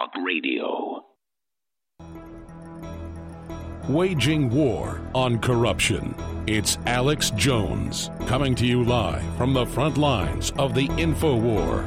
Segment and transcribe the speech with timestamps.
[0.00, 1.04] Talk Radio.
[3.88, 6.14] Waging war on corruption.
[6.46, 11.84] It's Alex Jones coming to you live from the front lines of the info war.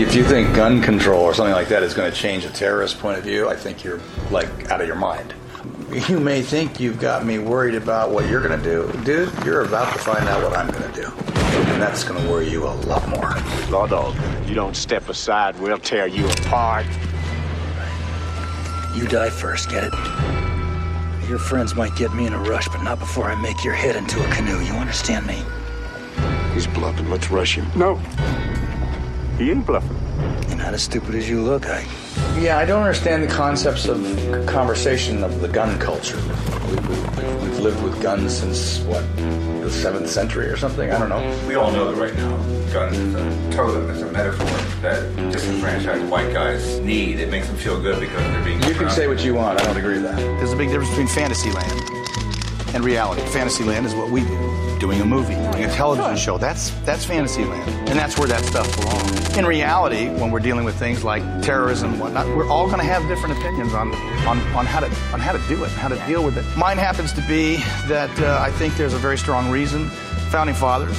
[0.00, 3.00] If you think gun control or something like that is going to change a terrorist
[3.00, 4.00] point of view, I think you're
[4.30, 5.34] like out of your mind.
[5.92, 8.90] You may think you've got me worried about what you're going to do.
[9.04, 11.12] Dude, you're about to find out what I'm going to do.
[11.72, 13.34] And that's going to worry you a lot more.
[13.68, 14.16] Law dog,
[14.48, 16.86] you don't step aside, we'll tear you apart.
[18.94, 19.92] You die first, get it?
[21.28, 23.94] Your friends might get me in a rush, but not before I make your head
[23.94, 24.60] into a canoe.
[24.60, 25.42] You understand me?
[26.54, 27.10] He's bluffing.
[27.10, 27.66] Let's rush him.
[27.76, 27.96] No.
[29.36, 29.98] He ain't bluffing.
[30.48, 31.86] You're not as stupid as you look, I.
[32.38, 34.02] Yeah, I don't understand the concepts of
[34.46, 36.20] conversation of the gun culture.
[36.68, 40.90] We, we, we've lived with guns since, what, the 7th century or something?
[40.90, 41.46] I don't know.
[41.46, 42.36] We all know that right now,
[42.72, 44.46] guns is a totem, it's a metaphor
[44.82, 47.20] that disenfranchised white guys need.
[47.20, 48.62] It makes them feel good because they're being.
[48.62, 49.60] You can say what you want.
[49.60, 50.16] I don't agree with that.
[50.16, 51.90] There's a big difference between Fantasyland
[52.74, 53.22] and reality.
[53.26, 54.61] Fantasyland is what we do.
[54.82, 56.38] Doing a movie, doing a television show.
[56.38, 57.62] That's that's Fantasyland.
[57.88, 59.38] And that's where that stuff belongs.
[59.38, 63.06] In reality, when we're dealing with things like terrorism and whatnot, we're all gonna have
[63.06, 63.94] different opinions on
[64.26, 66.44] on, on how to on how to do it, how to deal with it.
[66.56, 69.88] Mine happens to be that uh, I think there's a very strong reason
[70.32, 70.98] founding fathers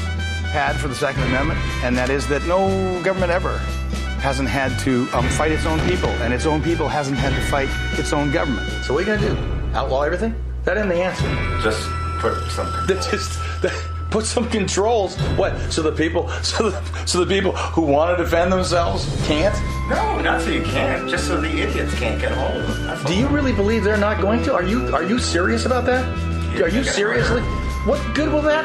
[0.53, 3.57] had for the Second Amendment, and that is that no government ever
[4.21, 7.41] hasn't had to um, fight its own people, and its own people hasn't had to
[7.47, 7.67] fight
[7.99, 8.65] its own government.
[8.85, 9.75] So what are you going to do?
[9.75, 10.33] Outlaw everything?
[10.63, 11.27] That ain't the answer.
[11.61, 11.85] Just
[12.23, 12.67] put some.
[12.87, 13.73] That just that,
[14.09, 15.17] put some controls.
[15.35, 15.59] What?
[15.71, 19.53] So the people, so the, so the people who want to defend themselves can't.
[19.89, 21.09] No, not so you can't.
[21.09, 23.05] Just so the idiots can't get hold of them.
[23.05, 24.53] Do you really believe they're not going to?
[24.53, 26.03] Are you are you serious about that?
[26.61, 27.43] Are you seriously?
[27.85, 28.63] What good will that?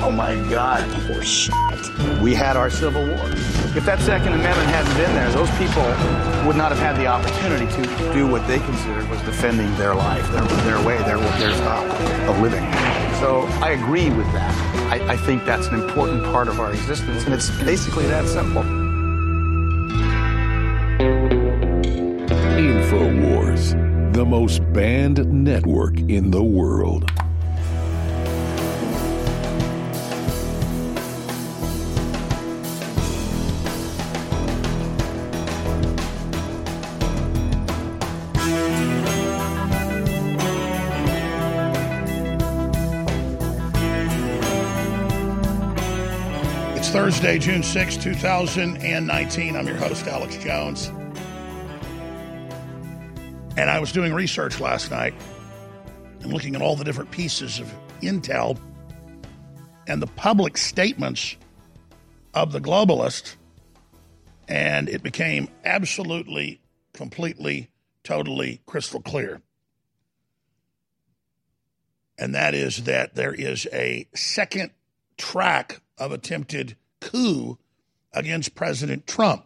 [0.00, 0.88] Oh my God!
[1.06, 1.52] Poor shit.
[2.22, 3.28] We had our Civil War.
[3.76, 5.82] If that Second Amendment hadn't been there, those people
[6.46, 10.26] would not have had the opportunity to do what they considered was defending their life,
[10.32, 11.84] their, their way, their, their style
[12.30, 12.64] of living.
[13.20, 14.54] So I agree with that.
[14.90, 18.62] I, I think that's an important part of our existence, and it's basically that simple.
[22.56, 27.10] InfoWars, the most banned network in the world.
[47.24, 49.56] June 6, 2019.
[49.56, 50.88] I'm your host, Alex Jones.
[53.56, 55.14] And I was doing research last night
[56.20, 58.58] and looking at all the different pieces of intel
[59.86, 61.36] and the public statements
[62.34, 63.36] of the globalists.
[64.46, 66.60] And it became absolutely,
[66.92, 67.70] completely,
[68.02, 69.40] totally crystal clear.
[72.18, 74.72] And that is that there is a second
[75.16, 77.58] track of attempted coup
[78.12, 79.44] against President Trump.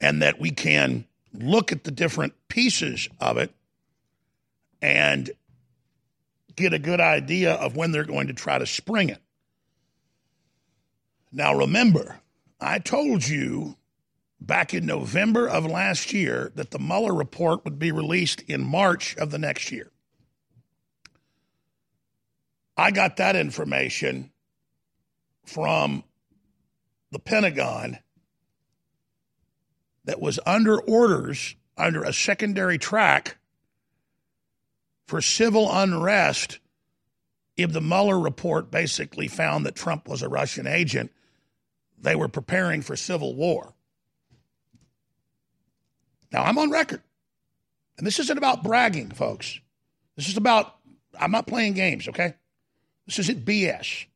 [0.00, 3.52] And that we can look at the different pieces of it
[4.80, 5.30] and
[6.56, 9.20] get a good idea of when they're going to try to spring it.
[11.32, 12.20] Now, remember,
[12.60, 13.76] I told you
[14.40, 19.16] back in November of last year that the Mueller report would be released in March
[19.16, 19.90] of the next year.
[22.76, 24.29] I got that information
[25.44, 26.04] from
[27.10, 27.98] the Pentagon
[30.04, 33.36] that was under orders under a secondary track
[35.06, 36.58] for civil unrest
[37.56, 41.12] if the Mueller report basically found that Trump was a Russian agent.
[41.98, 43.74] They were preparing for civil war.
[46.32, 47.02] Now, I'm on record.
[47.98, 49.60] And this isn't about bragging, folks.
[50.16, 50.76] This is about,
[51.18, 52.34] I'm not playing games, okay?
[53.06, 54.06] This isn't BS.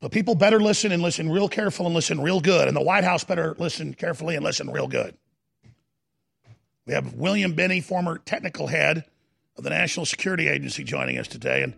[0.00, 2.68] But people better listen and listen real careful and listen real good.
[2.68, 5.16] And the White House better listen carefully and listen real good.
[6.86, 9.04] We have William Binney, former technical head
[9.56, 11.62] of the National Security Agency, joining us today.
[11.62, 11.74] And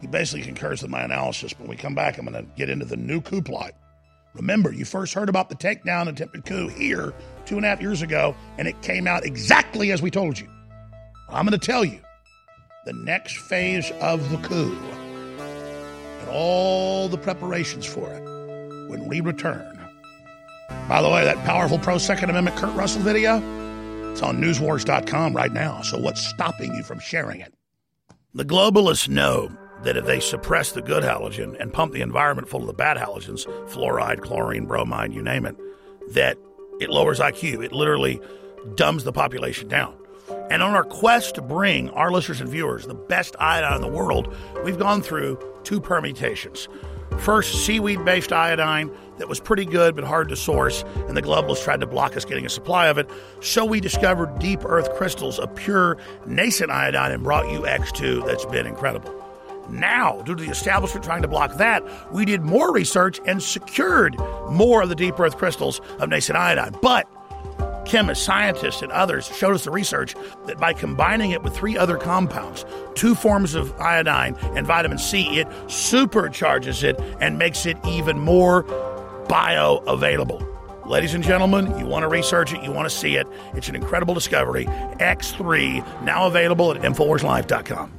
[0.00, 1.52] he basically concurs with my analysis.
[1.58, 3.72] When we come back, I'm going to get into the new coup plot.
[4.34, 7.12] Remember, you first heard about the takedown attempted coup here
[7.44, 10.48] two and a half years ago, and it came out exactly as we told you.
[11.28, 12.00] I'm going to tell you
[12.84, 14.78] the next phase of the coup
[16.36, 18.22] all the preparations for it
[18.90, 19.72] when we return.
[20.86, 23.38] By the way, that powerful pro Second Amendment Kurt Russell video,
[24.12, 25.80] It's on newswars.com right now.
[25.80, 27.54] So what's stopping you from sharing it?
[28.34, 29.50] The globalists know
[29.82, 32.98] that if they suppress the good halogen and pump the environment full of the bad
[32.98, 35.56] halogens, fluoride, chlorine, bromide, you name it,
[36.12, 36.36] that
[36.80, 37.64] it lowers IQ.
[37.64, 38.20] It literally
[38.74, 39.96] dumbs the population down.
[40.50, 43.88] And on our quest to bring our listeners and viewers the best iodine in the
[43.88, 44.34] world,
[44.64, 46.68] we've gone through two permutations.
[47.18, 51.64] First, seaweed based iodine that was pretty good but hard to source, and the globalists
[51.64, 53.10] tried to block us getting a supply of it.
[53.40, 58.46] So we discovered deep earth crystals of pure nascent iodine and brought you X2 that's
[58.46, 59.12] been incredible.
[59.68, 64.16] Now, due to the establishment trying to block that, we did more research and secured
[64.48, 66.76] more of the deep earth crystals of nascent iodine.
[66.80, 67.08] But
[67.86, 70.14] chemists, scientists, and others showed us the research
[70.46, 75.38] that by combining it with three other compounds, two forms of iodine and vitamin C,
[75.38, 78.64] it supercharges it and makes it even more
[79.28, 80.46] bioavailable.
[80.86, 83.26] Ladies and gentlemen, you want to research it, you want to see it.
[83.54, 84.66] It's an incredible discovery.
[84.66, 87.92] X3, now available at InfoWarsLife.com.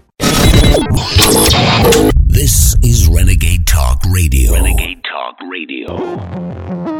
[2.27, 4.53] This is Renegade Talk Radio.
[4.53, 6.96] Renegade Talk Radio.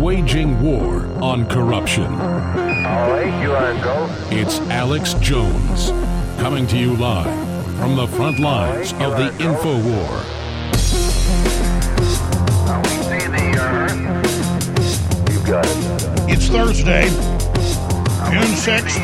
[0.00, 2.06] Waging war on corruption.
[2.06, 4.08] All right, you are go.
[4.30, 5.90] It's Alex Jones
[6.40, 7.26] coming to you live
[7.76, 10.22] from the front lines of the info war.
[15.30, 16.30] You got it.
[16.30, 17.10] It's Thursday,
[18.30, 18.96] June 6th,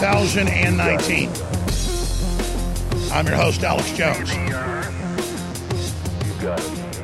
[0.00, 1.30] 2019.
[3.12, 4.32] I'm your host, Alex Jones.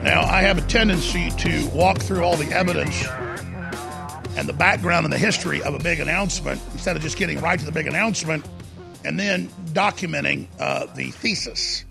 [0.04, 3.06] Now, I have a tendency to walk through all the evidence
[4.36, 7.58] and the background and the history of a big announcement instead of just getting right
[7.58, 8.46] to the big announcement
[9.02, 11.86] and then documenting uh, the thesis.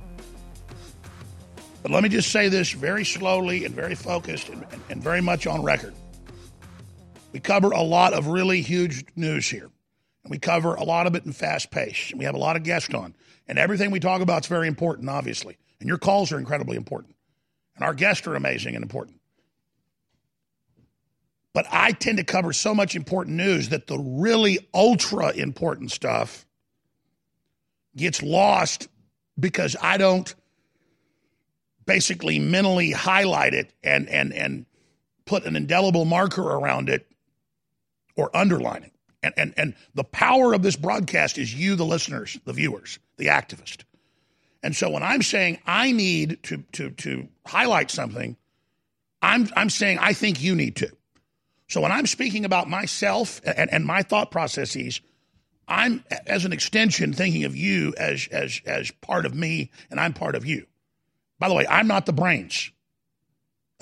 [1.82, 5.48] But let me just say this very slowly and very focused and, and, very much
[5.48, 5.96] on record.
[7.32, 9.72] We cover a lot of really huge news here.
[10.24, 12.14] And we cover a lot of it in fast pace.
[12.16, 13.16] We have a lot of guests on.
[13.48, 15.58] And everything we talk about is very important, obviously.
[15.80, 17.13] And your calls are incredibly important.
[17.76, 19.20] And our guests are amazing and important.
[21.54, 26.46] But I tend to cover so much important news that the really ultra important stuff
[27.96, 28.88] gets lost
[29.40, 30.34] because I don't
[31.86, 34.66] basically mentally highlight it and and and
[35.26, 37.06] put an indelible marker around it
[38.16, 38.94] or underline it.
[39.22, 43.28] And and and the power of this broadcast is you, the listeners, the viewers, the
[43.28, 43.84] activist.
[44.64, 48.38] And so when I'm saying I need to to to highlight something,
[49.22, 50.90] I'm I'm saying I think you need to.
[51.68, 55.02] So when I'm speaking about myself and, and my thought processes,
[55.68, 60.14] I'm as an extension thinking of you as as as part of me, and I'm
[60.14, 60.66] part of you.
[61.40, 62.72] By the way, I'm not the brains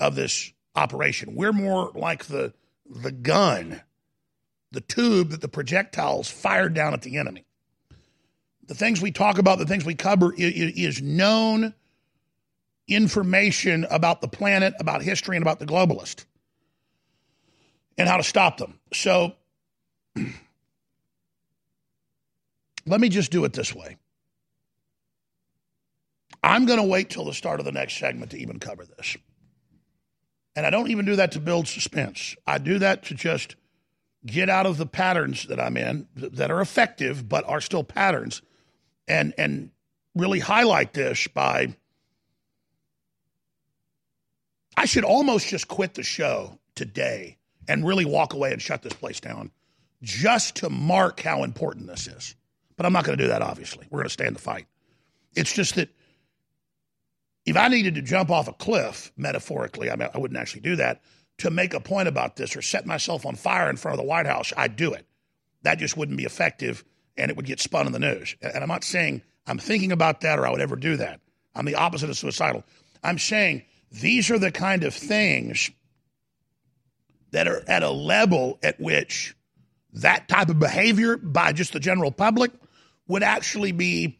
[0.00, 1.36] of this operation.
[1.36, 2.54] We're more like the
[2.88, 3.82] the gun,
[4.72, 7.44] the tube that the projectiles fired down at the enemy.
[8.66, 11.74] The things we talk about, the things we cover, is known
[12.88, 16.24] information about the planet, about history, and about the globalist,
[17.98, 18.78] and how to stop them.
[18.92, 19.34] So
[22.86, 23.96] let me just do it this way.
[26.42, 29.16] I'm going to wait till the start of the next segment to even cover this.
[30.56, 32.36] And I don't even do that to build suspense.
[32.46, 33.56] I do that to just
[34.26, 38.42] get out of the patterns that I'm in that are effective but are still patterns
[39.08, 39.70] and and
[40.14, 41.74] really highlight this by
[44.76, 48.94] I should almost just quit the show today and really walk away and shut this
[48.94, 49.50] place down
[50.02, 52.34] just to mark how important this is.
[52.76, 53.86] But I'm not going to do that obviously.
[53.90, 54.66] We're going to stay in the fight.
[55.34, 55.88] It's just that
[57.44, 60.76] if I needed to jump off a cliff, metaphorically, I, mean, I wouldn't actually do
[60.76, 61.02] that,
[61.38, 64.08] to make a point about this or set myself on fire in front of the
[64.08, 65.06] White House, I'd do it.
[65.62, 66.84] That just wouldn't be effective
[67.16, 68.36] and it would get spun in the news.
[68.40, 71.20] And I'm not saying I'm thinking about that or I would ever do that.
[71.54, 72.64] I'm the opposite of suicidal.
[73.02, 75.70] I'm saying these are the kind of things
[77.32, 79.34] that are at a level at which
[79.94, 82.52] that type of behavior by just the general public
[83.08, 84.18] would actually be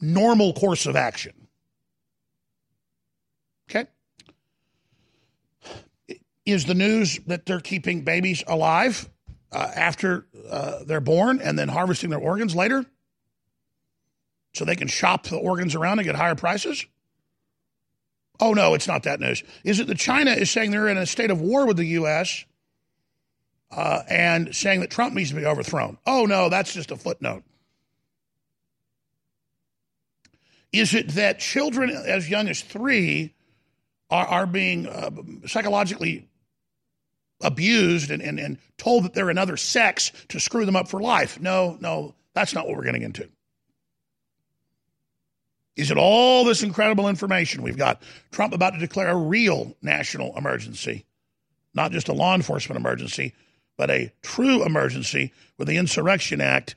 [0.00, 1.32] normal course of action.
[3.68, 3.86] Okay.
[6.44, 9.08] Is the news that they're keeping babies alive
[9.56, 12.84] uh, after uh, they're born and then harvesting their organs later
[14.52, 16.84] so they can shop the organs around and get higher prices?
[18.38, 19.42] Oh, no, it's not that news.
[19.64, 22.44] Is it that China is saying they're in a state of war with the U.S.
[23.70, 25.96] Uh, and saying that Trump needs to be overthrown?
[26.06, 27.42] Oh, no, that's just a footnote.
[30.70, 33.32] Is it that children as young as three
[34.10, 35.10] are, are being uh,
[35.46, 36.28] psychologically
[37.40, 41.40] abused and, and, and told that they're another sex to screw them up for life.
[41.40, 43.28] No, no, that's not what we're getting into.
[45.76, 47.62] Is it all this incredible information?
[47.62, 48.00] We've got
[48.30, 51.04] Trump about to declare a real national emergency,
[51.74, 53.34] not just a law enforcement emergency,
[53.76, 56.76] but a true emergency with the Insurrection Act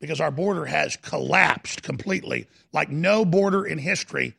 [0.00, 4.34] because our border has collapsed completely, like no border in history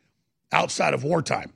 [0.52, 1.52] outside of wartime.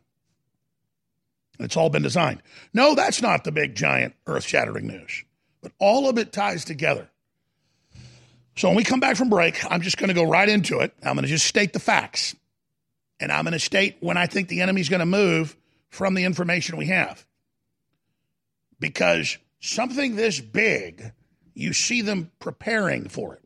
[1.60, 2.42] It's all been designed.
[2.72, 5.24] No, that's not the big, giant, earth shattering news,
[5.62, 7.08] but all of it ties together.
[8.56, 10.92] So when we come back from break, I'm just going to go right into it.
[11.02, 12.34] I'm going to just state the facts.
[13.18, 15.56] And I'm going to state when I think the enemy's going to move
[15.90, 17.26] from the information we have.
[18.78, 21.12] Because something this big,
[21.54, 23.44] you see them preparing for it.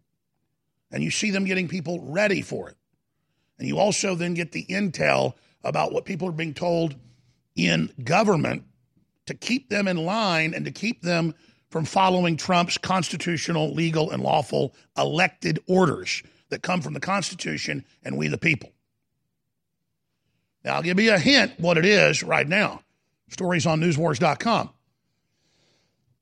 [0.92, 2.76] And you see them getting people ready for it.
[3.58, 6.94] And you also then get the intel about what people are being told
[7.56, 8.64] in government
[9.26, 11.34] to keep them in line and to keep them
[11.70, 18.16] from following Trump's constitutional, legal, and lawful elected orders that come from the Constitution and
[18.16, 18.70] we the people.
[20.64, 22.82] Now, I'll give you a hint what it is right now.
[23.30, 24.70] Stories on newswars.com.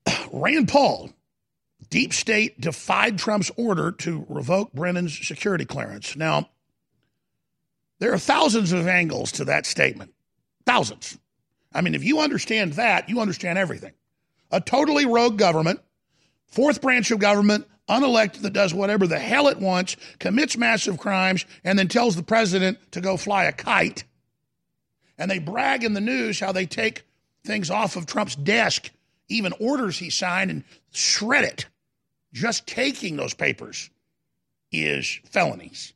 [0.31, 1.11] Rand Paul,
[1.89, 6.15] deep state defied Trump's order to revoke Brennan's security clearance.
[6.15, 6.49] Now,
[7.99, 10.13] there are thousands of angles to that statement.
[10.65, 11.17] Thousands.
[11.73, 13.93] I mean, if you understand that, you understand everything.
[14.51, 15.79] A totally rogue government,
[16.47, 21.45] fourth branch of government, unelected that does whatever the hell it wants, commits massive crimes,
[21.63, 24.03] and then tells the president to go fly a kite.
[25.17, 27.03] And they brag in the news how they take
[27.43, 28.91] things off of Trump's desk,
[29.27, 31.65] even orders he signed, and shred it.
[32.31, 33.89] Just taking those papers
[34.71, 35.93] is felonies.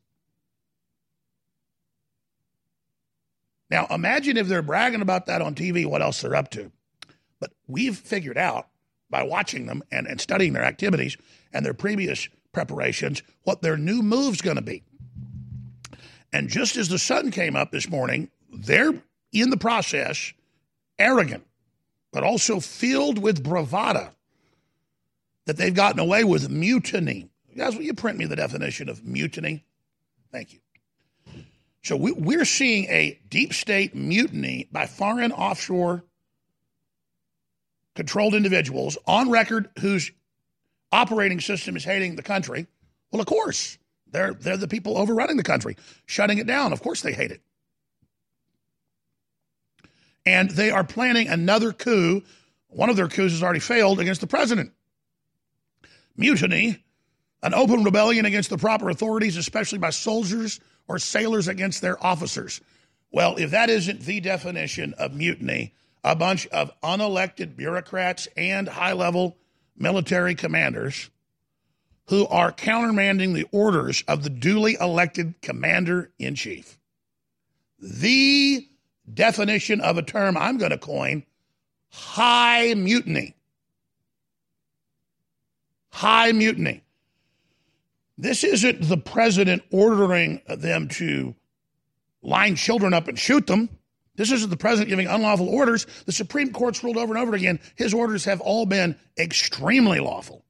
[3.70, 6.72] Now, imagine if they're bragging about that on TV, what else they're up to.
[7.40, 8.68] But we've figured out
[9.10, 11.18] by watching them and, and studying their activities
[11.54, 14.84] and their previous preparations what their new move's going to be.
[16.34, 18.94] And just as the sun came up this morning, they're
[19.32, 20.34] in the process
[21.00, 21.46] arrogant,
[22.12, 24.10] but also filled with bravado
[25.46, 27.30] that they've gotten away with mutiny.
[27.56, 29.66] Guys, will you print me the definition of mutiny?
[30.32, 30.60] Thank you.
[31.88, 36.04] So we, are seeing a deep state mutiny by foreign offshore
[37.96, 40.12] controlled individuals on record whose
[40.92, 42.68] operating system is hating the country.
[43.10, 43.78] Well, of course,
[44.12, 46.74] they're, they're the people overrunning the country, shutting it down.
[46.74, 47.42] Of course, they hate it.
[50.26, 52.22] And they are planning another coup.
[52.68, 54.74] One of their coups has already failed against the president.
[56.18, 56.84] Mutiny,
[57.42, 62.62] an open rebellion against the proper authorities, especially by soldiers or sailors against their officers.
[63.12, 68.94] Well, if that isn't the definition of mutiny, a bunch of unelected bureaucrats and high
[68.94, 69.38] level
[69.76, 71.10] military commanders
[72.08, 76.78] who are countermanding the orders of the duly elected commander in chief.
[77.80, 78.68] The
[79.14, 81.24] definition of a term I'm going to coin
[81.90, 83.36] high mutiny.
[85.90, 86.84] High mutiny.
[88.18, 91.36] This isn't the president ordering them to
[92.22, 93.70] line children up and shoot them.
[94.16, 95.86] This isn't the president giving unlawful orders.
[96.06, 97.60] The Supreme Court's ruled over and over again.
[97.76, 100.44] His orders have all been extremely lawful,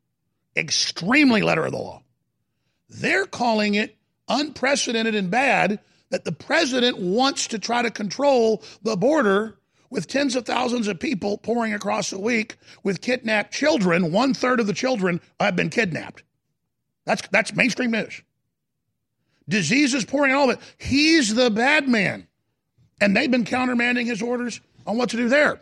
[0.56, 2.04] extremely letter of the law.
[2.90, 3.98] They're calling it
[4.30, 9.58] unprecedented and bad that the president wants to try to control the border
[9.90, 14.14] with tens of thousands of people pouring across a week with kidnapped children.
[14.14, 16.24] One third of the children have been kidnapped.
[17.08, 18.22] That's, that's mainstream news.
[19.48, 20.64] Diseases pouring all of it.
[20.78, 22.28] He's the bad man.
[23.00, 25.62] And they've been countermanding his orders on what to do there.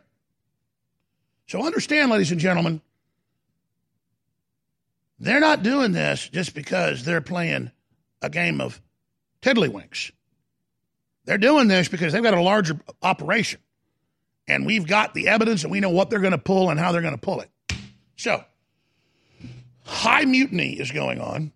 [1.48, 2.82] So understand, ladies and gentlemen,
[5.20, 7.72] they're not doing this just because they're playing
[8.24, 8.82] a game of
[9.44, 10.12] tiddlywinks.
[11.26, 13.60] They're doing this because they've got a larger operation.
[14.48, 16.92] And we've got the evidence and we know what they're going to pull and how
[16.92, 17.50] they're going to pull it.
[18.16, 18.44] So,
[19.86, 21.52] High mutiny is going on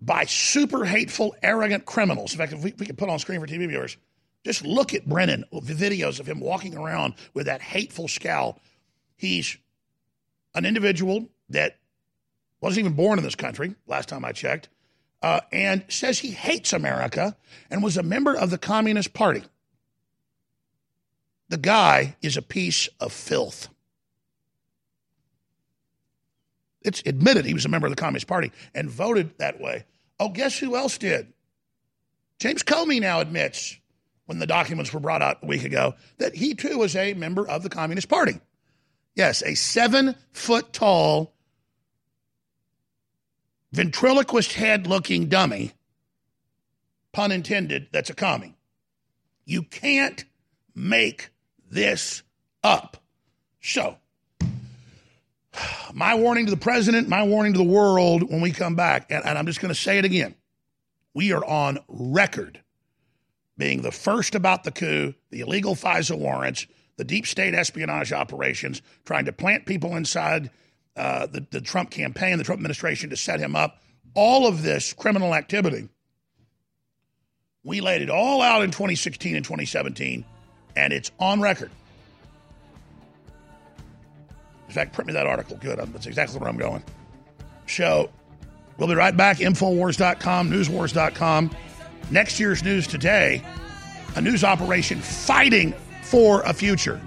[0.00, 2.32] by super hateful, arrogant criminals.
[2.32, 3.96] In fact, if we, we could put on screen for TV viewers,
[4.44, 8.60] just look at Brennan, the videos of him walking around with that hateful scowl.
[9.16, 9.56] He's
[10.54, 11.76] an individual that
[12.60, 14.70] wasn't even born in this country, last time I checked,
[15.22, 17.36] uh, and says he hates America
[17.70, 19.42] and was a member of the Communist Party.
[21.50, 23.68] The guy is a piece of filth.
[26.84, 29.84] It's admitted he was a member of the Communist Party and voted that way.
[30.20, 31.32] Oh, guess who else did?
[32.38, 33.78] James Comey now admits,
[34.26, 37.48] when the documents were brought out a week ago, that he too was a member
[37.48, 38.40] of the Communist Party.
[39.14, 41.34] Yes, a seven foot tall
[43.72, 45.72] ventriloquist head looking dummy,
[47.12, 48.56] pun intended, that's a commie.
[49.44, 50.24] You can't
[50.74, 51.30] make
[51.70, 52.22] this
[52.62, 53.02] up.
[53.60, 53.98] So,
[55.92, 59.24] my warning to the president, my warning to the world when we come back, and,
[59.24, 60.34] and I'm just going to say it again.
[61.14, 62.60] We are on record
[63.56, 68.82] being the first about the coup, the illegal FISA warrants, the deep state espionage operations,
[69.04, 70.50] trying to plant people inside
[70.96, 73.80] uh, the, the Trump campaign, the Trump administration to set him up.
[74.14, 75.88] All of this criminal activity,
[77.64, 80.24] we laid it all out in 2016 and 2017,
[80.76, 81.70] and it's on record.
[84.74, 85.56] In fact, print me that article.
[85.58, 85.78] Good.
[85.78, 86.82] That's exactly where I'm going.
[87.68, 88.10] So
[88.76, 89.36] we'll be right back.
[89.36, 91.50] Infowars.com, newswars.com.
[92.10, 93.44] Next year's news today
[94.16, 97.00] a news operation fighting for a future.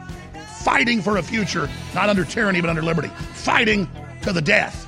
[0.62, 3.10] Fighting for a future, not under tyranny, but under liberty.
[3.34, 3.86] Fighting
[4.22, 4.87] to the death.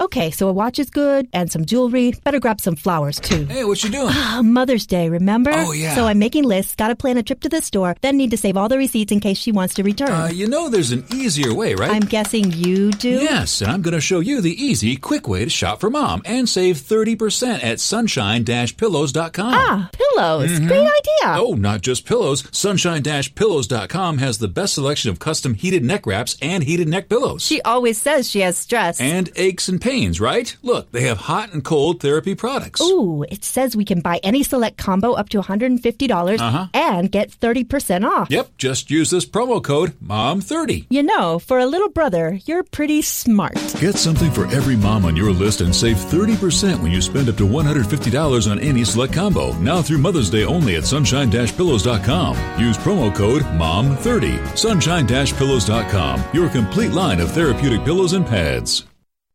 [0.00, 2.10] Okay, so a watch is good and some jewelry.
[2.24, 3.44] Better grab some flowers too.
[3.44, 4.08] Hey, what you doing?
[4.10, 5.52] Ah, Mother's Day, remember?
[5.54, 5.94] Oh, yeah.
[5.94, 8.56] So I'm making lists, gotta plan a trip to the store, then need to save
[8.56, 10.10] all the receipts in case she wants to return.
[10.10, 11.92] Uh, you know there's an easier way, right?
[11.92, 13.08] I'm guessing you do?
[13.08, 16.22] Yes, and I'm going to show you the easy, quick way to shop for mom
[16.24, 19.54] and save 30% at sunshine-pillows.com.
[19.54, 20.50] Ah, pillows.
[20.50, 20.66] Mhm.
[20.66, 21.38] Great idea.
[21.40, 22.42] Oh, not just pillows.
[22.50, 27.44] Sunshine-pillows.com has the best selection of custom heated neck wraps and heated neck pillows.
[27.44, 29.00] She always says she has stress.
[29.00, 30.56] and aches and pains, right?
[30.62, 32.80] Look, they have hot and cold therapy products.
[32.80, 36.66] Ooh, it says we can buy any select combo up to $150 Uh-huh.
[36.72, 38.28] and get 30% off.
[38.30, 40.86] Yep, just use this promo code MOM30.
[40.88, 43.54] You know, for a little brother, you're pretty smart.
[43.78, 47.36] Get something for every mom on your list and save 30% when you spend up
[47.36, 49.52] to $150 on any select combo.
[49.58, 52.36] Now through Mother's Day only at sunshine-pillows.com.
[52.58, 54.56] Use promo code MOM30.
[54.56, 56.24] Sunshine-pillows.com.
[56.32, 58.86] Your complete line of therapeutic pillows and pads.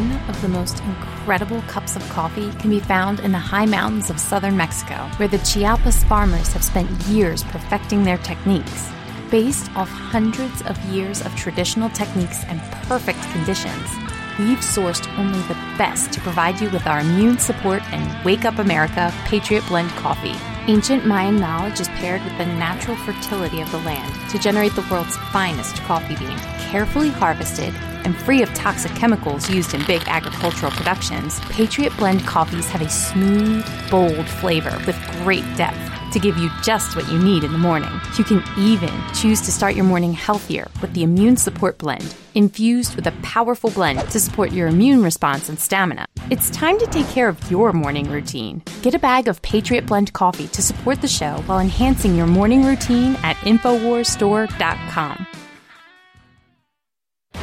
[0.00, 4.08] One of the most incredible cups of coffee can be found in the high mountains
[4.08, 8.90] of southern Mexico, where the Chiapas farmers have spent years perfecting their techniques.
[9.30, 13.90] Based off hundreds of years of traditional techniques and perfect conditions,
[14.38, 18.58] we've sourced only the best to provide you with our immune support and Wake Up
[18.58, 20.34] America Patriot Blend coffee.
[20.70, 24.86] Ancient Mayan knowledge is paired with the natural fertility of the land to generate the
[24.90, 26.38] world's finest coffee bean,
[26.70, 31.40] carefully harvested and free of toxic chemicals used in big agricultural productions.
[31.40, 36.96] Patriot Blend coffees have a smooth, bold flavor with great depth to give you just
[36.96, 37.90] what you need in the morning.
[38.18, 42.96] You can even choose to start your morning healthier with the Immune Support Blend, infused
[42.96, 46.06] with a powerful blend to support your immune response and stamina.
[46.30, 48.62] It's time to take care of your morning routine.
[48.82, 52.64] Get a bag of Patriot Blend coffee to support the show while enhancing your morning
[52.64, 55.26] routine at InfoWarsStore.com.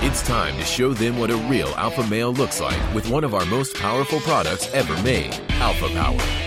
[0.02, 3.34] It's time to show them what a real alpha male looks like with one of
[3.34, 6.47] our most powerful products ever made, Alpha Power.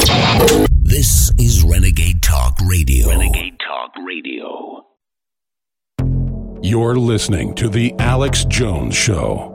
[2.59, 3.07] This is Renegade Talk Radio.
[3.09, 4.85] Renegade Talk Radio.
[6.61, 9.50] You're listening to The Alex Jones Show.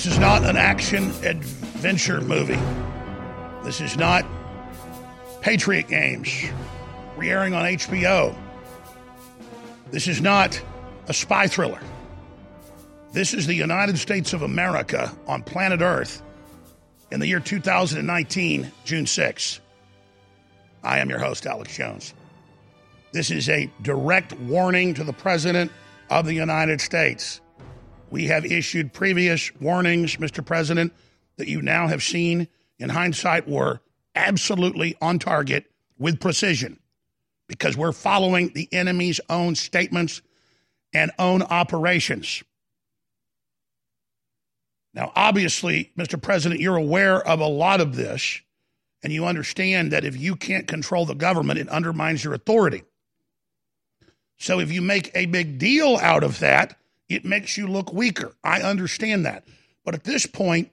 [0.00, 2.58] This is not an action adventure movie.
[3.62, 4.24] This is not
[5.42, 6.46] Patriot Games,
[7.18, 8.34] re airing on HBO.
[9.90, 10.58] This is not
[11.08, 11.82] a spy thriller.
[13.12, 16.22] This is the United States of America on planet Earth
[17.10, 19.60] in the year 2019, June 6th.
[20.82, 22.14] I am your host, Alex Jones.
[23.12, 25.70] This is a direct warning to the President
[26.08, 27.42] of the United States.
[28.10, 30.44] We have issued previous warnings, Mr.
[30.44, 30.92] President,
[31.36, 33.80] that you now have seen in hindsight were
[34.14, 36.80] absolutely on target with precision
[37.46, 40.22] because we're following the enemy's own statements
[40.92, 42.42] and own operations.
[44.92, 46.20] Now, obviously, Mr.
[46.20, 48.40] President, you're aware of a lot of this,
[49.04, 52.82] and you understand that if you can't control the government, it undermines your authority.
[54.36, 56.76] So if you make a big deal out of that,
[57.10, 58.32] it makes you look weaker.
[58.42, 59.44] I understand that.
[59.84, 60.70] But at this point,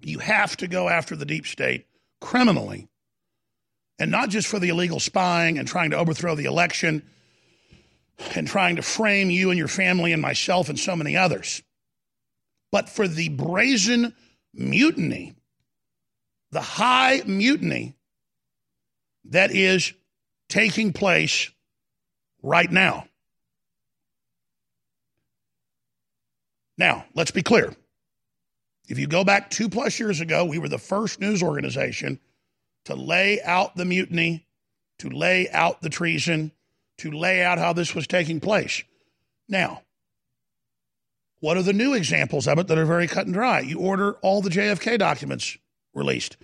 [0.00, 1.86] you have to go after the deep state
[2.20, 2.88] criminally,
[3.98, 7.02] and not just for the illegal spying and trying to overthrow the election
[8.34, 11.62] and trying to frame you and your family and myself and so many others,
[12.70, 14.14] but for the brazen
[14.54, 15.34] mutiny,
[16.52, 17.96] the high mutiny
[19.24, 19.92] that is
[20.48, 21.50] taking place
[22.42, 23.06] right now.
[26.78, 27.74] Now, let's be clear.
[28.88, 32.20] If you go back two plus years ago, we were the first news organization
[32.84, 34.46] to lay out the mutiny,
[34.98, 36.52] to lay out the treason,
[36.98, 38.82] to lay out how this was taking place.
[39.48, 39.82] Now,
[41.40, 43.60] what are the new examples of it that are very cut and dry?
[43.60, 45.58] You order all the JFK documents
[45.94, 46.36] released.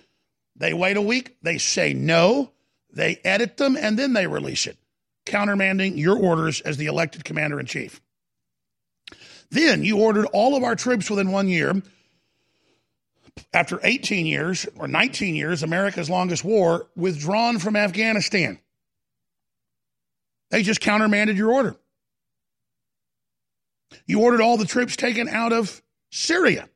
[0.55, 2.51] They wait a week, they say no,
[2.91, 4.77] they edit them, and then they release it,
[5.25, 8.01] countermanding your orders as the elected commander in chief.
[9.49, 11.81] Then you ordered all of our troops within one year.
[13.53, 18.59] After 18 years or 19 years, America's longest war, withdrawn from Afghanistan.
[20.49, 21.75] They just countermanded your order.
[24.05, 26.69] You ordered all the troops taken out of Syria.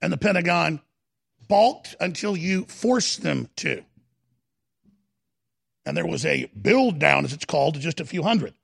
[0.00, 0.80] And the Pentagon
[1.48, 3.84] balked until you forced them to.
[5.86, 8.54] And there was a build down, as it's called, to just a few hundred,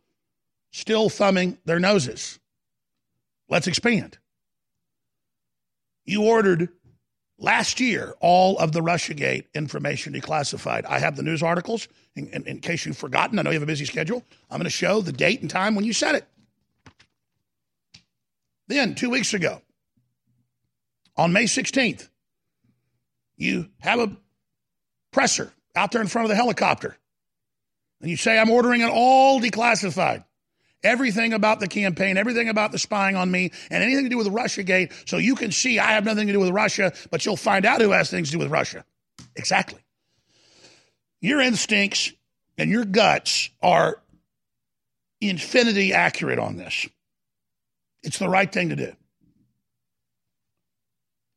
[0.72, 2.39] still thumbing their noses.
[3.50, 4.16] Let's expand.
[6.04, 6.68] You ordered
[7.36, 10.86] last year all of the Russiagate information declassified.
[10.86, 11.88] I have the news articles.
[12.14, 14.24] In, in, in case you've forgotten, I know you have a busy schedule.
[14.48, 16.26] I'm going to show the date and time when you said it.
[18.68, 19.62] Then, two weeks ago,
[21.16, 22.08] on May 16th,
[23.36, 24.16] you have a
[25.10, 26.96] presser out there in front of the helicopter.
[28.00, 30.24] And you say, I'm ordering it all declassified
[30.82, 34.28] everything about the campaign, everything about the spying on me, and anything to do with
[34.28, 37.66] Russiagate, so you can see I have nothing to do with Russia, but you'll find
[37.66, 38.84] out who has things to do with Russia.
[39.36, 39.80] Exactly.
[41.20, 42.12] Your instincts
[42.56, 44.00] and your guts are
[45.20, 46.88] infinity accurate on this.
[48.02, 48.92] It's the right thing to do.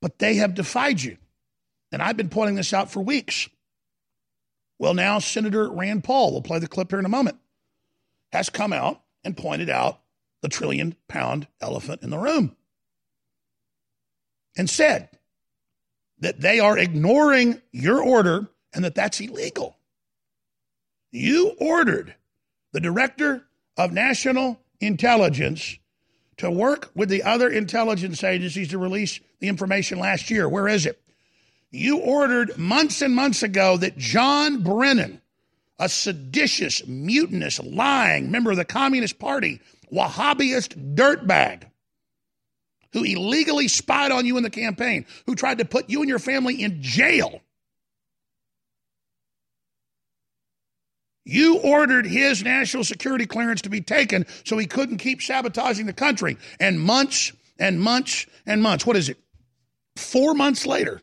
[0.01, 1.17] But they have defied you.
[1.91, 3.49] And I've been pointing this out for weeks.
[4.79, 7.37] Well, now Senator Rand Paul, we'll play the clip here in a moment,
[8.31, 9.99] has come out and pointed out
[10.41, 12.55] the trillion pound elephant in the room
[14.57, 15.09] and said
[16.19, 19.77] that they are ignoring your order and that that's illegal.
[21.11, 22.15] You ordered
[22.71, 23.45] the director
[23.77, 25.77] of national intelligence
[26.37, 30.49] to work with the other intelligence agencies to release the information last year.
[30.49, 30.99] Where is it?
[31.71, 35.21] You ordered months and months ago that John Brennan
[35.83, 39.59] a seditious, mutinous, lying member of the Communist Party,
[39.91, 41.65] Wahhabist dirtbag,
[42.93, 46.19] who illegally spied on you in the campaign, who tried to put you and your
[46.19, 47.41] family in jail.
[51.25, 55.93] You ordered his national security clearance to be taken so he couldn't keep sabotaging the
[55.93, 56.37] country.
[56.61, 58.85] And months and months and months.
[58.85, 59.17] What is it?
[59.97, 61.01] Four months later,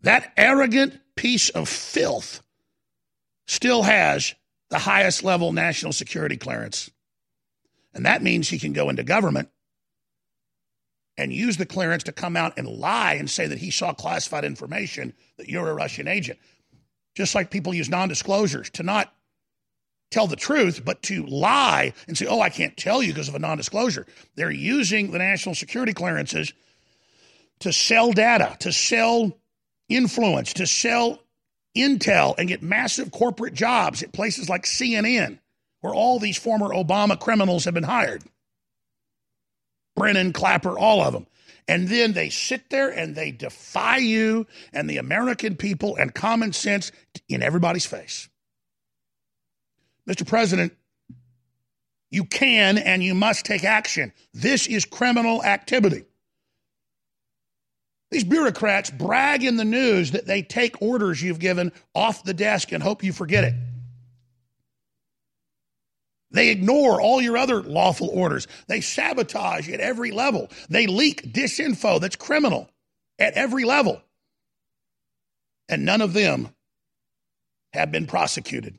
[0.00, 2.42] that arrogant piece of filth
[3.46, 4.34] still has
[4.70, 6.90] the highest level national security clearance.
[7.94, 9.50] And that means he can go into government
[11.18, 14.44] and use the clearance to come out and lie and say that he saw classified
[14.44, 16.38] information that you're a Russian agent.
[17.14, 19.12] Just like people use non disclosures to not
[20.10, 23.34] tell the truth, but to lie and say, oh, I can't tell you because of
[23.34, 24.06] a non disclosure.
[24.36, 26.52] They're using the national security clearances
[27.60, 29.38] to sell data, to sell
[29.88, 31.21] influence, to sell
[31.76, 35.38] intel, and get massive corporate jobs at places like CNN,
[35.80, 38.22] where all these former Obama criminals have been hired.
[39.96, 41.26] Brennan, Clapper, all of them.
[41.68, 46.52] And then they sit there and they defy you and the American people and common
[46.52, 46.90] sense
[47.28, 48.28] in everybody's face.
[50.08, 50.26] Mr.
[50.26, 50.72] President,
[52.10, 54.12] you can and you must take action.
[54.34, 56.04] This is criminal activity.
[58.12, 62.70] These bureaucrats brag in the news that they take orders you've given off the desk
[62.70, 63.54] and hope you forget it.
[66.30, 68.46] They ignore all your other lawful orders.
[68.66, 70.50] They sabotage at every level.
[70.68, 72.68] They leak disinfo that's criminal
[73.18, 74.02] at every level.
[75.70, 76.50] And none of them
[77.72, 78.78] have been prosecuted.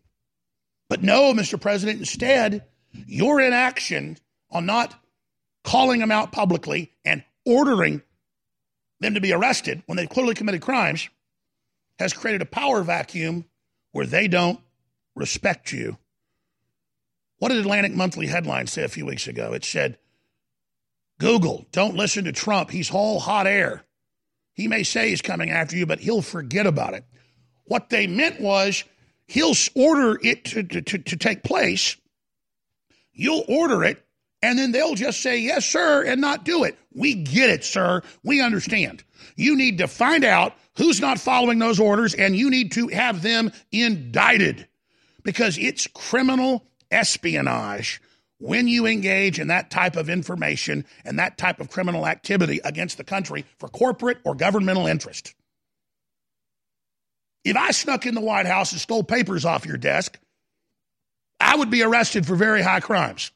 [0.89, 1.59] But no, Mr.
[1.59, 2.65] President, instead,
[3.07, 4.17] your inaction
[4.51, 4.93] on not
[5.63, 8.03] calling them out publicly and ordering
[9.03, 11.09] them to be arrested when they've clearly committed crimes
[11.99, 13.45] has created a power vacuum
[13.91, 14.59] where they don't
[15.15, 15.97] respect you
[17.43, 19.51] what did Atlantic Monthly headline say a few weeks ago?
[19.51, 19.97] It said,
[21.19, 22.71] Google, don't listen to Trump.
[22.71, 23.83] He's all hot air.
[24.53, 27.03] He may say he's coming after you, but he'll forget about it.
[27.65, 28.85] What they meant was
[29.27, 31.97] he'll order it to, to, to, to take place.
[33.11, 34.02] You'll order it,
[34.43, 36.77] and then they'll just say, yes, sir, and not do it.
[36.93, 38.01] We get it, sir.
[38.23, 39.01] We understand.
[39.37, 43.21] You need to find out who's not following those orders, and you need to have
[43.21, 44.67] them indicted
[45.23, 48.01] because it's criminal espionage
[48.37, 52.97] when you engage in that type of information and that type of criminal activity against
[52.97, 55.33] the country for corporate or governmental interest.
[57.45, 60.19] If I snuck in the White House and stole papers off your desk,
[61.39, 63.31] I would be arrested for very high crimes.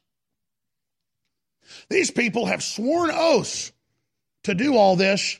[1.88, 3.72] These people have sworn oaths
[4.44, 5.38] to do all this,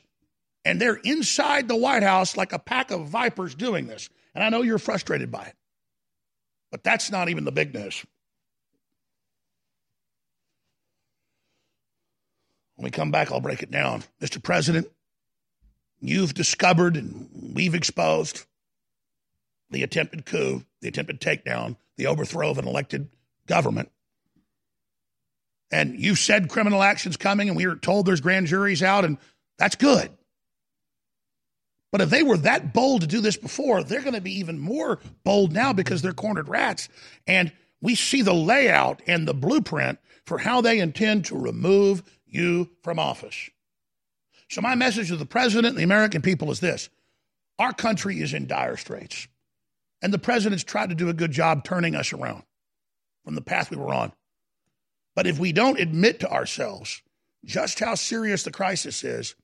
[0.65, 4.09] and they're inside the White House like a pack of vipers doing this.
[4.35, 5.55] And I know you're frustrated by it.
[6.71, 8.05] But that's not even the big news.
[12.75, 14.03] When we come back, I'll break it down.
[14.21, 14.41] Mr.
[14.41, 14.87] President,
[15.99, 18.45] you've discovered and we've exposed
[19.69, 23.09] the attempted coup, the attempted takedown, the overthrow of an elected
[23.47, 23.91] government.
[25.71, 29.17] And you said criminal action's coming, and we were told there's grand juries out, and
[29.57, 30.09] that's good.
[31.91, 34.59] But if they were that bold to do this before, they're going to be even
[34.59, 36.87] more bold now because they're cornered rats.
[37.25, 37.51] And
[37.81, 42.99] we see the layout and the blueprint for how they intend to remove you from
[42.99, 43.49] office.
[44.49, 46.89] So, my message to the president and the American people is this
[47.57, 49.27] our country is in dire straits.
[50.01, 52.43] And the president's tried to do a good job turning us around
[53.25, 54.13] from the path we were on.
[55.19, 57.01] But if we don't admit to ourselves
[57.43, 59.35] just how serious the crisis is,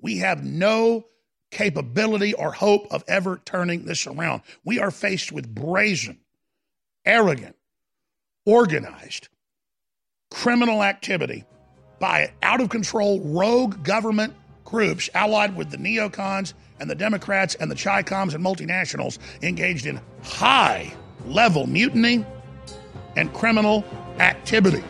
[0.00, 1.04] we have no
[1.50, 4.40] capability or hope of ever turning this around.
[4.64, 6.20] We are faced with brazen,
[7.04, 7.56] arrogant,
[8.46, 9.28] organized
[10.30, 11.44] criminal activity
[11.98, 14.32] by out of control rogue government
[14.64, 19.84] groups allied with the neocons and the Democrats and the Chi Coms and multinationals engaged
[19.84, 20.90] in high
[21.26, 22.24] level mutiny
[23.14, 23.84] and criminal
[24.20, 24.82] activity.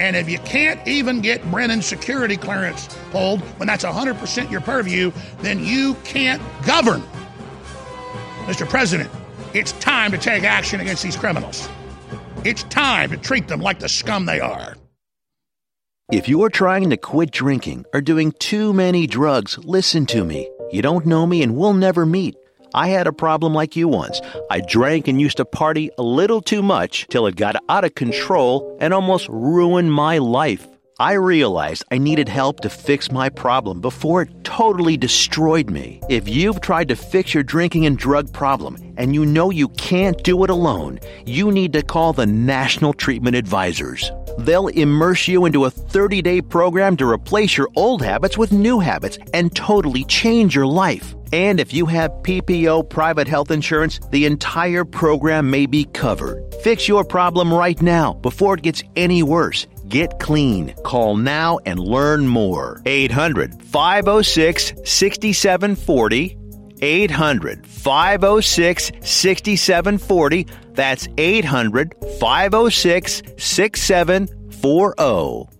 [0.00, 5.12] And if you can't even get Brennan's security clearance pulled when that's 100% your purview,
[5.38, 7.02] then you can't govern.
[8.46, 8.68] Mr.
[8.68, 9.10] President,
[9.54, 11.68] it's time to take action against these criminals.
[12.44, 14.76] It's time to treat them like the scum they are.
[16.12, 20.50] If you're trying to quit drinking or doing too many drugs, listen to me.
[20.70, 22.36] You don't know me and we'll never meet.
[22.74, 24.20] I had a problem like you once.
[24.50, 27.94] I drank and used to party a little too much till it got out of
[27.94, 30.66] control and almost ruined my life.
[30.98, 36.00] I realized I needed help to fix my problem before it totally destroyed me.
[36.08, 40.20] If you've tried to fix your drinking and drug problem and you know you can't
[40.24, 44.10] do it alone, you need to call the National Treatment Advisors.
[44.38, 48.80] They'll immerse you into a 30 day program to replace your old habits with new
[48.80, 51.14] habits and totally change your life.
[51.34, 56.54] And if you have PPO private health insurance, the entire program may be covered.
[56.62, 60.74] Fix your problem right now before it gets any worse Get clean.
[60.82, 62.80] Call now and learn more.
[62.86, 66.38] 800 506 6740.
[66.82, 70.46] 800 506 6740.
[70.72, 75.53] That's 800 506 6740.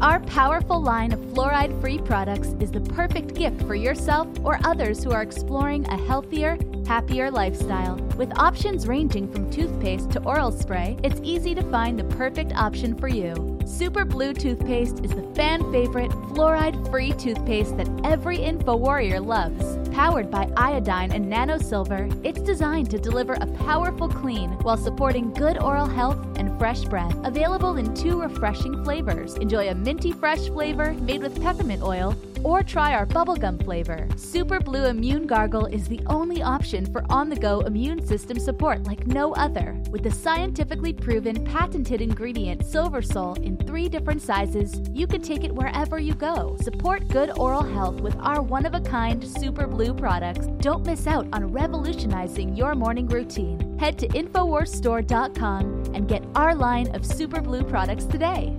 [0.00, 5.02] Our powerful line of fluoride free products is the perfect gift for yourself or others
[5.02, 6.56] who are exploring a healthier,
[6.86, 7.96] happier lifestyle.
[8.16, 12.96] With options ranging from toothpaste to oral spray, it's easy to find the perfect option
[12.96, 13.58] for you.
[13.66, 19.77] Super Blue toothpaste is the fan favorite fluoride free toothpaste that every info warrior loves.
[19.98, 25.32] Powered by iodine and nano silver, it's designed to deliver a powerful clean while supporting
[25.32, 27.16] good oral health and fresh breath.
[27.24, 29.34] Available in two refreshing flavors.
[29.38, 34.08] Enjoy a minty fresh flavor made with peppermint oil or try our bubblegum flavor.
[34.16, 38.84] Super Blue Immune Gargle is the only option for on the go immune system support
[38.84, 39.76] like no other.
[39.90, 45.44] With the scientifically proven patented ingredient Silver Sol in three different sizes, you can take
[45.44, 46.56] it wherever you go.
[46.62, 50.46] Support good oral health with our one of a kind Super Blue products.
[50.60, 53.78] Don't miss out on revolutionizing your morning routine.
[53.78, 58.56] Head to InfoWarsStore.com and get our line of Super Blue products today.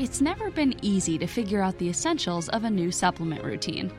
[0.00, 3.92] It's never been easy to figure out the essentials of a new supplement routine.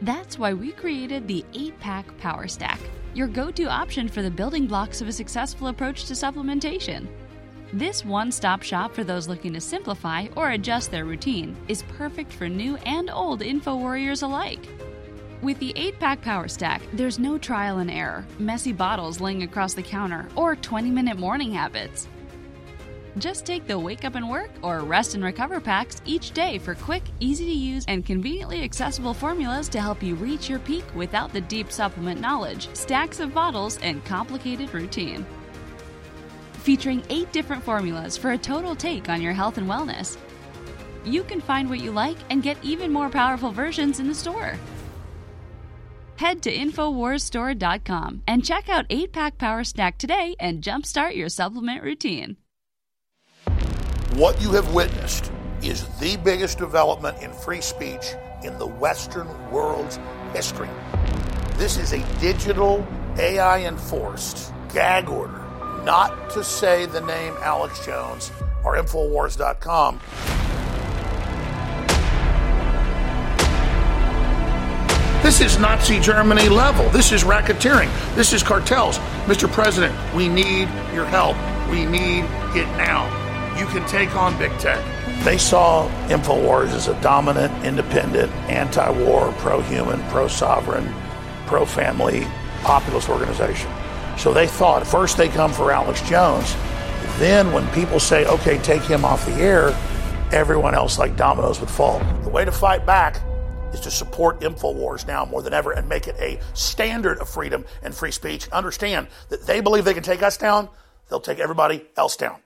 [0.00, 2.78] That's why we created the 8 Pack Power Stack,
[3.12, 7.08] your go to option for the building blocks of a successful approach to supplementation.
[7.72, 12.32] This one stop shop for those looking to simplify or adjust their routine is perfect
[12.32, 14.64] for new and old info warriors alike.
[15.42, 19.74] With the 8 pack power stack, there's no trial and error, messy bottles laying across
[19.74, 22.06] the counter, or 20 minute morning habits.
[23.18, 26.74] Just take the Wake Up and Work or Rest and Recover packs each day for
[26.74, 31.30] quick, easy to use, and conveniently accessible formulas to help you reach your peak without
[31.32, 35.26] the deep supplement knowledge, stacks of bottles, and complicated routine.
[36.54, 40.16] Featuring eight different formulas for a total take on your health and wellness.
[41.04, 44.56] You can find what you like and get even more powerful versions in the store.
[46.16, 51.82] Head to InfoWarsStore.com and check out 8 Pack Power Stack today and jumpstart your supplement
[51.82, 52.36] routine.
[54.16, 58.12] What you have witnessed is the biggest development in free speech
[58.44, 59.98] in the Western world's
[60.34, 60.68] history.
[61.54, 65.42] This is a digital, AI enforced gag order
[65.86, 68.30] not to say the name Alex Jones
[68.62, 69.98] or Infowars.com.
[75.22, 76.86] This is Nazi Germany level.
[76.90, 77.88] This is racketeering.
[78.14, 78.98] This is cartels.
[79.24, 79.50] Mr.
[79.50, 81.34] President, we need your help.
[81.70, 83.21] We need it now.
[83.58, 84.82] You can take on big tech.
[85.24, 90.92] They saw InfoWars as a dominant, independent, anti war, pro human, pro sovereign,
[91.46, 92.26] pro family,
[92.62, 93.70] populist organization.
[94.18, 96.54] So they thought first they come for Alex Jones.
[97.18, 99.68] Then when people say, okay, take him off the air,
[100.32, 101.98] everyone else like dominoes would fall.
[102.22, 103.20] The way to fight back
[103.72, 107.64] is to support InfoWars now more than ever and make it a standard of freedom
[107.82, 108.48] and free speech.
[108.50, 110.68] Understand that they believe they can take us down,
[111.08, 112.41] they'll take everybody else down.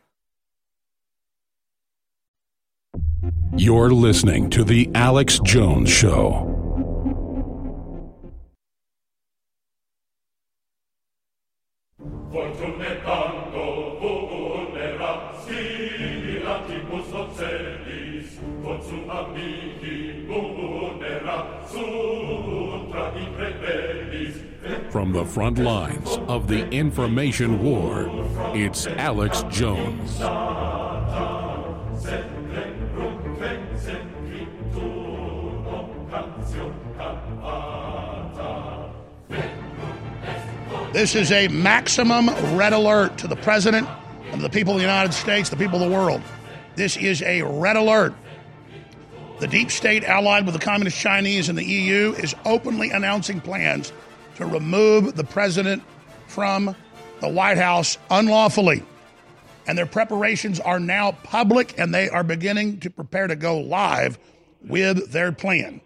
[3.55, 6.53] You're listening to The Alex Jones Show.
[24.91, 28.09] From the front lines of the information war,
[28.55, 30.21] it's Alex Jones.
[40.97, 43.87] This is a maximum red alert to the president
[44.33, 46.23] and the people of the United States, the people of the world.
[46.75, 48.15] This is a red alert.
[49.39, 53.93] The deep state, allied with the communist Chinese and the EU, is openly announcing plans
[54.37, 55.83] to remove the president
[56.29, 56.75] from
[57.21, 58.83] the White House unlawfully.
[59.67, 64.19] And their preparations are now public and they are beginning to prepare to go live
[64.63, 65.83] with their plan.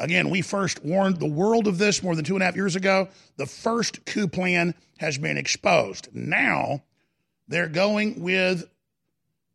[0.00, 2.74] Again, we first warned the world of this more than two and a half years
[2.74, 3.08] ago.
[3.36, 6.08] The first coup plan has been exposed.
[6.12, 6.82] Now
[7.46, 8.68] they're going with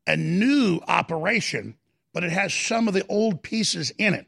[0.05, 1.75] a new operation,
[2.13, 4.27] but it has some of the old pieces in it.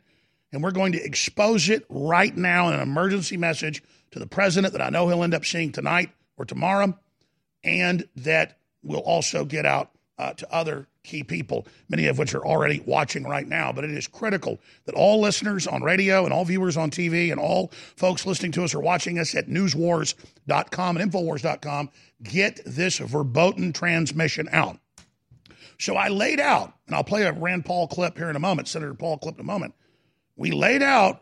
[0.51, 4.73] And we're going to expose it right now in an emergency message to the president
[4.73, 6.97] that I know he'll end up seeing tonight or tomorrow,
[7.63, 12.45] and that will also get out uh, to other key people, many of which are
[12.45, 13.71] already watching right now.
[13.71, 17.39] But it is critical that all listeners on radio and all viewers on TV and
[17.39, 21.89] all folks listening to us or watching us at newswars.com and infowars.com
[22.21, 24.77] get this verboten transmission out.
[25.79, 28.67] So I laid out, and I'll play a Rand Paul clip here in a moment,
[28.67, 29.75] Senator Paul clip in a moment.
[30.35, 31.21] We laid out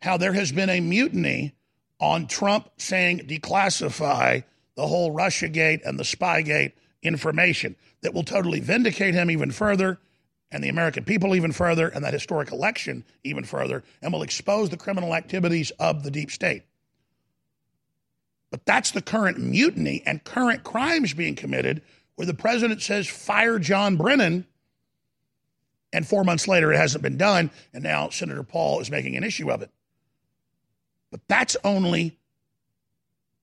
[0.00, 1.54] how there has been a mutiny
[2.00, 4.44] on Trump saying declassify
[4.74, 6.72] the whole Russiagate and the Spygate
[7.02, 9.98] information that will totally vindicate him even further
[10.50, 14.70] and the American people even further and that historic election even further and will expose
[14.70, 16.62] the criminal activities of the deep state.
[18.50, 21.82] But that's the current mutiny and current crimes being committed
[22.16, 24.46] where the president says, fire John Brennan.
[25.92, 27.50] And four months later, it hasn't been done.
[27.72, 29.70] And now Senator Paul is making an issue of it.
[31.10, 32.18] But that's only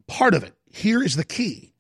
[0.08, 0.53] part of it.
[0.72, 1.74] Here is the key.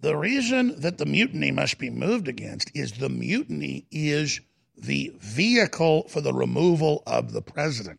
[0.00, 4.40] The reason that the mutiny must be moved against is the mutiny is
[4.76, 7.98] the vehicle for the removal of the president.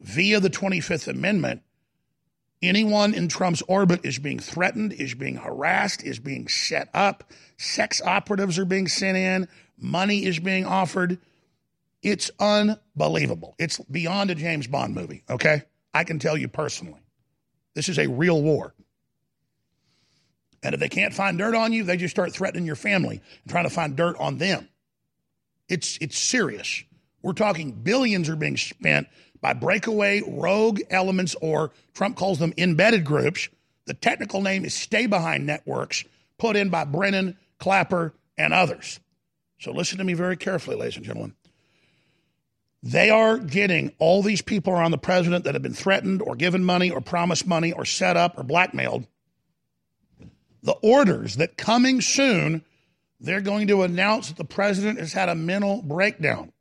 [0.00, 1.62] Via the 25th Amendment,
[2.64, 7.30] Anyone in Trump's orbit is being threatened, is being harassed, is being set up.
[7.58, 9.48] Sex operatives are being sent in.
[9.76, 11.18] Money is being offered.
[12.02, 13.54] It's unbelievable.
[13.58, 15.64] It's beyond a James Bond movie, okay?
[15.92, 17.00] I can tell you personally.
[17.74, 18.74] This is a real war.
[20.64, 23.50] And if they can't find dirt on you, they just start threatening your family and
[23.50, 24.68] trying to find dirt on them.
[25.68, 26.82] It's, it's serious.
[27.22, 29.06] We're talking billions are being spent
[29.40, 33.50] by breakaway rogue elements, or Trump calls them embedded groups.
[33.84, 36.04] The technical name is stay behind networks
[36.38, 39.00] put in by Brennan, Clapper, and others.
[39.60, 41.34] So listen to me very carefully, ladies and gentlemen.
[42.82, 46.64] They are getting all these people around the president that have been threatened or given
[46.64, 49.06] money or promised money or set up or blackmailed.
[50.64, 52.64] The orders that coming soon,
[53.20, 56.52] they're going to announce that the president has had a mental breakdown.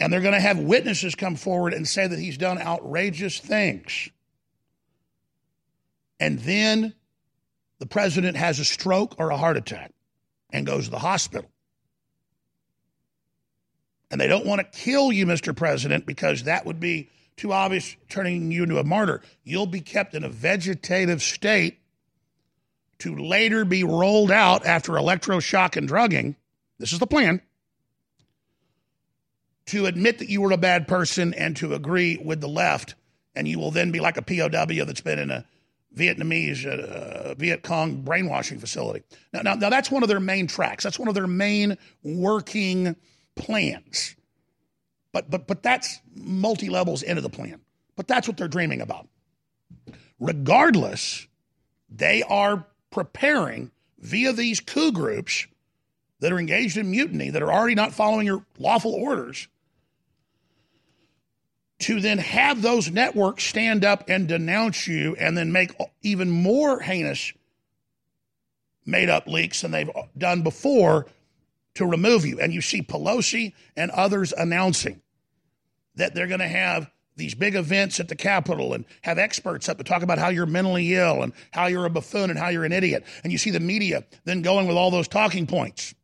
[0.00, 4.08] And they're going to have witnesses come forward and say that he's done outrageous things.
[6.18, 6.94] And then
[7.80, 9.92] the president has a stroke or a heart attack
[10.50, 11.50] and goes to the hospital.
[14.10, 15.54] And they don't want to kill you, Mr.
[15.54, 19.20] President, because that would be too obvious, turning you into a martyr.
[19.44, 21.78] You'll be kept in a vegetative state
[23.00, 26.36] to later be rolled out after electroshock and drugging.
[26.78, 27.40] This is the plan
[29.66, 32.94] to admit that you were a bad person and to agree with the left,
[33.34, 35.44] and you will then be like a POW that's been in a
[35.94, 39.04] Vietnamese uh, Viet Cong brainwashing facility.
[39.32, 40.84] Now, now, now, that's one of their main tracks.
[40.84, 42.96] That's one of their main working
[43.36, 44.14] plans.
[45.12, 47.60] But but but that's multi levels into the plan.
[47.96, 49.08] But that's what they're dreaming about.
[50.20, 51.26] Regardless,
[51.90, 55.46] they are preparing via these coup groups
[56.20, 59.48] that are engaged in mutiny that are already not following your lawful orders
[61.80, 65.72] to then have those networks stand up and denounce you and then make
[66.02, 67.32] even more heinous
[68.84, 71.06] made up leaks than they've done before
[71.74, 72.40] to remove you.
[72.40, 75.00] And you see Pelosi and others announcing
[75.94, 79.76] that they're going to have these big events at the Capitol and have experts up
[79.76, 82.64] to talk about how you're mentally ill and how you're a buffoon and how you're
[82.64, 83.04] an idiot.
[83.22, 85.94] And you see the media then going with all those talking points.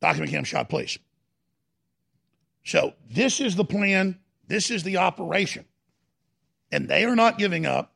[0.00, 0.98] Document cam shot, please.
[2.64, 4.18] So this is the plan.
[4.46, 5.64] This is the operation.
[6.70, 7.94] And they are not giving up.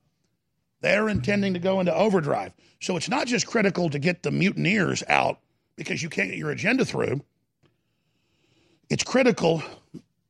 [0.80, 2.54] They're intending to go into overdrive.
[2.80, 5.40] So it's not just critical to get the mutineers out
[5.76, 7.22] because you can't get your agenda through.
[8.88, 9.62] It's critical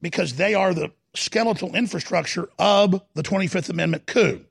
[0.03, 4.45] because they are the skeletal infrastructure of the 25th Amendment coup.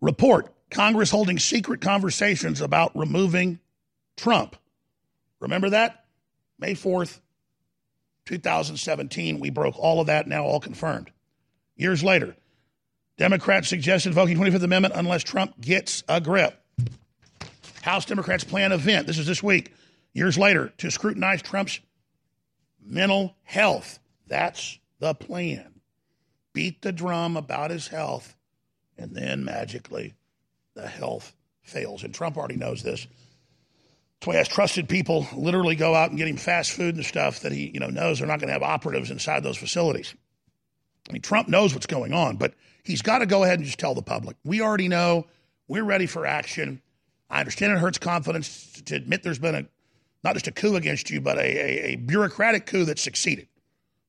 [0.00, 3.60] Report Congress holding secret conversations about removing
[4.16, 4.56] Trump.
[5.38, 6.06] Remember that?
[6.58, 7.20] May 4th,
[8.26, 11.10] 2017, we broke all of that, now all confirmed.
[11.76, 12.36] Years later,
[13.18, 16.58] Democrats suggested invoking 25th Amendment unless Trump gets a grip.
[17.82, 19.74] House Democrats plan event, this is this week,
[20.14, 21.80] years later, to scrutinize Trump's
[22.80, 23.98] mental health.
[24.32, 25.82] That's the plan.
[26.54, 28.34] Beat the drum about his health,
[28.96, 30.14] and then magically
[30.72, 32.02] the health fails.
[32.02, 33.06] And Trump already knows this.
[34.14, 37.04] That's why he has trusted people literally go out and get him fast food and
[37.04, 40.14] stuff that he, you know, knows they're not going to have operatives inside those facilities.
[41.10, 42.54] I mean, Trump knows what's going on, but
[42.84, 44.38] he's got to go ahead and just tell the public.
[44.44, 45.26] We already know.
[45.68, 46.80] We're ready for action.
[47.28, 49.66] I understand it hurts confidence to admit there's been a
[50.24, 53.48] not just a coup against you, but a, a, a bureaucratic coup that succeeded.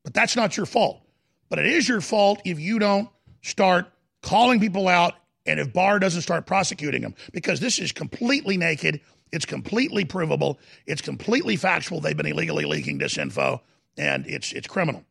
[0.03, 1.01] But that's not your fault.
[1.49, 3.09] But it is your fault if you don't
[3.41, 3.87] start
[4.21, 9.01] calling people out and if Barr doesn't start prosecuting them because this is completely naked,
[9.31, 11.99] it's completely provable, it's completely factual.
[11.99, 13.61] They've been illegally leaking this info,
[13.97, 15.03] and it's it's criminal.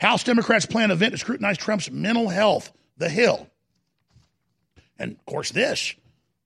[0.00, 2.72] House Democrats plan an event to scrutinize Trump's mental health.
[2.98, 3.48] The Hill,
[4.98, 5.94] and of course this.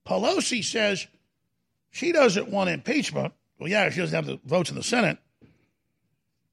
[0.07, 1.07] Pelosi says
[1.91, 3.35] she doesn't want impeachment.
[3.59, 5.19] Well, yeah, she doesn't have the votes in the Senate.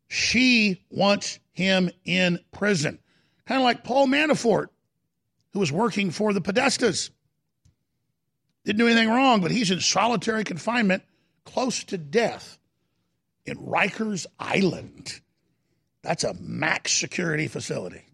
[0.07, 2.99] She wants him in prison,
[3.45, 4.67] kind of like Paul Manafort
[5.53, 7.11] who was working for the Podestas.
[8.65, 11.03] Didn't do anything wrong, but he's in solitary confinement
[11.45, 12.57] close to death
[13.45, 15.21] in Rikers Island.
[16.01, 18.05] That's a max security facility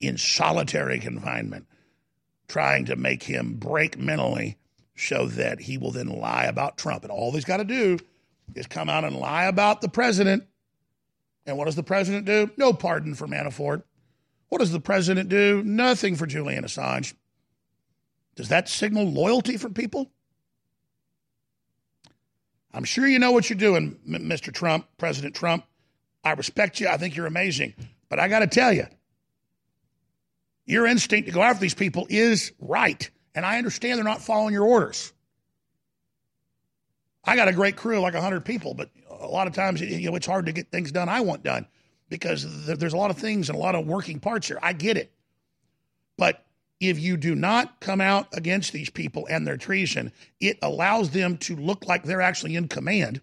[0.00, 1.66] in solitary confinement,
[2.48, 4.56] trying to make him break mentally
[4.96, 7.02] so that he will then lie about Trump.
[7.02, 7.98] And all he's got to do
[8.54, 10.44] is come out and lie about the president.
[11.46, 12.50] And what does the president do?
[12.56, 13.82] No pardon for Manafort.
[14.48, 15.62] What does the president do?
[15.62, 17.14] Nothing for Julian Assange.
[18.36, 20.10] Does that signal loyalty from people?
[22.72, 24.52] I'm sure you know what you're doing, Mr.
[24.52, 25.64] Trump, President Trump.
[26.24, 26.88] I respect you.
[26.88, 27.74] I think you're amazing.
[28.08, 28.86] But I got to tell you,
[30.66, 33.08] your instinct to go after these people is right.
[33.34, 35.12] And I understand they're not following your orders.
[37.24, 38.90] I got a great crew, like 100 people, but
[39.24, 41.66] a lot of times you know, it's hard to get things done I want done
[42.08, 44.58] because there's a lot of things and a lot of working parts here.
[44.62, 45.12] I get it.
[46.16, 46.44] But
[46.80, 51.38] if you do not come out against these people and their treason, it allows them
[51.38, 53.20] to look like they're actually in command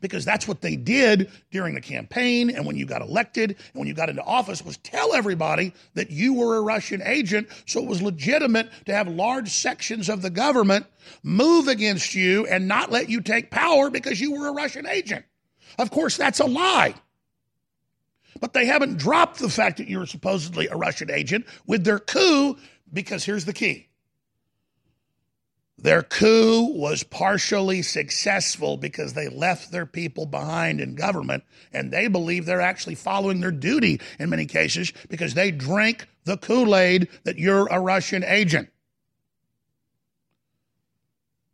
[0.00, 3.88] because that's what they did during the campaign and when you got elected and when
[3.88, 7.88] you got into office was tell everybody that you were a Russian agent so it
[7.88, 10.86] was legitimate to have large sections of the government
[11.22, 15.24] move against you and not let you take power because you were a Russian agent.
[15.78, 16.94] Of course that's a lie.
[18.40, 22.56] But they haven't dropped the fact that you're supposedly a Russian agent with their coup,
[22.92, 23.88] because here's the key.
[25.78, 31.42] Their coup was partially successful because they left their people behind in government,
[31.72, 36.36] and they believe they're actually following their duty in many cases because they drink the
[36.36, 38.68] Kool Aid that you're a Russian agent.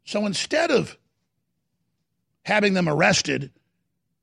[0.05, 0.97] So instead of
[2.45, 3.51] having them arrested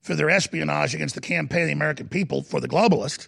[0.01, 3.27] for their espionage against the campaign of the American people for the globalists,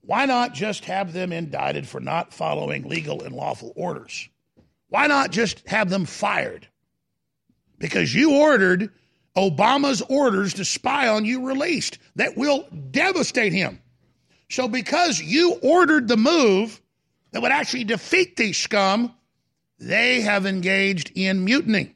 [0.00, 4.28] why not just have them indicted for not following legal and lawful orders?
[4.88, 6.66] Why not just have them fired?
[7.78, 8.90] Because you ordered
[9.36, 11.98] Obama's orders to spy on you released.
[12.16, 13.80] That will devastate him.
[14.50, 16.80] So, because you ordered the move
[17.32, 19.14] that would actually defeat these scum,
[19.78, 21.94] they have engaged in mutiny.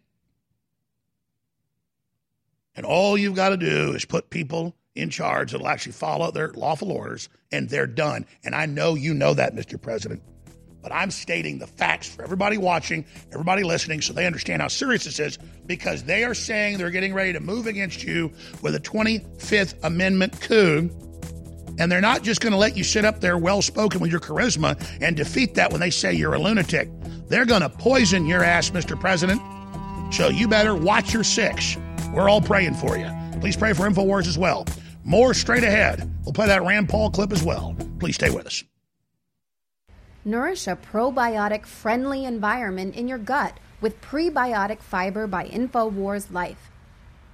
[2.76, 6.52] And all you've got to do is put people in charge that'll actually follow their
[6.52, 8.26] lawful orders, and they're done.
[8.44, 9.80] And I know you know that, Mr.
[9.80, 10.22] President.
[10.82, 15.04] But I'm stating the facts for everybody watching, everybody listening, so they understand how serious
[15.04, 18.80] this is, because they are saying they're getting ready to move against you with a
[18.80, 20.90] 25th Amendment coup.
[21.78, 24.20] And they're not just going to let you sit up there well spoken with your
[24.20, 26.90] charisma and defeat that when they say you're a lunatic.
[27.28, 28.98] They're going to poison your ass, Mr.
[28.98, 29.40] President.
[30.12, 31.78] So you better watch your six.
[32.12, 33.10] We're all praying for you.
[33.40, 34.66] Please pray for InfoWars as well.
[35.04, 36.08] More straight ahead.
[36.24, 37.74] We'll play that Rand Paul clip as well.
[37.98, 38.62] Please stay with us.
[40.24, 46.70] Nourish a probiotic friendly environment in your gut with prebiotic fiber by InfoWars Life.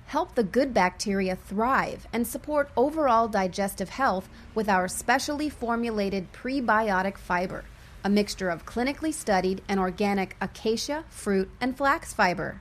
[0.06, 7.18] Help the good bacteria thrive and support overall digestive health with our specially formulated prebiotic
[7.18, 7.66] fiber,
[8.02, 12.58] a mixture of clinically studied and organic acacia, fruit, and flax fiber.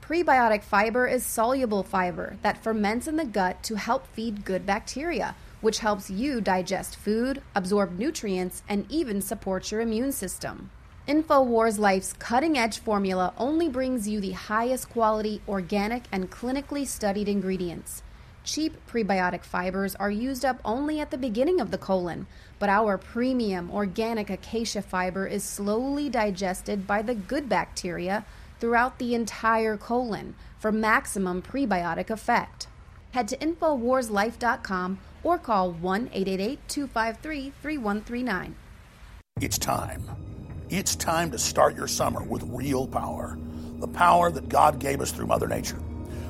[0.00, 5.34] Prebiotic fiber is soluble fiber that ferments in the gut to help feed good bacteria,
[5.64, 10.70] which helps you digest food, absorb nutrients, and even support your immune system.
[11.08, 17.30] InfoWars Life's cutting edge formula only brings you the highest quality, organic, and clinically studied
[17.30, 18.02] ingredients.
[18.44, 22.26] Cheap prebiotic fibers are used up only at the beginning of the colon,
[22.58, 28.26] but our premium organic acacia fiber is slowly digested by the good bacteria
[28.60, 32.66] throughout the entire colon for maximum prebiotic effect.
[33.12, 38.54] Head to InfoWarsLife.com or call 1 888 253 3139.
[39.40, 40.04] It's time.
[40.68, 43.36] It's time to start your summer with real power
[43.84, 45.78] the power that God gave us through Mother Nature.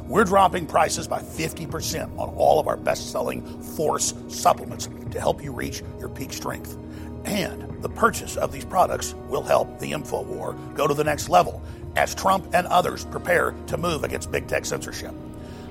[0.07, 5.43] We're dropping prices by 50% on all of our best selling Force supplements to help
[5.43, 6.77] you reach your peak strength.
[7.25, 11.29] And the purchase of these products will help the info war go to the next
[11.29, 11.63] level
[11.97, 15.15] as Trump and others prepare to move against big tech censorship.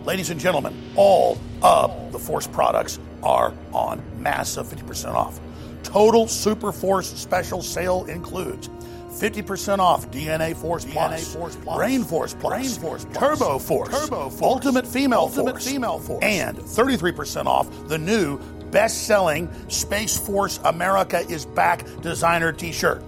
[0.05, 5.39] Ladies and gentlemen, all of the Force products are on massive 50% off.
[5.83, 8.67] Total Super Force special sale includes
[9.13, 13.89] 50% off DNA Force Plus, Force Plus Brain Force Plus, Brain Force Plus Turbo Force,
[13.89, 18.39] Turbo Force Ultimate Female Ultimate Force, Female Force, and 33% off the new
[18.71, 23.03] best-selling Space Force America is Back designer t-shirt.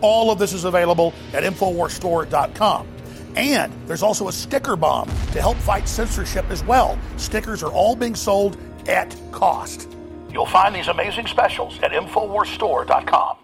[0.00, 2.93] All of this is available at InfoWarsStore.com.
[3.36, 6.98] And there's also a sticker bomb to help fight censorship as well.
[7.16, 8.56] Stickers are all being sold
[8.88, 9.88] at cost.
[10.30, 13.38] You'll find these amazing specials at InfoWarsStore.com.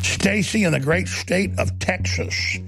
[0.00, 2.58] Stacy in the great state of Texas.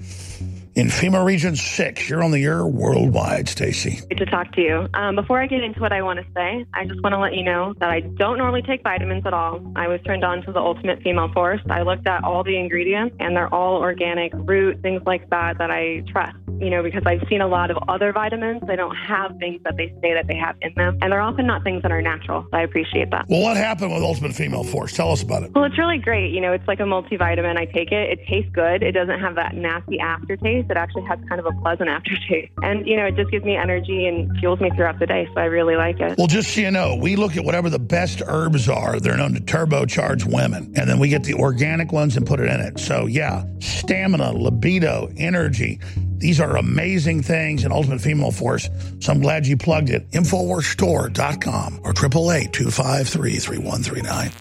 [0.75, 4.01] In FEMA Region 6, you're on the air worldwide, Stacy.
[4.09, 4.89] Good to talk to you.
[4.93, 7.33] Um, before I get into what I want to say, I just want to let
[7.33, 9.61] you know that I don't normally take vitamins at all.
[9.77, 11.61] I was turned on to the Ultimate Female Force.
[11.69, 15.71] I looked at all the ingredients, and they're all organic, root, things like that that
[15.71, 18.61] I trust you know, because I've seen a lot of other vitamins.
[18.67, 21.45] They don't have things that they say that they have in them, and they're often
[21.45, 22.43] not things that are natural.
[22.43, 23.25] So I appreciate that.
[23.27, 24.93] Well, what happened with Ultimate Female Force?
[24.93, 25.51] Tell us about it.
[25.53, 26.31] Well, it's really great.
[26.31, 27.57] You know, it's like a multivitamin.
[27.57, 28.19] I take it.
[28.19, 28.83] It tastes good.
[28.83, 30.64] It doesn't have that nasty aftertaste.
[30.69, 32.51] It actually has kind of a pleasant aftertaste.
[32.61, 35.27] And, you know, it just gives me energy and fuels me throughout the day.
[35.33, 36.17] So I really like it.
[36.17, 38.99] Well, just so you know, we look at whatever the best herbs are.
[38.99, 40.73] They're known to turbocharge women.
[40.75, 42.79] And then we get the organic ones and put it in it.
[42.79, 45.79] So, yeah, stamina, libido, energy.
[46.17, 50.09] These are amazing things in Ultimate Female Force, so I'm glad you plugged it.
[50.11, 54.31] Infowarsstore.com or 888-253-3139.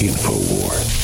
[0.00, 1.03] Infowars,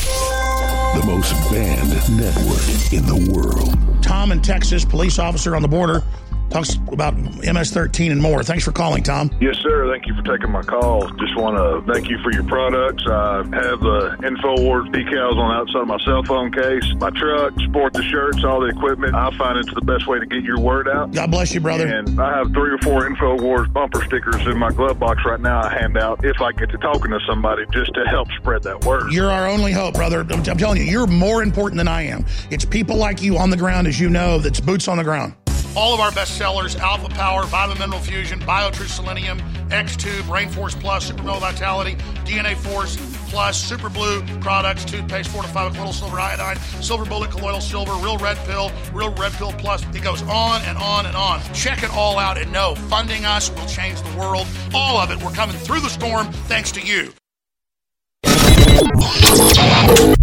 [1.11, 3.75] most banned network in the world.
[4.01, 6.03] Tom in Texas, police officer on the border,
[6.51, 8.43] talks about MS-13 and more.
[8.43, 9.31] Thanks for calling, Tom.
[9.39, 9.89] Yes, sir.
[9.91, 11.07] Thank you for taking my call.
[11.11, 13.03] Just want to thank you for your products.
[13.07, 17.53] I have the InfoWars decals on the outside of my cell phone case, my truck,
[17.61, 19.15] sport the shirts, all the equipment.
[19.15, 21.11] I find it's the best way to get your word out.
[21.11, 21.87] God bless you, brother.
[21.87, 25.61] And I have three or four InfoWars bumper stickers in my glove box right now.
[25.61, 28.83] I hand out if I get to talking to somebody just to help spread that
[28.85, 29.11] word.
[29.11, 30.21] You're our only hope, brother.
[30.21, 32.25] I'm, I'm telling you, you're more important than I am.
[32.49, 35.33] It's people like you on the ground, as you know, that's boots on the ground.
[35.75, 40.75] All of our best sellers Alpha Power, Vitamin Mineral Fusion, BioTrue Selenium, X2, Brain Force
[40.75, 41.95] Plus, Super Male Vitality,
[42.25, 42.97] DNA Force
[43.29, 48.17] Plus, Super Blue products, toothpaste, fortified with little silver iodine, silver bullet, colloidal silver, real
[48.17, 49.83] red pill, real red pill plus.
[49.95, 51.41] It goes on and on and on.
[51.53, 54.47] Check it all out and know funding us will change the world.
[54.73, 55.23] All of it.
[55.23, 57.13] We're coming through the storm thanks to you.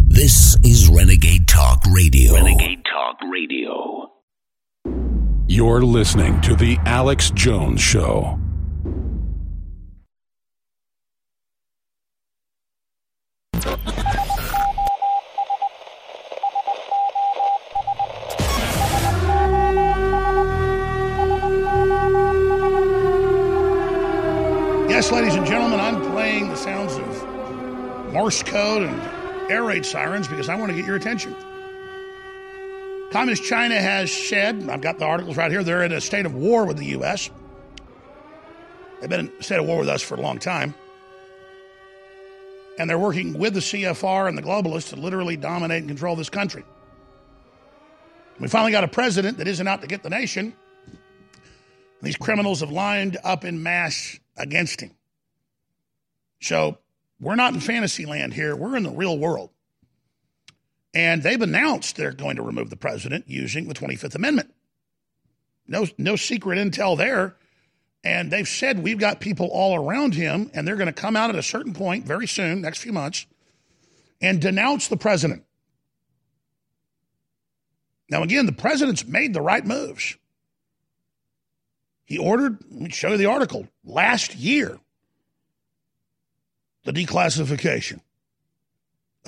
[0.09, 2.35] This is Renegade Talk Radio.
[2.35, 3.98] Renegade Talk Radio.
[5.59, 8.39] You're listening to The Alex Jones Show.
[24.89, 30.29] Yes, ladies and gentlemen, I'm playing the sounds of Morse code and air raid sirens
[30.29, 31.35] because I want to get your attention.
[33.11, 36.35] Communist China has said, I've got the articles right here, they're in a state of
[36.35, 37.31] war with the U.S.
[39.01, 40.75] They've been in a state of war with us for a long time.
[42.79, 46.29] And they're working with the CFR and the globalists to literally dominate and control this
[46.29, 46.65] country.
[48.39, 50.55] We finally got a president that isn't out to get the nation.
[52.03, 54.93] These criminals have lined up in mass against him.
[56.41, 56.79] So
[57.19, 59.51] we're not in fantasy land here, we're in the real world.
[60.95, 64.53] And they've announced they're going to remove the president using the 25th Amendment.
[65.67, 67.37] No, no secret intel there.
[68.03, 71.31] And they've said we've got people all around him, and they're going to come out
[71.31, 73.27] at a certain point very soon, next few months,
[74.21, 75.45] and denounce the president.
[78.09, 80.17] Now, again, the president's made the right moves.
[82.05, 84.79] He ordered, let me show you the article, last year,
[86.85, 88.01] the declassification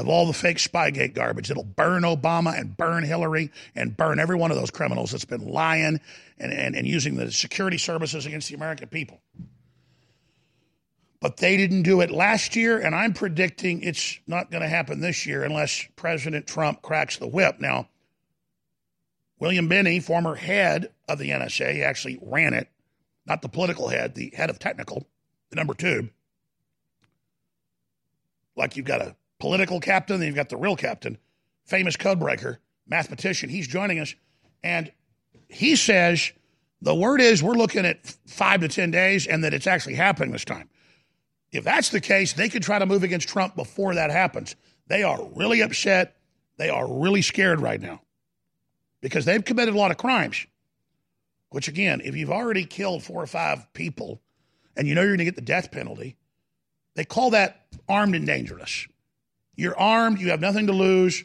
[0.01, 1.51] of all the fake Spygate garbage.
[1.51, 5.47] It'll burn Obama and burn Hillary and burn every one of those criminals that's been
[5.47, 6.01] lying
[6.39, 9.21] and, and, and using the security services against the American people.
[11.21, 15.01] But they didn't do it last year, and I'm predicting it's not going to happen
[15.01, 17.61] this year unless President Trump cracks the whip.
[17.61, 17.89] Now,
[19.39, 22.69] William Binney, former head of the NSA, actually ran it,
[23.27, 25.07] not the political head, the head of technical,
[25.51, 26.09] the number two.
[28.57, 31.19] Like you've got a political captain, then you've got the real captain,
[31.65, 33.49] famous codebreaker, mathematician.
[33.51, 34.15] He's joining us.
[34.63, 34.93] And
[35.49, 36.33] he says
[36.83, 40.31] the word is we're looking at five to 10 days and that it's actually happening
[40.31, 40.69] this time.
[41.53, 44.55] If that's the case, they could try to move against Trump before that happens.
[44.87, 46.17] They are really upset.
[46.59, 48.03] They are really scared right now
[49.01, 50.47] because they've committed a lot of crimes.
[51.49, 54.21] Which, again, if you've already killed four or five people
[54.77, 56.17] and you know you're going to get the death penalty,
[56.95, 58.87] They call that armed and dangerous.
[59.55, 61.25] You're armed, you have nothing to lose.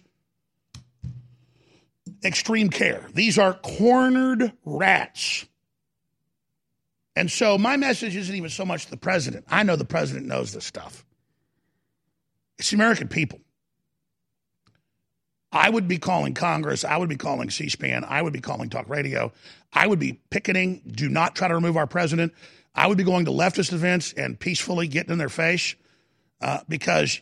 [2.24, 3.06] Extreme care.
[3.14, 5.46] These are cornered rats.
[7.16, 9.46] And so my message isn't even so much to the president.
[9.48, 11.06] I know the president knows this stuff.
[12.58, 13.40] It's the American people.
[15.52, 16.84] I would be calling Congress.
[16.84, 18.04] I would be calling C SPAN.
[18.04, 19.32] I would be calling talk radio.
[19.72, 20.82] I would be picketing.
[20.86, 22.34] Do not try to remove our president.
[22.74, 25.76] I would be going to leftist events and peacefully getting in their face
[26.42, 27.22] uh, because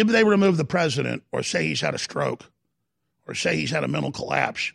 [0.00, 2.50] if they remove the president or say he's had a stroke
[3.26, 4.72] or say he's had a mental collapse,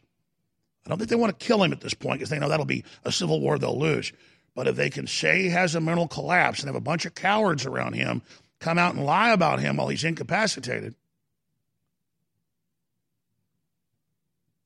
[0.86, 2.66] I don't think they want to kill him at this point because they know that'll
[2.66, 4.14] be a civil war they'll lose.
[4.56, 7.14] But if they can say he has a mental collapse and have a bunch of
[7.14, 8.22] cowards around him
[8.60, 10.96] come out and lie about him while he's incapacitated,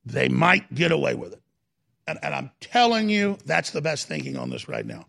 [0.06, 1.42] they might get away with it.
[2.08, 5.08] And, and I'm telling you, that's the best thinking on this right now.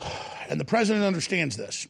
[0.48, 1.86] And the president understands this.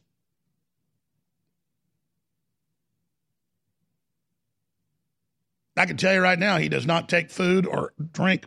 [5.76, 8.46] I can tell you right now, he does not take food or drink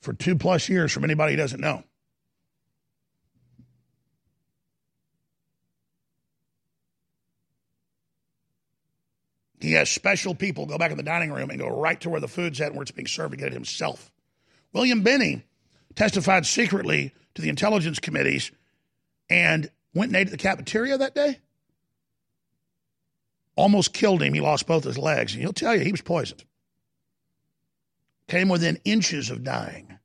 [0.00, 1.84] for two plus years from anybody he doesn't know.
[9.60, 12.20] He has special people go back in the dining room and go right to where
[12.20, 14.10] the food's at and where it's being served to get it himself.
[14.72, 15.44] William Binney
[15.94, 18.50] testified secretly to the intelligence committees
[19.30, 21.38] and went and ate at the cafeteria that day.
[23.56, 24.34] Almost killed him.
[24.34, 25.34] He lost both his legs.
[25.34, 26.44] And he'll tell you he was poisoned.
[28.28, 29.98] Came within inches of dying.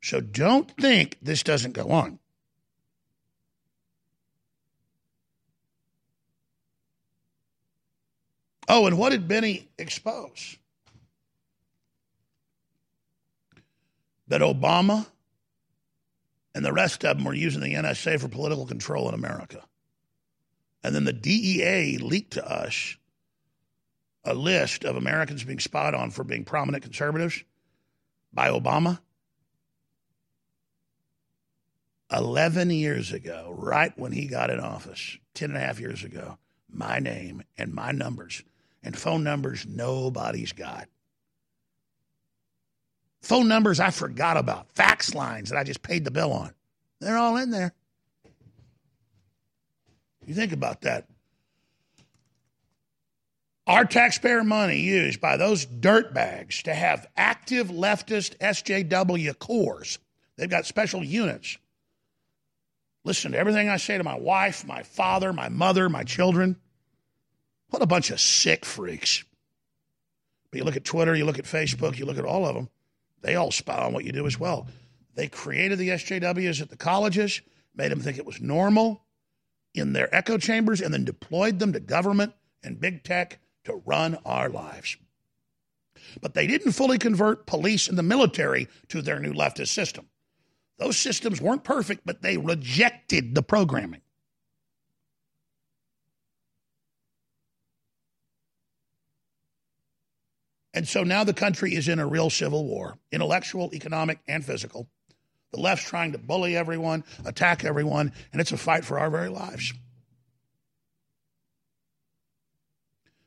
[0.00, 2.18] So don't think this doesn't go on.
[8.68, 10.56] Oh, and what did Binney expose?
[14.28, 15.06] That Obama
[16.54, 19.62] and the rest of them were using the NSA for political control in America.
[20.82, 22.96] And then the DEA leaked to us
[24.24, 27.42] a list of Americans being spied on for being prominent conservatives
[28.32, 29.00] by Obama.
[32.12, 36.38] 11 years ago, right when he got in office, 10 and a half years ago,
[36.68, 38.42] my name and my numbers
[38.82, 40.88] and phone numbers nobody's got.
[43.22, 46.54] Phone numbers I forgot about, fax lines that I just paid the bill on.
[47.00, 47.74] They're all in there.
[50.26, 51.06] You think about that.
[53.66, 59.98] Our taxpayer money used by those dirtbags to have active leftist SJW corps.
[60.36, 61.56] They've got special units.
[63.04, 66.56] Listen to everything I say to my wife, my father, my mother, my children.
[67.70, 69.24] What a bunch of sick freaks.
[70.50, 72.68] But you look at Twitter, you look at Facebook, you look at all of them,
[73.22, 74.68] they all spy on what you do as well.
[75.14, 77.40] They created the SJWs at the colleges,
[77.74, 79.05] made them think it was normal
[79.76, 84.16] in their echo chambers, and then deployed them to government and big tech to run
[84.24, 84.96] our lives.
[86.20, 90.08] But they didn't fully convert police and the military to their new leftist system.
[90.78, 94.02] Those systems weren't perfect, but they rejected the programming.
[100.74, 104.90] And so now the country is in a real civil war intellectual, economic, and physical.
[105.52, 109.28] The left's trying to bully everyone, attack everyone, and it's a fight for our very
[109.28, 109.72] lives.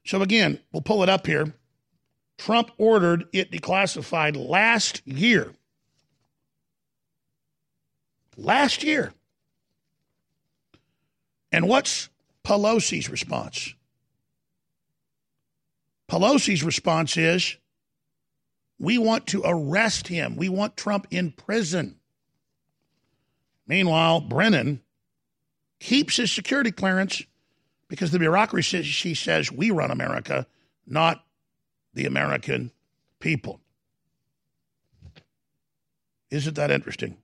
[0.06, 1.54] So again, we'll pull it up here.
[2.38, 5.54] Trump ordered it declassified last year.
[8.38, 9.14] Last year.
[11.52, 12.10] And what's
[12.44, 13.74] Pelosi's response?
[16.10, 17.58] Pelosi's response is
[18.80, 20.36] we want to arrest him.
[20.36, 21.99] We want Trump in prison.
[23.70, 24.82] Meanwhile, Brennan
[25.80, 27.22] keeps his security clearance
[27.88, 30.48] because the bureaucracy, she says, we run America,
[30.88, 31.24] not
[31.94, 32.72] the American
[33.20, 33.62] people.
[36.32, 37.18] Isn't that interesting?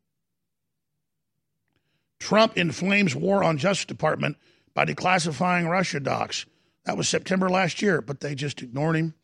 [2.20, 4.38] Trump inflames war on Justice Department
[4.76, 6.46] by declassifying Russia docs.
[6.86, 9.16] That was September last year, but they just ignored him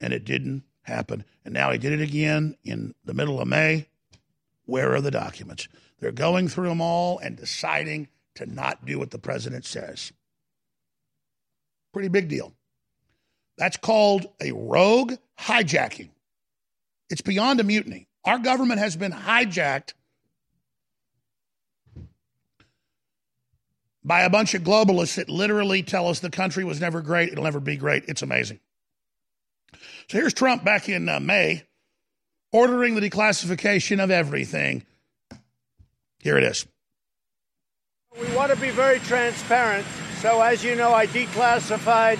[0.00, 1.24] and it didn't happen.
[1.44, 3.88] And now he did it again in the middle of May.
[4.70, 5.66] Where are the documents?
[5.98, 8.06] They're going through them all and deciding
[8.36, 10.12] to not do what the president says.
[11.92, 12.54] Pretty big deal.
[13.58, 16.10] That's called a rogue hijacking.
[17.10, 18.06] It's beyond a mutiny.
[18.24, 19.94] Our government has been hijacked
[24.04, 27.42] by a bunch of globalists that literally tell us the country was never great, it'll
[27.42, 28.04] never be great.
[28.06, 28.60] It's amazing.
[30.08, 31.64] So here's Trump back in uh, May
[32.52, 34.84] ordering the declassification of everything.
[36.18, 36.66] Here it is.
[38.20, 39.86] We want to be very transparent.
[40.18, 42.18] So, as you know, I declassified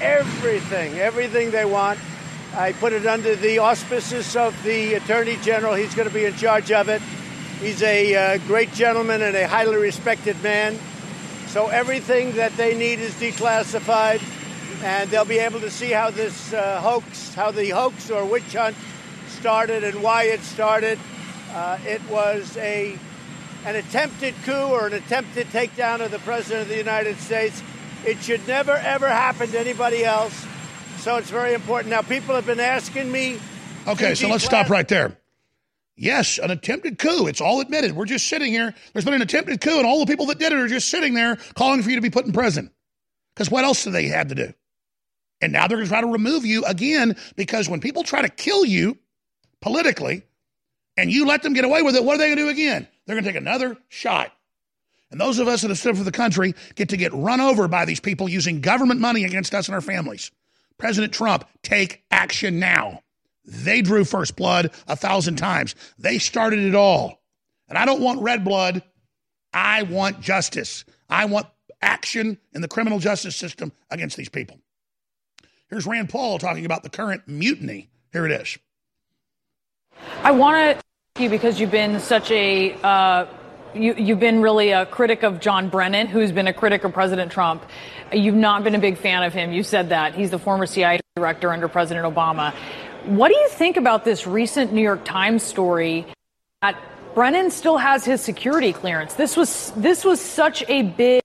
[0.00, 1.98] everything, everything they want.
[2.54, 5.74] I put it under the auspices of the Attorney General.
[5.74, 7.02] He's going to be in charge of it.
[7.60, 10.78] He's a uh, great gentleman and a highly respected man.
[11.48, 14.22] So, everything that they need is declassified,
[14.82, 18.54] and they'll be able to see how this uh, hoax, how the hoax or witch
[18.54, 18.76] hunt
[19.38, 20.98] started and why it started.
[21.52, 22.98] Uh, it was a
[23.64, 27.62] an attempted coup or an attempted takedown of the President of the United States.
[28.04, 30.46] It should never, ever happen to anybody else.
[30.98, 31.90] So it's very important.
[31.90, 33.40] Now, people have been asking me.
[33.86, 35.16] Okay, so let's stop right there.
[35.96, 37.26] Yes, an attempted coup.
[37.26, 37.92] It's all admitted.
[37.96, 38.72] We're just sitting here.
[38.92, 41.14] There's been an attempted coup, and all the people that did it are just sitting
[41.14, 42.70] there calling for you to be put in prison.
[43.34, 44.52] Because what else do they have to do?
[45.40, 48.28] And now they're going to try to remove you again because when people try to
[48.28, 48.98] kill you
[49.60, 50.22] politically
[50.96, 52.88] and you let them get away with it, what are they going to do again?
[53.06, 54.32] They're going to take another shot.
[55.10, 57.66] And those of us that have stood for the country get to get run over
[57.68, 60.30] by these people using government money against us and our families.
[60.76, 63.02] President Trump, take action now.
[63.44, 65.74] They drew first blood a thousand times.
[65.98, 67.22] They started it all.
[67.68, 68.82] And I don't want red blood.
[69.52, 70.84] I want justice.
[71.08, 71.46] I want
[71.80, 74.58] action in the criminal justice system against these people.
[75.70, 77.88] Here's Rand Paul talking about the current mutiny.
[78.12, 78.58] Here it is.
[80.22, 80.78] I want
[81.16, 83.26] to you because you've been such a uh,
[83.74, 87.32] you, you've been really a critic of John Brennan, who's been a critic of President
[87.32, 87.64] Trump.
[88.12, 89.52] You've not been a big fan of him.
[89.52, 92.54] You said that he's the former CIA director under President Obama.
[93.04, 96.06] What do you think about this recent New York Times story
[96.62, 96.78] that
[97.14, 99.14] Brennan still has his security clearance?
[99.14, 101.22] This was this was such a big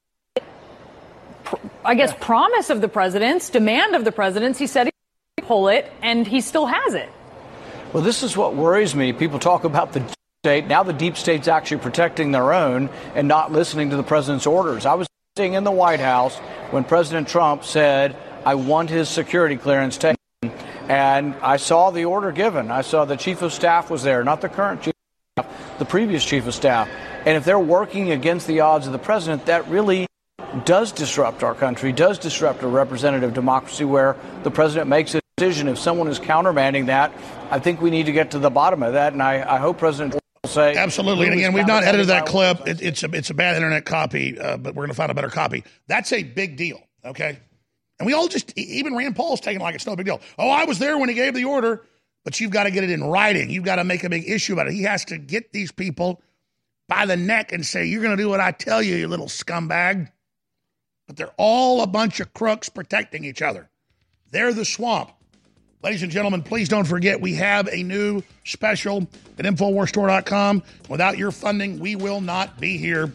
[1.86, 4.58] I guess, promise of the president's, demand of the president's.
[4.58, 7.10] He said he'd pull it, and he still has it.
[7.94, 9.14] Well, this is what worries me.
[9.14, 10.66] People talk about the deep state.
[10.66, 14.88] Now the deep state's actually protecting their own and not listening to the president's orders.
[14.88, 16.36] I was sitting in the White House
[16.72, 20.18] when President Trump said, I want his security clearance taken.
[20.90, 22.72] And I saw the order given.
[22.72, 24.96] I saw the chief of staff was there, not the current chief
[25.38, 26.90] of staff, the previous chief of staff.
[27.28, 30.08] And if they're working against the odds of the president, that really
[30.66, 35.68] does disrupt our country, does disrupt a representative democracy where the president makes a decision.
[35.68, 37.14] If someone is countermanding that,
[37.52, 39.14] I think we need to get to the bottom of that.
[39.14, 41.28] And I, I hope President will say absolutely.
[41.28, 42.66] And again, we've not edited that clip.
[42.68, 45.14] It, it's a it's a bad internet copy, uh, but we're going to find a
[45.14, 45.64] better copy.
[45.88, 46.82] That's a big deal.
[47.06, 47.38] Okay,
[48.00, 50.22] and we all just even Rand Paul's taking like it's no big deal.
[50.40, 51.86] Oh, I was there when he gave the order,
[52.24, 53.50] but you've got to get it in writing.
[53.50, 54.74] You've got to make a big issue about it.
[54.74, 56.22] He has to get these people
[56.88, 59.28] by the neck and say, "You're going to do what I tell you, you little
[59.28, 60.10] scumbag."
[61.06, 63.70] but they're all a bunch of crooks protecting each other.
[64.32, 65.12] They're the swamp.
[65.84, 69.06] Ladies and gentlemen, please don't forget we have a new special
[69.38, 70.64] at InfoWarsStore.com.
[70.88, 73.12] Without your funding, we will not be here.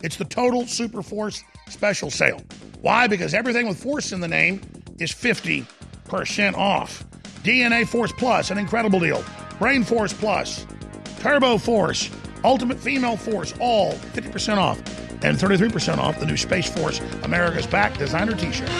[0.00, 2.40] It's the Total Super Force Special Sale.
[2.80, 3.08] Why?
[3.08, 4.60] Because everything with Force in the name
[5.00, 7.04] is 50% off.
[7.42, 9.24] DNA Force Plus, an incredible deal.
[9.58, 10.64] Brain Force Plus,
[11.18, 12.08] Turbo Force,
[12.44, 14.78] Ultimate Female Force, all 50% off
[15.24, 18.70] and 33% off the new Space Force America's Back designer t shirt.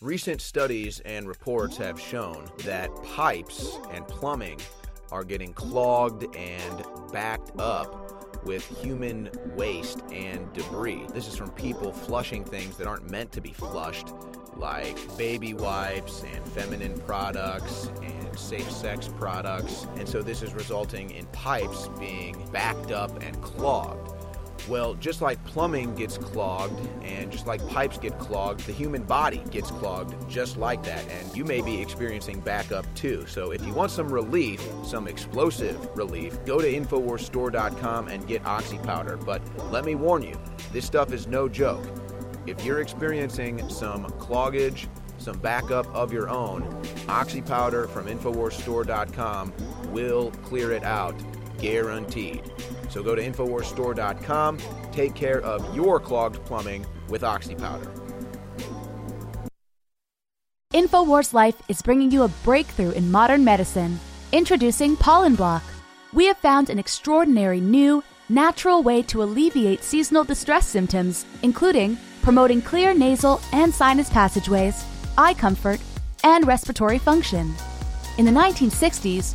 [0.00, 4.60] Recent studies and reports have shown that pipes and plumbing
[5.10, 11.04] are getting clogged and backed up with human waste and debris.
[11.12, 14.14] This is from people flushing things that aren't meant to be flushed,
[14.54, 19.88] like baby wipes and feminine products and safe sex products.
[19.96, 24.17] And so this is resulting in pipes being backed up and clogged.
[24.68, 29.42] Well, just like plumbing gets clogged and just like pipes get clogged, the human body
[29.50, 31.08] gets clogged just like that.
[31.08, 33.26] And you may be experiencing backup too.
[33.26, 38.78] So if you want some relief, some explosive relief, go to InfoWarsStore.com and get Oxy
[38.78, 39.16] Powder.
[39.16, 39.40] But
[39.72, 40.38] let me warn you,
[40.72, 41.86] this stuff is no joke.
[42.46, 44.86] If you're experiencing some cloggage,
[45.18, 49.52] some backup of your own, Oxy Powder from InfoWarsStore.com
[49.92, 51.14] will clear it out,
[51.58, 52.42] guaranteed.
[52.88, 54.58] So go to InfoWarsStore.com.
[54.92, 57.90] Take care of your clogged plumbing with Oxy Powder.
[60.74, 63.98] InfoWars Life is bringing you a breakthrough in modern medicine.
[64.32, 65.62] Introducing Pollen Block.
[66.12, 72.60] We have found an extraordinary new, natural way to alleviate seasonal distress symptoms, including promoting
[72.60, 74.84] clear nasal and sinus passageways,
[75.16, 75.80] eye comfort,
[76.24, 77.54] and respiratory function.
[78.18, 79.34] In the 1960s,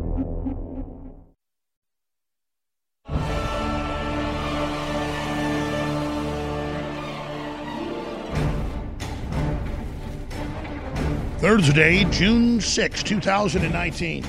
[11.41, 14.23] Thursday, June 6, 2019.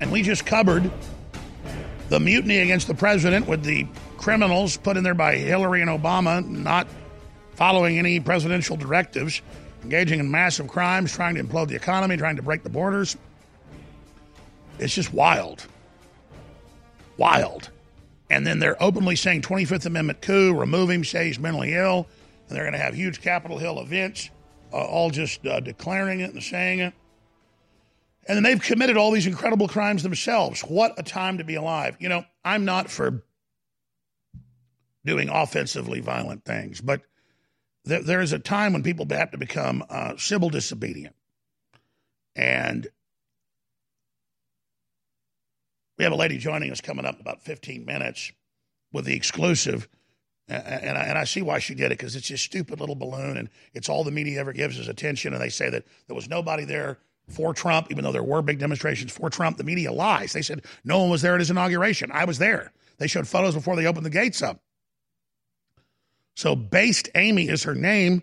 [0.00, 0.90] And we just covered
[2.08, 3.86] the mutiny against the president with the
[4.16, 6.86] criminals put in there by Hillary and Obama not
[7.56, 9.42] following any presidential directives,
[9.82, 13.18] engaging in massive crimes, trying to implode the economy, trying to break the borders.
[14.78, 15.66] It's just wild.
[17.18, 17.68] Wild.
[18.30, 22.06] And then they're openly saying 25th Amendment coup, remove him, say he's mentally ill,
[22.48, 24.30] and they're going to have huge Capitol Hill events
[24.72, 26.94] all just uh, declaring it and saying it.
[28.26, 30.60] And then they've committed all these incredible crimes themselves.
[30.62, 31.96] What a time to be alive.
[31.98, 33.22] You know, I'm not for
[35.04, 37.02] doing offensively violent things, but
[37.84, 41.16] there, there is a time when people have to become uh, civil disobedient.
[42.36, 42.86] And
[45.98, 48.32] we have a lady joining us coming up in about 15 minutes
[48.92, 49.88] with the exclusive
[50.52, 53.36] and I, and I see why she did it because it's just stupid little balloon,
[53.36, 55.32] and it's all the media ever gives is attention.
[55.32, 56.98] And they say that there was nobody there
[57.28, 59.56] for Trump, even though there were big demonstrations for Trump.
[59.56, 60.32] The media lies.
[60.32, 62.10] They said no one was there at his inauguration.
[62.12, 62.72] I was there.
[62.98, 64.60] They showed photos before they opened the gates up.
[66.34, 68.22] So, Based Amy is her name.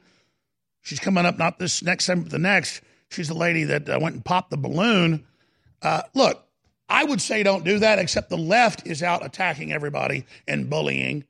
[0.81, 2.81] She's coming up not this next time, but the next.
[3.09, 5.25] She's the lady that uh, went and popped the balloon.
[5.81, 6.43] Uh, look,
[6.87, 11.23] I would say don't do that, except the left is out attacking everybody and bullying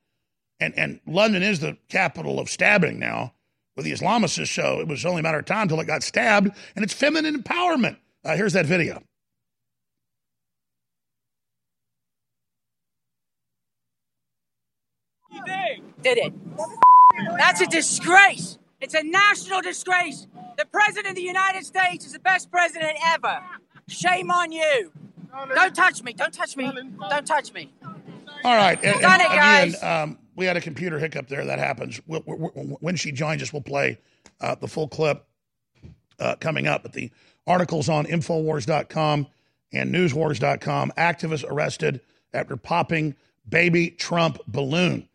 [0.60, 3.34] and, and London is the capital of stabbing now
[3.76, 6.50] with the Islamicists, so it was only a matter of time until it got stabbed,
[6.76, 7.96] and it's feminine empowerment.
[8.24, 9.02] Uh, here's that video.
[16.02, 16.32] Did it.
[17.38, 18.58] That's a disgrace.
[18.80, 20.26] It's a national disgrace.
[20.56, 23.40] The President of the United States is the best president ever.
[23.88, 24.92] Shame on you.
[25.54, 26.12] Don't touch me.
[26.12, 26.70] Don't touch me.
[27.10, 27.72] Don't touch me.
[28.44, 28.80] All right.
[28.80, 29.82] Done it, again, guys.
[29.82, 31.44] um, we had a computer hiccup there.
[31.44, 32.00] That happens.
[32.06, 32.34] We'll, we
[32.80, 33.98] when she joins us, we'll play
[34.40, 35.26] uh, the full clip
[36.18, 36.82] uh, coming up.
[36.82, 37.10] But the
[37.46, 39.26] articles on Infowars.com
[39.70, 40.92] and NewsWars.com.
[40.96, 42.00] Activists arrested
[42.32, 43.16] after popping
[43.46, 45.10] baby Trump balloon.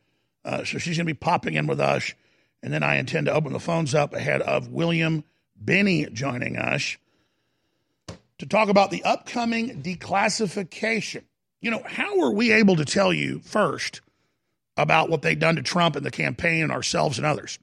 [0.45, 2.13] Uh, so she's going to be popping in with us.
[2.61, 5.23] And then I intend to open the phones up ahead of William
[5.63, 6.97] Binney joining us
[8.38, 11.23] to talk about the upcoming declassification.
[11.61, 14.01] You know, how were we able to tell you first
[14.78, 17.59] about what they'd done to Trump and the campaign and ourselves and others?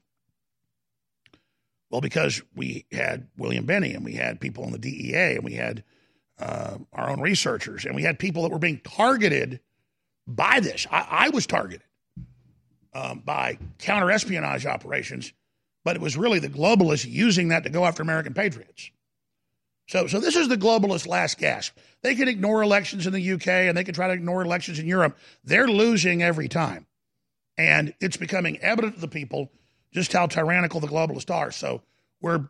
[1.89, 5.53] Well, because we had William Binney and we had people in the DEA and we
[5.53, 5.83] had
[6.39, 9.59] uh, our own researchers and we had people that were being targeted
[10.25, 10.87] by this.
[10.89, 11.83] I, I was targeted
[12.93, 15.33] um, by counter espionage operations,
[15.83, 18.89] but it was really the globalists using that to go after American patriots.
[19.87, 21.77] So, so this is the globalist last gasp.
[22.01, 24.87] They can ignore elections in the UK and they can try to ignore elections in
[24.87, 25.17] Europe.
[25.43, 26.87] They're losing every time.
[27.57, 29.51] And it's becoming evident to the people
[29.91, 31.51] just how tyrannical the globalists are.
[31.51, 31.81] So
[32.21, 32.49] we're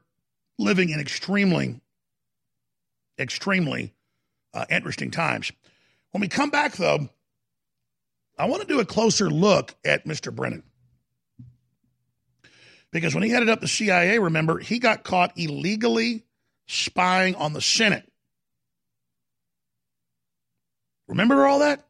[0.57, 1.81] living in extremely,
[3.19, 3.93] extremely
[4.53, 5.51] uh, interesting times.
[6.11, 7.09] When we come back, though,
[8.37, 10.33] I want to do a closer look at Mr.
[10.33, 10.63] Brennan.
[12.91, 16.23] Because when he headed up the CIA, remember, he got caught illegally
[16.67, 18.07] spying on the Senate.
[21.07, 21.85] Remember all that?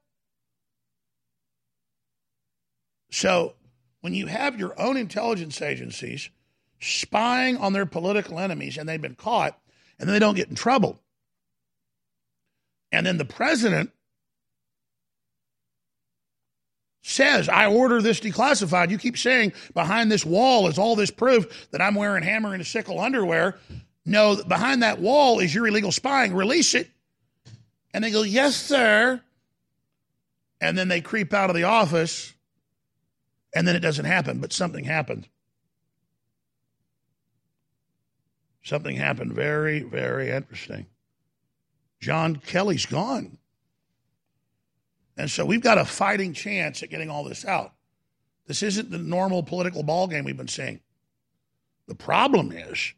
[3.14, 3.54] So,
[4.02, 6.32] when you have your own intelligence agencies
[6.80, 9.56] spying on their political enemies and they've been caught
[10.00, 11.00] and then they don't get in trouble,
[12.92, 13.92] and then the president
[17.04, 18.90] says, I order this declassified.
[18.90, 22.66] You keep saying behind this wall is all this proof that I'm wearing hammer and
[22.66, 23.60] sickle underwear.
[24.08, 26.34] No, behind that wall is your illegal spying.
[26.34, 26.90] Release it.
[27.94, 29.22] And they go, Yes, sir.
[30.60, 32.34] And then they creep out of the office,
[33.54, 35.28] and then it doesn't happen, but something happened.
[38.64, 40.86] Something happened very, very interesting.
[42.00, 43.38] John Kelly's gone.
[45.18, 47.74] And so we've got a fighting chance at getting all this out.
[48.48, 50.80] This isn't the normal political ball game we've been seeing.
[51.88, 52.94] The problem is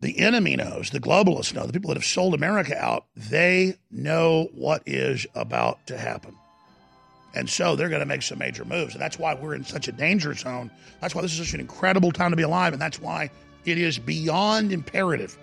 [0.00, 4.48] the enemy knows, the globalists know, the people that have sold America out, they know
[4.54, 6.36] what is about to happen.
[7.34, 8.94] And so they're going to make some major moves.
[8.94, 10.70] And that's why we're in such a danger zone.
[11.00, 12.72] That's why this is such an incredible time to be alive.
[12.72, 13.30] And that's why
[13.64, 15.38] it is beyond imperative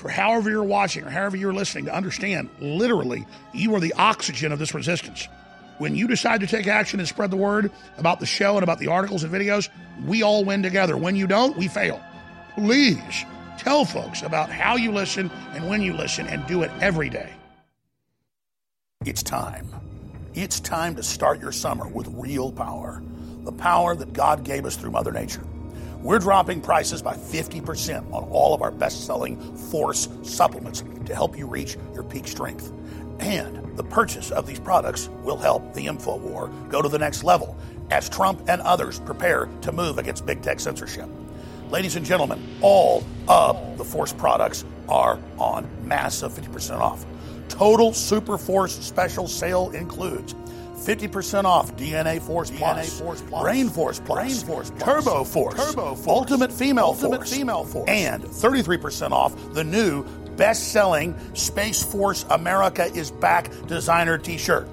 [0.00, 4.50] for however you're watching or however you're listening to understand literally, you are the oxygen
[4.50, 5.28] of this resistance.
[5.76, 8.78] When you decide to take action and spread the word about the show and about
[8.78, 9.68] the articles and videos,
[10.06, 10.96] we all win together.
[10.96, 12.02] When you don't, we fail.
[12.54, 13.26] Please
[13.58, 17.30] tell folks about how you listen and when you listen and do it every day.
[19.04, 19.68] It's time.
[20.32, 23.02] It's time to start your summer with real power
[23.42, 25.42] the power that God gave us through Mother Nature.
[26.02, 31.36] We're dropping prices by 50% on all of our best selling Force supplements to help
[31.36, 32.70] you reach your peak strength.
[33.18, 37.24] And the purchase of these products will help the info war go to the next
[37.24, 37.56] level
[37.90, 41.08] as Trump and others prepare to move against big tech censorship.
[41.70, 47.04] Ladies and gentlemen, all of the Force products are on massive 50% off.
[47.50, 53.68] Total Super Force special sale includes 50% off DNA Force Plus, DNA Force Plus, Brain
[53.68, 57.88] Force Plus, Brain Force Plus, Turbo Force, Turbo Force, Ultimate Female Ultimate Force, Female Force,
[57.90, 60.04] and 33% off the new
[60.36, 64.66] best-selling Space Force America is Back designer t-shirt.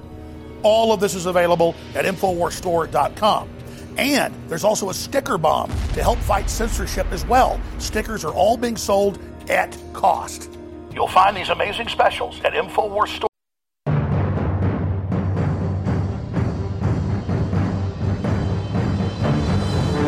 [0.64, 3.50] All of this is available at InfoWarsStore.com.
[3.98, 7.60] And there's also a sticker bomb to help fight censorship as well.
[7.80, 9.20] Stickers are all being sold
[9.50, 10.57] at cost.
[10.98, 13.30] You'll find these amazing specials at InfoWars Store.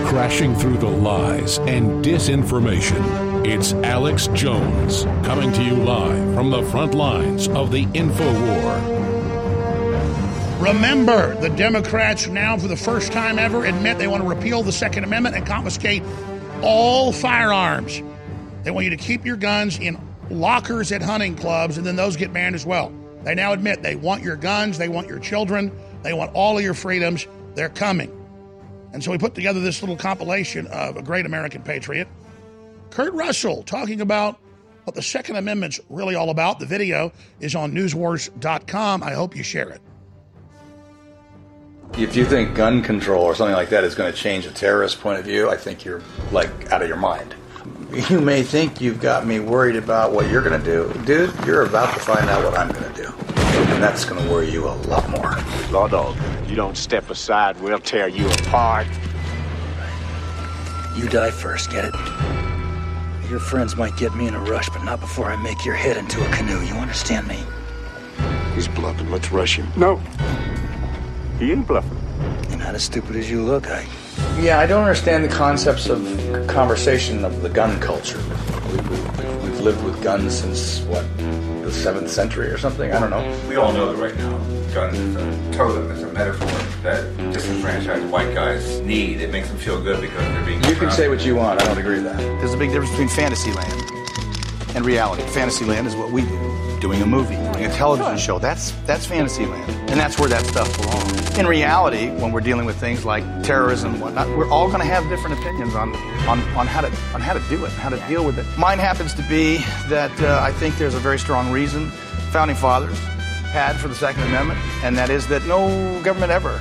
[0.07, 3.45] Crashing through the lies and disinformation.
[3.45, 8.75] It's Alex Jones coming to you live from the front lines of the info war.
[10.57, 14.71] Remember, the Democrats now, for the first time ever, admit they want to repeal the
[14.71, 16.01] Second Amendment and confiscate
[16.63, 18.01] all firearms.
[18.63, 22.15] They want you to keep your guns in lockers at hunting clubs, and then those
[22.15, 22.93] get banned as well.
[23.23, 25.71] They now admit they want your guns, they want your children,
[26.03, 27.27] they want all of your freedoms.
[27.55, 28.15] They're coming.
[28.93, 32.07] And so we put together this little compilation of a great American patriot,
[32.89, 34.39] Kurt Russell, talking about
[34.85, 36.59] what the Second Amendment's really all about.
[36.59, 39.03] The video is on newswars.com.
[39.03, 39.81] I hope you share it.
[41.93, 45.01] If you think gun control or something like that is going to change a terrorist
[45.01, 46.01] point of view, I think you're
[46.31, 47.35] like out of your mind.
[47.91, 50.93] You may think you've got me worried about what you're going to do.
[51.05, 53.11] Dude, you're about to find out what I'm going to do.
[53.73, 55.35] And that's going to worry you a lot more.
[55.71, 56.15] Law dog,
[56.47, 58.85] you don't step aside, we'll tear you apart.
[60.95, 61.95] You die first, get it?
[63.27, 65.97] Your friends might get me in a rush, but not before I make your head
[65.97, 66.61] into a canoe.
[66.61, 67.39] You understand me?
[68.53, 69.09] He's bluffing.
[69.09, 69.67] Let's rush him.
[69.75, 69.95] No.
[71.39, 71.97] He ain't bluffing.
[72.49, 73.87] You're not as stupid as you look, I.
[74.39, 75.99] Yeah, I don't understand the concepts of
[76.47, 78.21] conversation of the gun culture.
[78.71, 82.91] We, we, we've lived with guns since, what, the 7th century or something?
[82.91, 83.47] I don't know.
[83.47, 84.37] We all know that right now,
[84.73, 86.47] guns is a totem, it's a metaphor
[86.83, 89.21] that disenfranchised white guys need.
[89.21, 90.63] It makes them feel good because they're being.
[90.63, 91.61] You can say what you want.
[91.61, 92.17] I don't agree with that.
[92.17, 93.91] There's a big difference between fantasy land
[94.75, 95.23] and reality.
[95.23, 98.39] Fantasy land is what we do, doing a movie, doing a television show.
[98.39, 101.37] That's that's fantasy land, and that's where that stuff belongs.
[101.37, 104.85] In reality, when we're dealing with things like terrorism and whatnot, we're all going to
[104.85, 105.95] have different opinions on,
[106.27, 108.45] on on how to on how to do it, and how to deal with it.
[108.57, 109.57] Mine happens to be
[109.87, 111.89] that uh, I think there's a very strong reason
[112.31, 112.97] founding fathers
[113.51, 115.67] had for the Second Amendment, and that is that no
[116.03, 116.57] government ever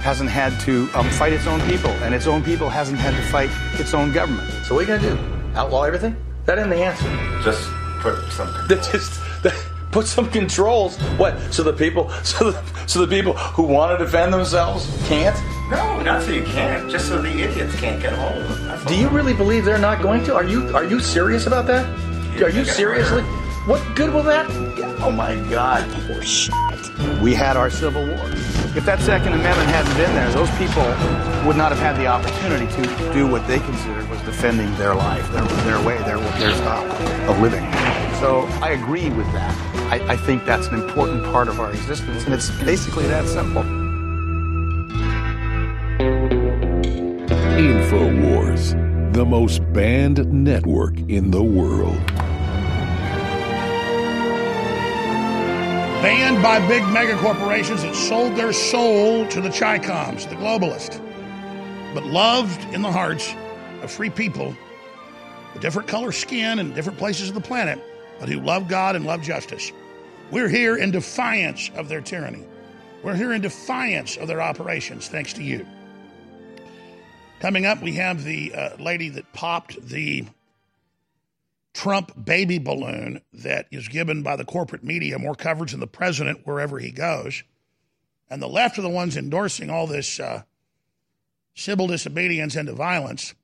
[0.00, 3.22] hasn't had to um, fight its own people, and its own people hasn't had to
[3.30, 4.48] fight its own government.
[4.64, 5.58] So what are you going to do?
[5.58, 6.16] Outlaw everything?
[6.46, 7.04] That ain't the answer.
[7.44, 7.68] Just
[8.00, 8.48] put some.
[8.68, 9.54] That just that,
[9.90, 10.96] put some controls.
[11.18, 11.38] What?
[11.52, 15.36] So the people, so the, so the people who want to defend themselves can't.
[15.70, 16.90] No, not so you can't.
[16.90, 18.66] Just so the idiots can't get home.
[18.66, 20.34] That's Do you really believe they're not going to?
[20.34, 21.86] Are you are you serious about that?
[22.36, 23.22] Yeah, Are you seriously?
[23.66, 24.46] What good will that?
[25.02, 25.88] Oh my God!
[26.06, 26.54] Poor shit.
[27.22, 28.30] We had our Civil War.
[28.74, 30.82] If that Second Amendment hadn't been there, those people
[31.46, 35.30] would not have had the opportunity to do what they considered was defending their life,
[35.32, 36.90] their, their way, their, their style
[37.30, 37.64] of living.
[38.20, 39.69] So I agree with that.
[39.90, 43.64] I, I think that's an important part of our existence, and it's basically that simple.
[47.58, 51.98] InfoWars, the most banned network in the world.
[56.00, 61.00] Banned by big mega corporations that sold their soul to the Chicoms, the globalists,
[61.94, 63.34] but loved in the hearts
[63.82, 64.54] of free people
[65.52, 67.82] with different color skin and different places of the planet,
[68.20, 69.72] but who love God and love justice.
[70.30, 72.44] We're here in defiance of their tyranny.
[73.02, 75.66] We're here in defiance of their operations, thanks to you.
[77.40, 80.26] Coming up, we have the uh, lady that popped the
[81.72, 86.46] Trump baby balloon that is given by the corporate media more coverage than the president
[86.46, 87.42] wherever he goes.
[88.28, 90.42] And the left are the ones endorsing all this uh,
[91.54, 93.34] civil disobedience into violence.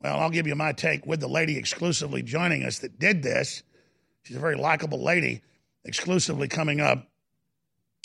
[0.00, 3.62] Well, I'll give you my take with the lady exclusively joining us that did this.
[4.22, 5.42] She's a very likable lady,
[5.84, 7.08] exclusively coming up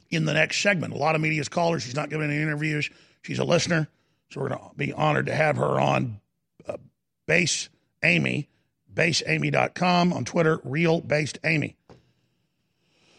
[0.09, 0.93] in the next segment.
[0.93, 1.79] A lot of media's called her.
[1.79, 2.89] She's not giving any interviews.
[3.21, 3.87] She's a listener.
[4.29, 6.19] So we're going to be honored to have her on
[6.67, 6.77] uh,
[7.25, 7.69] Based
[8.03, 8.49] Amy,
[8.93, 11.75] baseamy.com, on Twitter, Real Based Amy.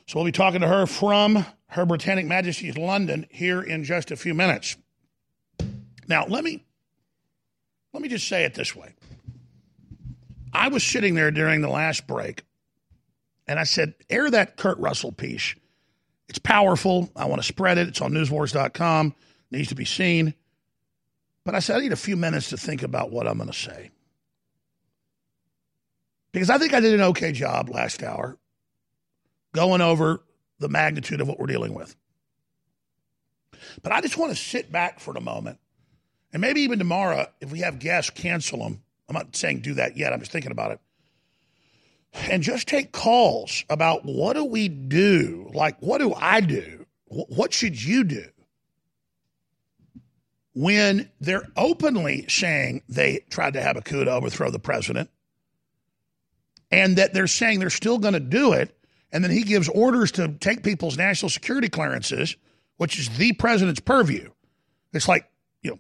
[0.06, 4.16] So we'll be talking to her from Her Britannic Majesty's London here in just a
[4.16, 4.76] few minutes.
[6.06, 6.64] Now, let me
[7.92, 8.94] let me just say it this way.
[10.52, 12.42] I was sitting there during the last break
[13.48, 15.54] and I said, air that Kurt Russell piece.
[16.28, 17.10] It's powerful.
[17.16, 17.88] I want to spread it.
[17.88, 19.14] It's on newswars.com.
[19.50, 20.34] It needs to be seen.
[21.44, 23.56] But I said, I need a few minutes to think about what I'm going to
[23.56, 23.90] say.
[26.32, 28.36] Because I think I did an okay job last hour
[29.54, 30.22] going over
[30.58, 31.96] the magnitude of what we're dealing with.
[33.82, 35.58] But I just want to sit back for a moment.
[36.34, 38.82] And maybe even tomorrow, if we have guests, cancel them.
[39.08, 40.12] I'm not saying do that yet.
[40.12, 40.80] I'm just thinking about it
[42.14, 45.50] and just take calls about what do we do?
[45.54, 46.86] Like, what do I do?
[47.06, 48.24] What should you do?
[50.54, 55.10] When they're openly saying they tried to have a coup to overthrow the president,
[56.70, 58.76] and that they're saying they're still going to do it,
[59.12, 62.36] and then he gives orders to take people's national security clearances,
[62.76, 64.30] which is the president's purview.
[64.92, 65.30] It's like,
[65.62, 65.78] you know,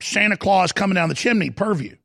[0.00, 1.96] Santa Claus coming down the chimney purview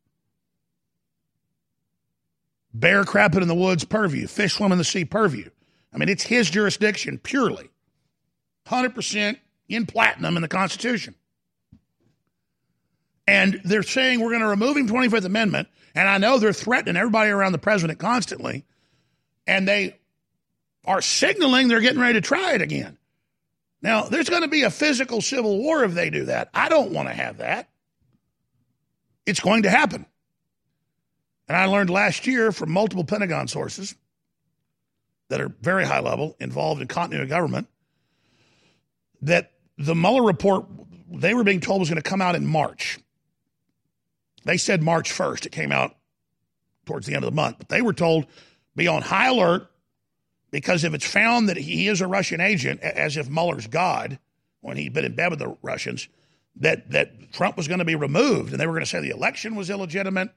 [2.74, 5.50] bear crapping in the woods purview, fish swimming in the sea purview.
[5.94, 7.70] I mean, it's his jurisdiction purely.
[8.68, 9.38] 100%
[9.70, 11.16] in platinum in the Constitution.
[13.26, 15.68] And they're saying we're going to remove him 25th Amendment.
[15.96, 18.66] And I know they're threatening everybody around the president constantly.
[19.46, 19.98] And they
[20.86, 22.98] are signaling they're getting ready to try it again.
[23.82, 26.50] Now, there's going to be a physical civil war if they do that.
[26.54, 27.70] I don't want to have that.
[29.26, 30.06] It's going to happen.
[31.48, 33.96] And I learned last year from multiple Pentagon sources
[35.30, 37.68] that are very high level, involved in continuity of government,
[39.22, 40.66] that the Mueller report
[41.10, 43.00] they were being told was going to come out in March.
[44.44, 45.46] They said March 1st.
[45.46, 45.96] It came out
[46.86, 47.58] towards the end of the month.
[47.58, 48.28] But they were told
[48.76, 49.70] be on high alert
[50.52, 54.20] because if it's found that he is a Russian agent, as if Mueller's God,
[54.62, 56.08] when he'd been in bed with the Russians,
[56.58, 59.10] that, that Trump was going to be removed and they were going to say the
[59.10, 60.30] election was illegitimate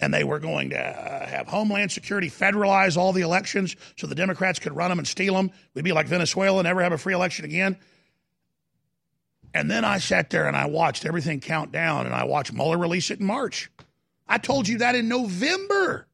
[0.00, 4.14] and they were going to uh, have Homeland Security federalize all the elections so the
[4.14, 5.50] Democrats could run them and steal them.
[5.74, 7.78] We'd be like Venezuela, never have a free election again.
[9.54, 12.76] And then I sat there and I watched everything count down, and I watched Mueller
[12.76, 13.70] release it in March.
[14.26, 16.08] I told you that in November.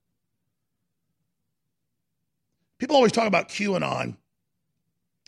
[2.79, 4.17] People always talk about QAnon.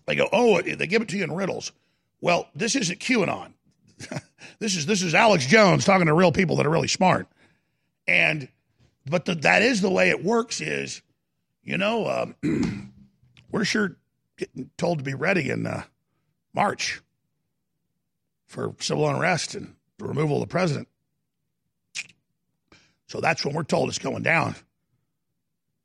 [0.06, 1.72] They go, oh, they give it to you in riddles.
[2.20, 3.52] Well, this isn't QAnon.
[4.58, 7.28] this is this is Alex Jones talking to real people that are really smart.
[8.06, 8.48] And
[9.06, 10.60] but the, that is the way it works.
[10.60, 11.02] Is
[11.62, 12.06] you know
[12.42, 12.92] um,
[13.50, 13.96] we're sure
[14.36, 15.84] getting told to be ready in uh,
[16.54, 17.00] March
[18.46, 20.88] for civil unrest and the removal of the president.
[23.06, 24.56] So that's when we're told it's going down.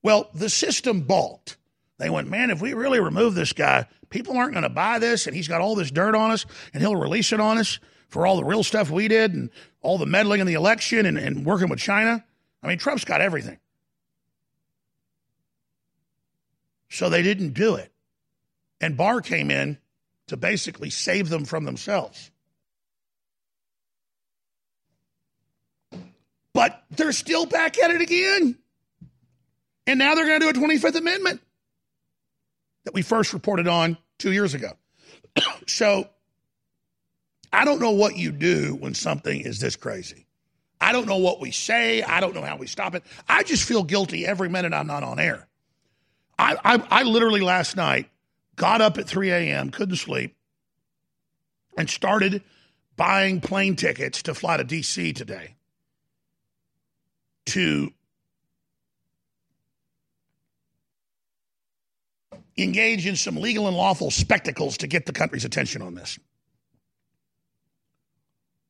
[0.02, 1.58] Well, the system balked.
[1.98, 5.28] They went, man, if we really remove this guy, people aren't going to buy this,
[5.28, 7.80] and he's got all this dirt on us, and he'll release it on us
[8.10, 9.50] for all the real stuff we did and
[9.82, 12.24] all the meddling in the election and, and working with China.
[12.64, 13.60] I mean, Trump's got everything.
[16.90, 17.92] So they didn't do it.
[18.80, 19.78] And Barr came in
[20.28, 22.32] to basically save them from themselves.
[26.54, 28.58] But they're still back at it again.
[29.86, 31.42] And now they're going to do a 25th Amendment
[32.84, 34.72] that we first reported on two years ago.
[35.68, 36.10] so
[37.52, 40.26] I don't know what you do when something is this crazy.
[40.80, 42.04] I don't know what we say.
[42.04, 43.04] I don't know how we stop it.
[43.28, 45.48] I just feel guilty every minute I'm not on air.
[46.38, 48.10] I, I, I literally last night
[48.56, 50.36] got up at 3 a.m., couldn't sleep,
[51.78, 52.44] and started
[52.96, 55.14] buying plane tickets to fly to D.C.
[55.14, 55.56] today
[57.48, 57.92] to
[62.58, 66.20] engage in some legal and lawful spectacles to get the country's attention on this.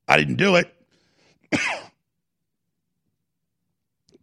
[0.08, 0.74] I didn't do it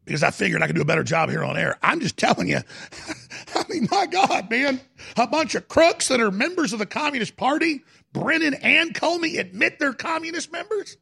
[0.05, 1.79] because I figured I could do a better job here on air.
[1.83, 2.61] I'm just telling you,
[3.55, 4.81] I mean, my God, man.
[5.17, 7.83] A bunch of crooks that are members of the Communist Party,
[8.13, 10.97] Brennan and Comey, admit they're communist members?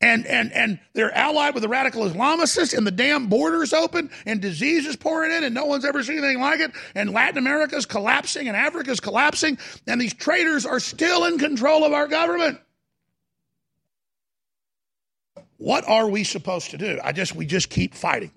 [0.00, 4.40] and and and they're allied with the radical Islamists, and the damn borders open, and
[4.40, 8.48] diseases pouring in, and no one's ever seen anything like it, and Latin America's collapsing,
[8.48, 12.60] and Africa's collapsing, and these traitors are still in control of our government.
[15.58, 16.98] What are we supposed to do?
[17.02, 18.30] I just we just keep fighting.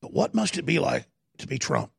[0.00, 1.06] But what must it be like
[1.38, 1.90] to be Trump?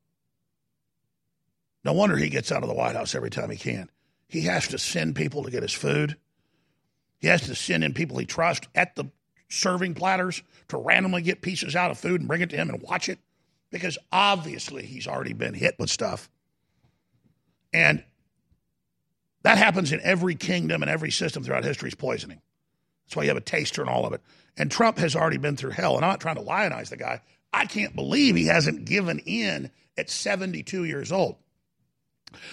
[1.82, 3.90] No wonder he gets out of the White House every time he can.
[4.28, 6.16] He has to send people to get his food.
[7.18, 9.06] He has to send in people he trusts at the
[9.48, 12.82] serving platters to randomly get pieces out of food and bring it to him and
[12.82, 13.18] watch it
[13.70, 16.28] because obviously he's already been hit with stuff.
[17.72, 18.04] And
[19.42, 22.40] that happens in every kingdom and every system throughout history's poisoning.
[23.06, 24.20] That's why you have a taster and all of it.
[24.56, 25.96] And Trump has already been through hell.
[25.96, 27.20] And I'm not trying to lionize the guy.
[27.52, 31.36] I can't believe he hasn't given in at 72 years old.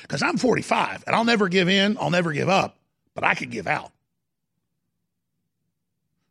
[0.02, 2.78] Because I'm 45 and I'll never give in, I'll never give up,
[3.16, 3.92] but I could give out.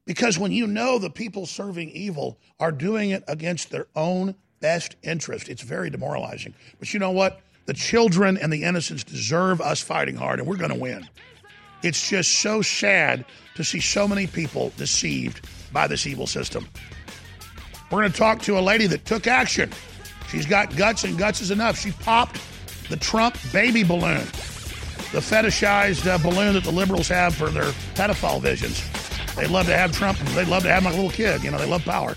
[0.06, 4.96] Because when you know the people serving evil are doing it against their own best
[5.02, 6.54] interest, it's very demoralizing.
[6.78, 7.40] But you know what?
[7.66, 11.08] The children and the innocents deserve us fighting hard, and we're going to win.
[11.82, 13.24] It's just so sad
[13.54, 16.68] to see so many people deceived by this evil system.
[17.90, 19.70] We're going to talk to a lady that took action.
[20.28, 21.78] She's got guts, and guts is enough.
[21.78, 22.40] She popped
[22.88, 24.24] the Trump baby balloon,
[25.12, 28.82] the fetishized uh, balloon that the liberals have for their pedophile visions.
[29.34, 30.18] They love to have Trump.
[30.18, 31.42] They love to have my little kid.
[31.42, 32.16] You know, they love power.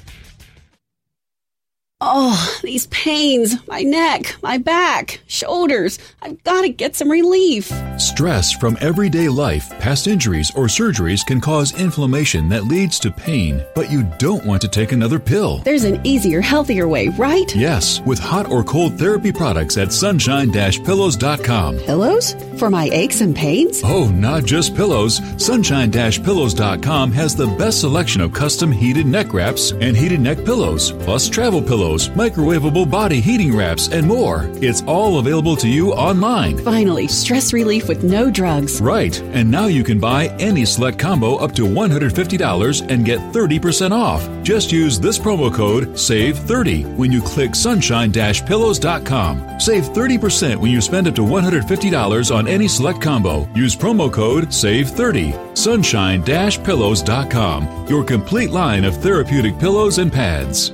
[2.05, 5.99] Oh, these pains, my neck, my back, shoulders.
[6.21, 7.71] I've got to get some relief.
[7.97, 13.65] Stress from everyday life, past injuries, or surgeries can cause inflammation that leads to pain,
[13.73, 15.59] but you don't want to take another pill.
[15.59, 17.55] There's an easier, healthier way, right?
[17.55, 21.77] Yes, with hot or cold therapy products at sunshine-pillows.com.
[21.77, 22.35] Pillows?
[22.59, 23.81] For my aches and pains?
[23.81, 25.21] Oh, not just pillows.
[25.41, 31.29] Sunshine-pillows.com has the best selection of custom heated neck wraps and heated neck pillows, plus
[31.29, 34.49] travel pillows pillows, microwavable body heating wraps, and more.
[34.61, 36.57] It's all available to you online.
[36.57, 38.81] Finally, stress relief with no drugs.
[38.81, 39.21] Right.
[39.33, 44.27] And now you can buy any select combo up to $150 and get 30% off.
[44.43, 49.59] Just use this promo code SAVE30 when you click sunshine-pillows.com.
[49.59, 53.47] Save 30% when you spend up to $150 on any select combo.
[53.53, 55.55] Use promo code SAVE30.
[55.57, 57.87] Sunshine-pillows.com.
[57.87, 60.73] Your complete line of therapeutic pillows and pads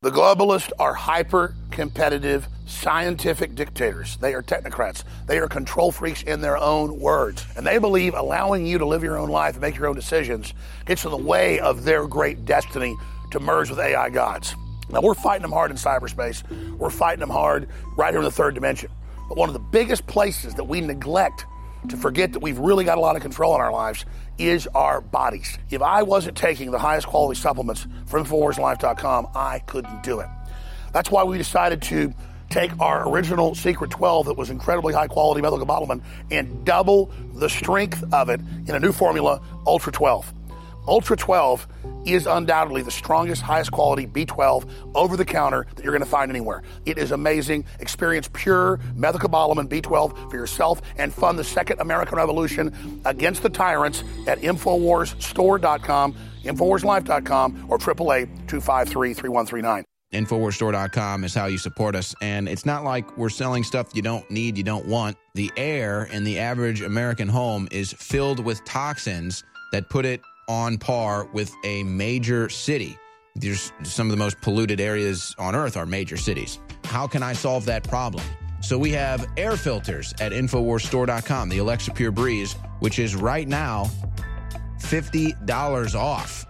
[0.00, 4.16] The globalists are hyper competitive scientific dictators.
[4.18, 5.02] They are technocrats.
[5.26, 7.44] They are control freaks in their own words.
[7.56, 10.54] And they believe allowing you to live your own life and make your own decisions
[10.86, 12.94] gets in the way of their great destiny
[13.32, 14.54] to merge with AI gods.
[14.88, 16.48] Now, we're fighting them hard in cyberspace.
[16.76, 18.92] We're fighting them hard right here in the third dimension.
[19.28, 21.44] But one of the biggest places that we neglect
[21.88, 24.04] to forget that we've really got a lot of control in our lives
[24.38, 25.58] is our bodies.
[25.70, 30.28] If I wasn't taking the highest quality supplements from InfoWarsLife.com, I couldn't do it.
[30.92, 32.12] That's why we decided to
[32.50, 38.02] take our original Secret 12 that was incredibly high quality methylcobalamin and double the strength
[38.12, 40.32] of it in a new formula, Ultra 12.
[40.88, 41.68] Ultra 12
[42.06, 46.30] is undoubtedly the strongest, highest quality B12 over the counter that you're going to find
[46.30, 46.62] anywhere.
[46.86, 47.66] It is amazing.
[47.78, 52.74] Experience pure methylcobalamin B12 for yourself and fund the second American Revolution
[53.04, 59.84] against the tyrants at InfoWarsStore.com, InfoWarsLife.com, or 888 253 3139.
[60.14, 62.14] Infowarsstore.com is how you support us.
[62.22, 65.18] And it's not like we're selling stuff you don't need, you don't want.
[65.34, 70.78] The air in the average American home is filled with toxins that put it on
[70.78, 72.96] par with a major city.
[73.36, 76.58] there's some of the most polluted areas on earth are major cities.
[76.84, 78.24] How can I solve that problem?
[78.60, 83.88] So we have air filters at InfoWarsStore.com, the Alexa Pure Breeze, which is right now
[84.80, 86.46] $50 off.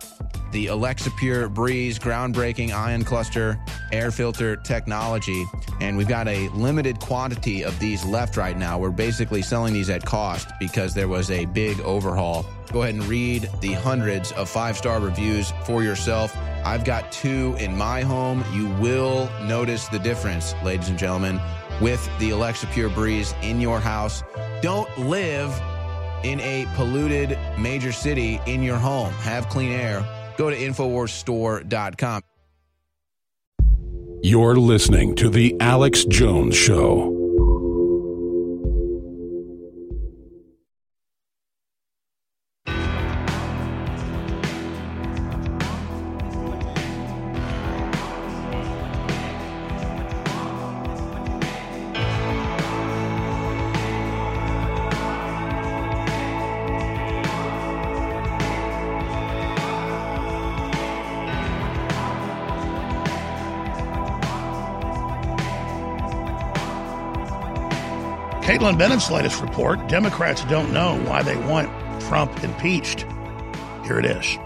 [0.53, 3.59] The Alexa Pure Breeze groundbreaking ion cluster
[3.93, 5.45] air filter technology.
[5.81, 8.79] And we've got a limited quantity of these left right now.
[8.79, 12.47] We're basically selling these at cost because there was a big overhaul.
[12.73, 16.37] Go ahead and read the hundreds of five star reviews for yourself.
[16.65, 18.45] I've got two in my home.
[18.53, 21.41] You will notice the difference, ladies and gentlemen,
[21.81, 24.23] with the Alexa Pure Breeze in your house.
[24.61, 25.51] Don't live
[26.25, 29.13] in a polluted major city in your home.
[29.15, 30.05] Have clean air.
[30.37, 32.23] Go to InfoWarsStore.com.
[34.21, 37.18] You're listening to The Alex Jones Show.
[68.59, 71.71] Kaitlin Bennett's latest report Democrats don't know why they want
[72.03, 73.07] Trump impeached.
[73.85, 74.37] Here it is.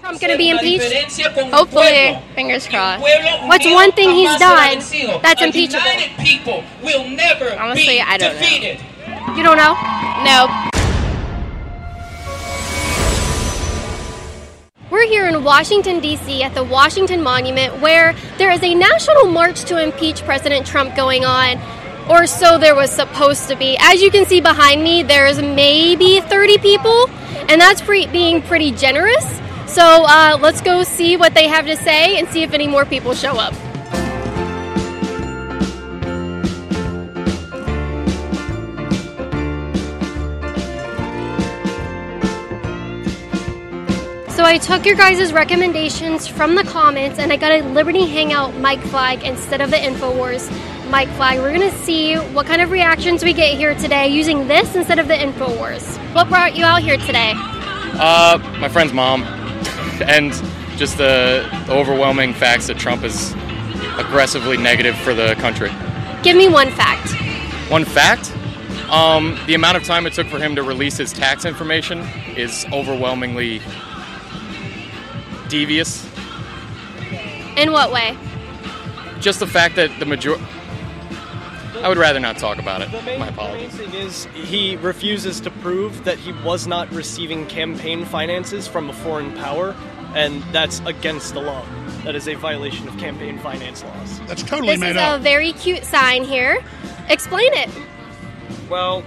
[0.00, 1.20] Trump going to be impeached?
[1.52, 3.02] Hopefully, fingers crossed.
[3.02, 4.78] What's one thing he's done
[5.20, 6.62] that's impeachable?
[6.80, 8.78] will never Honestly, be I don't defeated.
[8.78, 9.34] know.
[9.34, 9.74] You don't know?
[10.22, 10.63] No.
[15.04, 16.42] We're here in Washington, D.C.
[16.42, 21.26] at the Washington Monument where there is a national march to impeach President Trump going
[21.26, 21.60] on.
[22.08, 23.76] Or so there was supposed to be.
[23.78, 27.10] As you can see behind me, there's maybe 30 people,
[27.50, 29.26] and that's pre- being pretty generous.
[29.66, 32.86] So uh, let's go see what they have to say and see if any more
[32.86, 33.52] people show up.
[44.54, 48.78] I took your guys' recommendations from the comments and I got a Liberty Hangout mic
[48.82, 50.48] flag instead of the InfoWars
[50.92, 51.40] mic flag.
[51.40, 55.08] We're gonna see what kind of reactions we get here today using this instead of
[55.08, 55.98] the InfoWars.
[56.14, 57.32] What brought you out here today?
[57.34, 59.24] Uh, my friend's mom,
[60.06, 60.30] and
[60.78, 63.32] just the overwhelming facts that Trump is
[63.98, 65.72] aggressively negative for the country.
[66.22, 67.10] Give me one fact.
[67.72, 68.32] One fact:
[68.88, 72.06] um, the amount of time it took for him to release his tax information
[72.36, 73.60] is overwhelmingly
[75.54, 76.04] devious.
[77.56, 78.16] In what way?
[79.20, 80.34] Just the fact that the major.
[81.76, 82.90] I would rather not talk about it.
[82.90, 83.74] The main, My the main apologies.
[83.74, 88.92] thing is he refuses to prove that he was not receiving campaign finances from a
[88.92, 89.76] foreign power,
[90.14, 91.64] and that's against the law.
[92.02, 94.20] That is a violation of campaign finance laws.
[94.26, 96.64] That's totally this is a very cute sign here.
[97.08, 97.70] Explain it.
[98.68, 99.04] Well,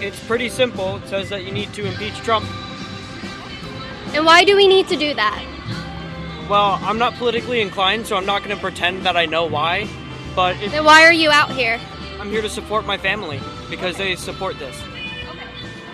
[0.00, 0.96] it's pretty simple.
[0.96, 2.46] It says that you need to impeach Trump.
[4.14, 5.44] And why do we need to do that?
[6.48, 9.88] Well, I'm not politically inclined, so I'm not going to pretend that I know why.
[10.34, 11.78] But it, Then why are you out here?
[12.18, 14.76] I'm here to support my family because they support this.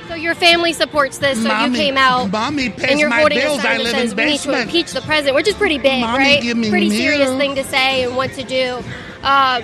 [0.08, 3.20] So your family supports this, so Mommy- you came out Mommy pays and you're my
[3.20, 3.58] holding bills.
[3.58, 5.54] a sign I that live in says we need to impeach the president, which is
[5.54, 6.42] pretty big, Mommy right?
[6.42, 8.78] give me pretty serious thing to say and what to do.
[9.24, 9.62] Um,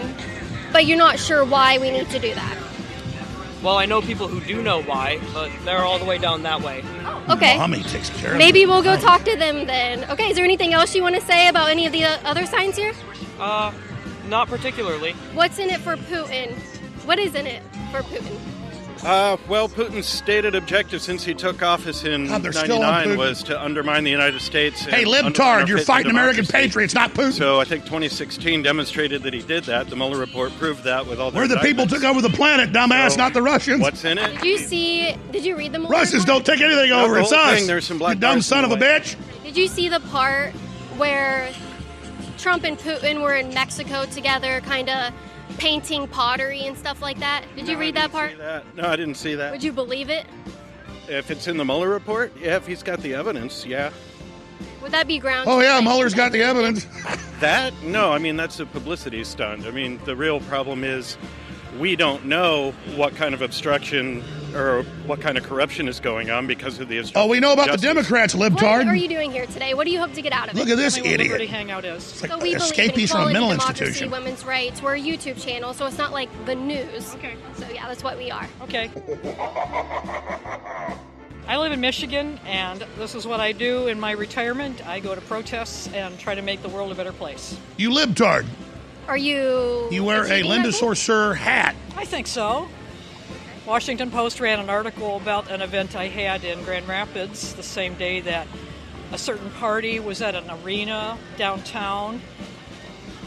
[0.72, 2.56] but you're not sure why we need to do that.
[3.62, 6.60] Well, I know people who do know why, but they're all the way down that
[6.60, 6.82] way.
[7.30, 7.56] Okay.
[7.56, 10.04] Mommy takes care Maybe of we'll go talk to them then.
[10.10, 12.44] Okay, is there anything else you want to say about any of the uh, other
[12.44, 12.92] signs here?
[13.38, 13.72] Uh,
[14.26, 15.12] not particularly.
[15.32, 16.52] What's in it for Putin?
[17.04, 17.62] What is in it
[17.92, 18.36] for Putin?
[19.04, 23.08] Uh, well, Putin's stated objective since he took office in God, they're still on '99
[23.08, 23.18] Putin.
[23.18, 24.80] was to undermine the United States.
[24.82, 26.68] Hey, and libtard, you're underfit fighting American democracy.
[26.68, 27.32] patriots, not Putin.
[27.32, 29.88] So I think 2016 demonstrated that he did that.
[29.90, 31.94] The Mueller report proved that with all the We're the people indictments.
[31.94, 33.80] took over the planet, dumbass, So, not the Russians.
[33.82, 34.34] What's in it?
[34.34, 35.16] Did you see?
[35.32, 36.44] Did you read the Mueller Russians report?
[36.44, 37.14] don't take anything No, over.
[37.14, 37.58] the It's whole us.
[37.58, 39.00] thing, there's some black you dumb bars son of the a way.
[39.00, 39.16] bitch.
[39.42, 40.52] Did you see the part
[40.96, 41.50] where
[42.38, 45.12] Trump and Putin were in Mexico together, kind of
[45.58, 47.44] painting pottery and stuff like that?
[47.56, 48.30] Did you No, I read that didn't part?
[48.32, 48.76] see that.
[48.76, 49.52] No, I didn't see that.
[49.52, 50.26] Would you believe it?
[51.08, 52.56] If it's in the Mueller report, yeah.
[52.56, 53.90] If he's got the evidence, yeah.
[54.82, 55.48] Would that be ground?
[55.48, 56.86] Oh, yeah, Mueller's got the evidence.
[57.42, 59.66] That no, I mean that's a publicity stunt.
[59.66, 61.16] I mean the real problem is
[61.76, 64.22] we don't know what kind of obstruction
[64.54, 67.10] or what kind of corruption is going on because of the.
[67.14, 68.78] Oh, we know about the Democrats, libtard.
[68.78, 69.74] What are you doing here today?
[69.74, 70.58] What do you hope to get out of it?
[70.58, 71.48] Look at this Tell me what idiot.
[71.50, 72.12] Hangout is.
[72.12, 74.10] It's like So we believe in escapees from a equality, mental democracy, institution.
[74.10, 74.82] women's rights.
[74.82, 77.14] We're a YouTube channel, so it's not like the news.
[77.16, 77.36] Okay.
[77.56, 78.46] So yeah, that's what we are.
[78.62, 78.90] Okay.
[81.48, 84.86] I live in Michigan, and this is what I do in my retirement.
[84.86, 87.58] I go to protests and try to make the world a better place.
[87.76, 88.46] You libtard.
[89.08, 89.88] Are you?
[89.90, 90.90] You wear a achieving Linda that goal?
[90.92, 91.74] Sarsour hat.
[91.96, 92.68] I think so.
[93.66, 97.94] Washington Post ran an article about an event I had in Grand Rapids the same
[97.94, 98.48] day that
[99.12, 102.20] a certain party was at an arena downtown.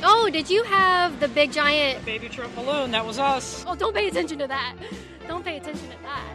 [0.04, 2.92] Oh, did you have the big giant baby Trump balloon?
[2.92, 3.64] That was us.
[3.66, 4.76] Oh, don't pay attention to that.
[5.26, 6.28] Don't pay attention to that.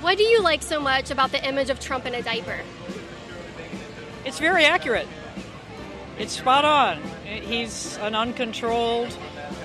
[0.00, 2.60] What do you like so much about the image of Trump in a diaper?
[4.24, 5.08] It's very accurate.
[6.18, 7.02] It's spot on.
[7.24, 9.16] He's an uncontrolled,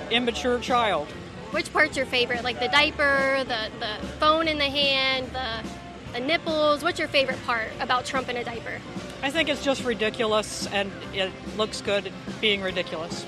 [0.10, 1.08] immature child.
[1.52, 2.44] Which part's your favorite?
[2.44, 5.68] Like the diaper, the, the phone in the hand, the
[6.14, 6.84] the nipples.
[6.84, 8.80] What's your favorite part about Trump in a diaper?
[9.22, 12.12] I think it's just ridiculous, and it looks good
[12.42, 13.26] being ridiculous.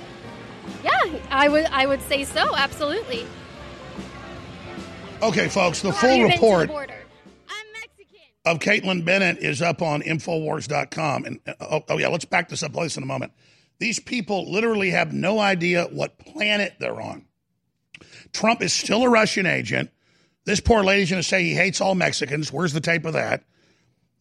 [0.83, 2.55] Yeah, I would I would say so.
[2.55, 3.25] Absolutely.
[5.21, 6.91] Okay, folks, the Have full you been to the report
[8.45, 11.25] of Kaitlin Bennett is up on Infowars.com.
[11.25, 13.33] And uh, oh, oh, yeah, let's back this up place in a moment.
[13.79, 17.25] These people literally have no idea what planet they're on.
[18.33, 19.91] Trump is still a Russian agent.
[20.45, 22.51] This poor lady's going to say he hates all Mexicans.
[22.51, 23.43] Where's the tape of that?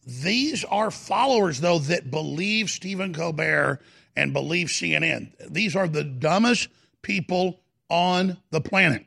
[0.05, 3.79] These are followers, though, that believe Stephen Colbert
[4.15, 5.31] and believe CNN.
[5.49, 6.69] These are the dumbest
[7.01, 9.05] people on the planet.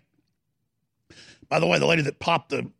[1.48, 2.70] By the way, the lady that popped the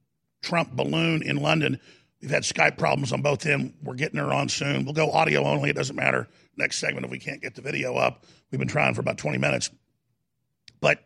[0.43, 1.81] Trump balloon in London,
[2.21, 3.75] we've had Skype problems on both them.
[3.83, 4.85] We're getting her on soon.
[4.85, 5.71] We'll go audio only.
[5.71, 6.29] It doesn't matter.
[6.57, 9.39] Next segment, if we can't get the video up, we've been trying for about 20
[9.39, 9.71] minutes.
[10.81, 11.05] But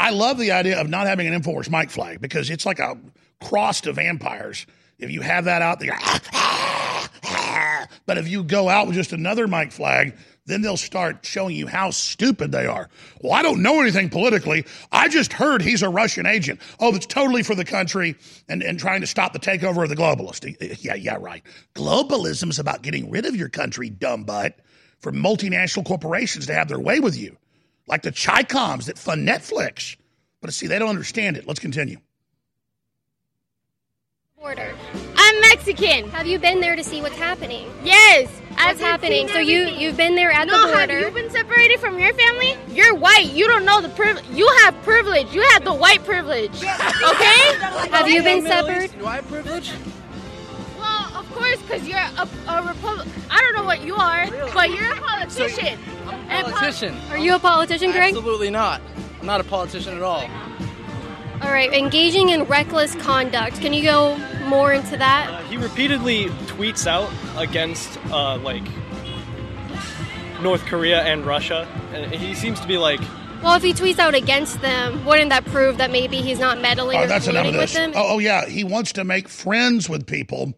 [0.00, 2.98] I love the idea of not having an Infowars mic flag because it's like a
[3.44, 4.66] cross to vampires.
[4.98, 5.98] If you have that out there,
[8.06, 10.16] but if you go out with just another mic flag,
[10.46, 12.88] then they'll start showing you how stupid they are.
[13.20, 14.64] Well, I don't know anything politically.
[14.90, 16.60] I just heard he's a Russian agent.
[16.80, 18.16] Oh, that's totally for the country
[18.48, 20.82] and, and trying to stop the takeover of the globalist.
[20.82, 21.42] Yeah, yeah, right.
[21.74, 24.58] Globalism is about getting rid of your country, dumb butt,
[25.00, 27.36] for multinational corporations to have their way with you,
[27.86, 29.96] like the Chicoms that fund Netflix.
[30.40, 31.46] But see, they don't understand it.
[31.46, 31.98] Let's continue.
[34.38, 34.74] Border.
[35.16, 36.08] I'm Mexican.
[36.10, 37.70] Have you been there to see what's happening?
[37.84, 38.30] Yes.
[38.54, 39.28] What's happening?
[39.28, 40.94] So you you've been there at no, the border.
[40.94, 42.56] have you been separated from your family?
[42.68, 43.30] You're white.
[43.32, 44.24] You don't know the privilege.
[44.30, 45.32] You have privilege.
[45.34, 46.62] You have the white privilege.
[47.10, 47.54] Okay?
[47.90, 48.98] Have you been separated?
[48.98, 49.72] Do I have privilege?
[51.30, 53.06] Well, of course, because you're a, a Republic.
[53.30, 55.78] I don't know what you are, but you're a politician.
[56.28, 56.96] And pol- Politician.
[57.10, 58.14] Are you a politician, Greg?
[58.14, 58.80] Absolutely not.
[59.20, 60.28] I'm not a politician at all.
[61.42, 63.60] All right, engaging in reckless conduct.
[63.60, 64.16] Can you go
[64.46, 65.28] more into that?
[65.30, 68.62] Uh, he repeatedly tweets out against uh, like
[70.42, 73.00] North Korea and Russia, and he seems to be like,
[73.42, 76.98] Well, if he tweets out against them, wouldn't that prove that maybe he's not meddling
[76.98, 77.72] Oh, or that's enough of colluding with this.
[77.74, 77.92] them?
[77.94, 78.46] Oh, oh, yeah.
[78.46, 80.52] He wants to make friends with people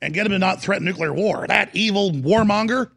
[0.00, 1.46] and get them to not threaten nuclear war.
[1.46, 2.90] That evil warmonger.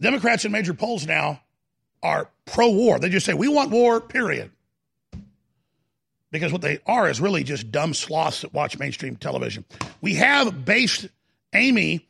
[0.00, 1.40] Democrats in major polls now
[2.02, 2.98] are pro war.
[2.98, 4.50] They just say, we want war, period.
[6.30, 9.64] Because what they are is really just dumb sloths that watch mainstream television.
[10.00, 11.08] We have based
[11.54, 12.06] Amy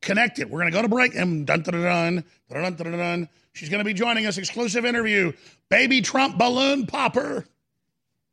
[0.00, 0.50] connected.
[0.50, 3.28] We're going to go to break and dun dun dun dun dun dun.
[3.52, 4.38] She's going to be joining us.
[4.38, 5.32] Exclusive interview.
[5.70, 7.46] Baby Trump balloon popper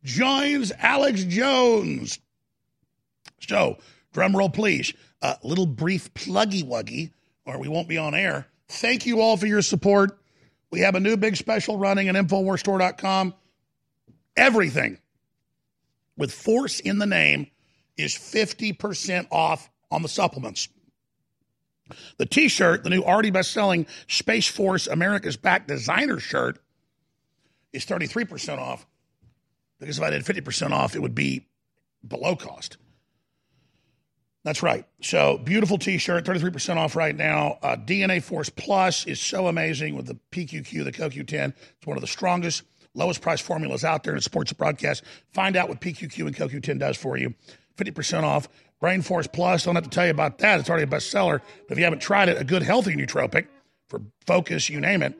[0.03, 2.19] joins Alex Jones.
[3.47, 3.77] So,
[4.13, 4.93] drum roll, please.
[5.21, 7.11] A little brief pluggy wuggy,
[7.45, 8.47] or we won't be on air.
[8.67, 10.17] Thank you all for your support.
[10.71, 13.33] We have a new big special running at InfoWarsStore.com.
[14.37, 14.97] Everything
[16.17, 17.47] with force in the name
[17.97, 20.69] is 50% off on the supplements.
[22.17, 26.59] The t shirt, the new already best selling Space Force America's Back designer shirt,
[27.73, 28.85] is 33% off.
[29.79, 31.47] Because if I did 50% off, it would be
[32.07, 32.77] below cost.
[34.43, 34.85] That's right.
[35.01, 37.59] So beautiful T-shirt, thirty three percent off right now.
[37.61, 41.53] Uh, DNA Force Plus is so amazing with the PQQ, the CoQ10.
[41.77, 42.63] It's one of the strongest,
[42.95, 45.03] lowest price formulas out there and it supports the broadcast.
[45.33, 47.35] Find out what PQQ and CoQ10 does for you.
[47.77, 48.47] Fifty percent off.
[48.79, 49.63] Brain Force Plus.
[49.63, 50.59] Don't have to tell you about that.
[50.59, 51.39] It's already a bestseller.
[51.67, 53.45] But if you haven't tried it, a good healthy nootropic
[53.89, 55.13] for focus, you name it,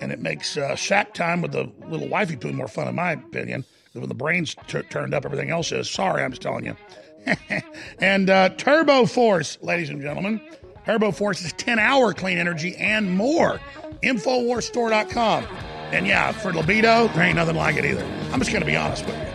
[0.00, 3.12] and it makes uh, shack time with the little wifey poo more fun, in my
[3.12, 3.64] opinion.
[3.92, 5.88] When the brain's t- turned up, everything else is.
[5.88, 6.76] Sorry, I'm just telling you.
[7.98, 10.40] and uh, Turbo Force, ladies and gentlemen.
[10.84, 13.60] Turbo Force is 10 hour clean energy and more.
[14.02, 15.46] Infowarsstore.com.
[15.92, 18.04] And yeah, for libido, there ain't nothing like it either.
[18.32, 19.34] I'm just going to be honest with you.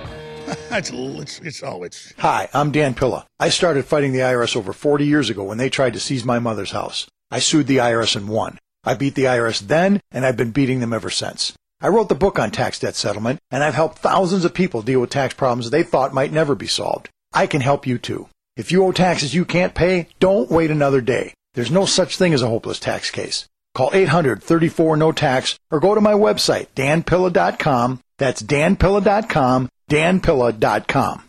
[0.72, 2.14] it's, it's, it's, oh, it's.
[2.18, 3.26] Hi, I'm Dan Pilla.
[3.40, 6.40] I started fighting the IRS over 40 years ago when they tried to seize my
[6.40, 7.08] mother's house.
[7.32, 8.58] I sued the IRS and won.
[8.84, 11.54] I beat the IRS then, and I've been beating them ever since.
[11.82, 15.00] I wrote the book on tax debt settlement, and I've helped thousands of people deal
[15.00, 17.10] with tax problems they thought might never be solved.
[17.34, 18.30] I can help you too.
[18.58, 21.34] If you owe taxes you can't pay, don't wait another day.
[21.54, 23.46] There's no such thing as a hopeless tax case.
[23.76, 28.02] Call 800-34-NO-TAX or go to my website, danpilla.com.
[28.18, 31.24] That's danpilla.com, danpilla.com.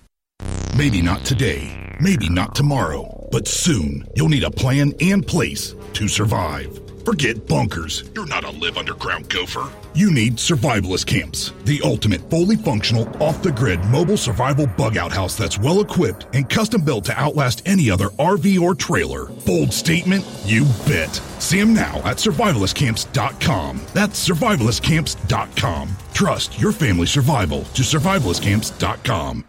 [0.77, 6.09] Maybe not today, maybe not tomorrow, but soon you'll need a plan and place to
[6.09, 6.81] survive.
[7.05, 8.05] Forget bunkers.
[8.15, 9.71] You're not a live underground gopher.
[9.95, 15.13] You need survivalist camps, the ultimate fully functional, off the grid mobile survival bug out
[15.13, 19.27] house that's well equipped and custom built to outlast any other RV or trailer.
[19.47, 20.25] Bold statement?
[20.45, 21.15] You bet.
[21.41, 23.81] See them now at survivalistcamps.com.
[23.93, 25.89] That's survivalistcamps.com.
[26.13, 29.45] Trust your family survival to survivalistcamps.com.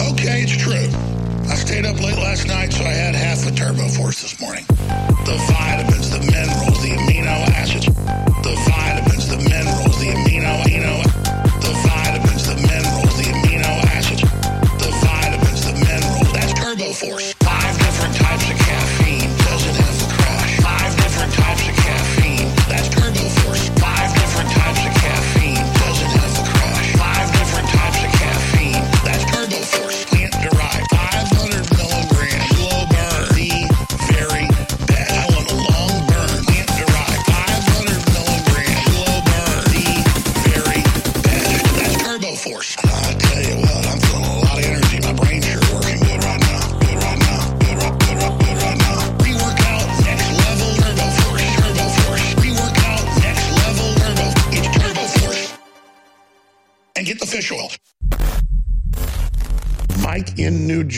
[0.00, 1.17] Okay, it's true.
[1.50, 4.64] I stayed up late last night, so I had half the Turbo Force this morning.
[4.68, 7.17] The vitamins, the minerals, the amino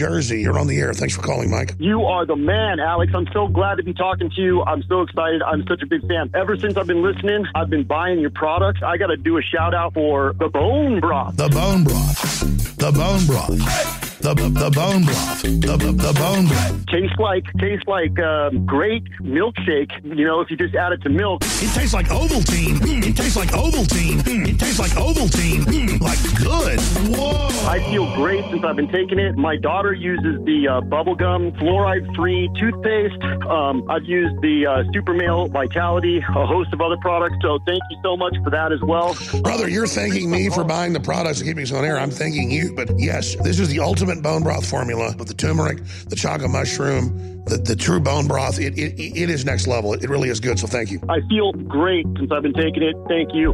[0.00, 0.40] Jersey.
[0.40, 0.94] You're on the air.
[0.94, 1.74] Thanks for calling, Mike.
[1.78, 3.12] You are the man, Alex.
[3.14, 4.62] I'm so glad to be talking to you.
[4.62, 5.42] I'm so excited.
[5.42, 6.30] I'm such a big fan.
[6.32, 8.80] Ever since I've been listening, I've been buying your products.
[8.82, 11.36] I got to do a shout out for the bone broth.
[11.36, 12.76] The bone broth.
[12.78, 13.99] The bone broth.
[14.20, 15.42] The, the, the bone broth.
[15.42, 16.86] The, the, the bone broth.
[16.86, 19.92] Tastes like tastes like um, great milkshake.
[20.04, 21.42] You know, if you just add it to milk.
[21.42, 22.76] It tastes like Ovaltine.
[22.80, 24.20] Mm, It tastes like Ovaltine.
[24.22, 25.60] Mm, It tastes like Ovaltine.
[25.64, 26.80] Mm, Like good.
[27.16, 27.48] Whoa.
[27.66, 29.36] I feel great since I've been taking it.
[29.36, 33.22] My daughter uses the uh, bubblegum fluoride-free toothpaste.
[33.46, 37.36] Um, I've used the uh, Super Male Vitality, a host of other products.
[37.40, 39.16] So thank you so much for that as well.
[39.42, 41.98] Brother, you're thanking me for buying the products and keeping us on air.
[41.98, 42.74] I'm thanking you.
[42.74, 45.78] But yes, this is the ultimate bone broth formula with the turmeric,
[46.08, 48.58] the chaga mushroom, the, the true bone broth.
[48.58, 49.94] It, it, it is next level.
[49.94, 50.58] It really is good.
[50.58, 51.00] So thank you.
[51.08, 52.96] I feel great since I've been taking it.
[53.08, 53.52] Thank you.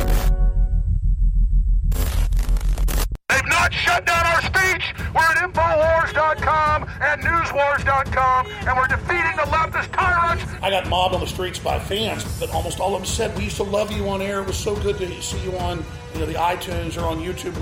[3.29, 4.95] They've not shut down our speech.
[5.15, 10.45] We're at Infowars.com and Newswars.com, and we're defeating the leftist tyrants.
[10.63, 13.45] I got mobbed on the streets by fans, but almost all of them said, "We
[13.45, 14.41] used to love you on air.
[14.41, 15.85] It was so good to see you on,
[16.15, 17.55] you know, the iTunes or on YouTube.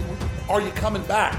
[0.48, 1.34] Are you coming back?"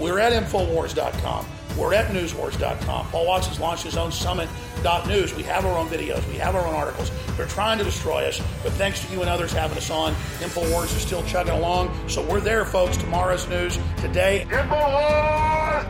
[0.00, 1.46] We're at Infowars.com.
[1.76, 3.08] We're at Newswars.com.
[3.08, 5.34] Paul Watson's launched his own Summit.news.
[5.34, 6.26] We have our own videos.
[6.26, 7.12] We have our own articles.
[7.36, 10.96] They're trying to destroy us, but thanks to you and others having us on, Infowars
[10.96, 11.96] is still chugging along.
[12.08, 12.96] So we're there, folks.
[12.96, 14.44] Tomorrow's news today.
[14.50, 15.88] Infowars.com,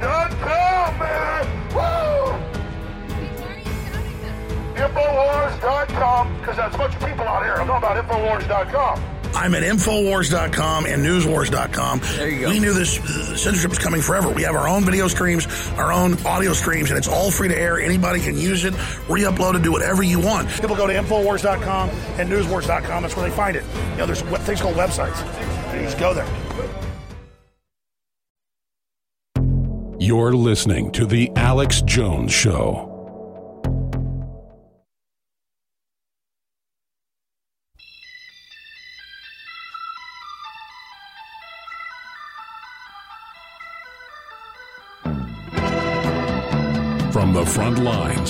[0.99, 1.47] man.
[1.73, 2.35] Woo!
[4.75, 7.55] Infowars.com, because there's a bunch of people out here.
[7.55, 9.18] I'm talking about Infowars.com.
[9.35, 12.01] I'm at Infowars.com and Newswars.com.
[12.17, 12.49] There you go.
[12.51, 14.31] We knew this uh, censorship was coming forever.
[14.31, 15.47] We have our own video streams,
[15.77, 17.79] our own audio streams, and it's all free to air.
[17.81, 18.75] Anybody can use it,
[19.09, 20.49] re-upload it, do whatever you want.
[20.61, 23.03] People go to Infowars.com and Newswars.com.
[23.03, 23.65] That's where they find it.
[23.93, 25.19] You know, there's what- things called websites.
[25.75, 26.27] You just go there.
[30.01, 32.88] You're listening to The Alex Jones Show.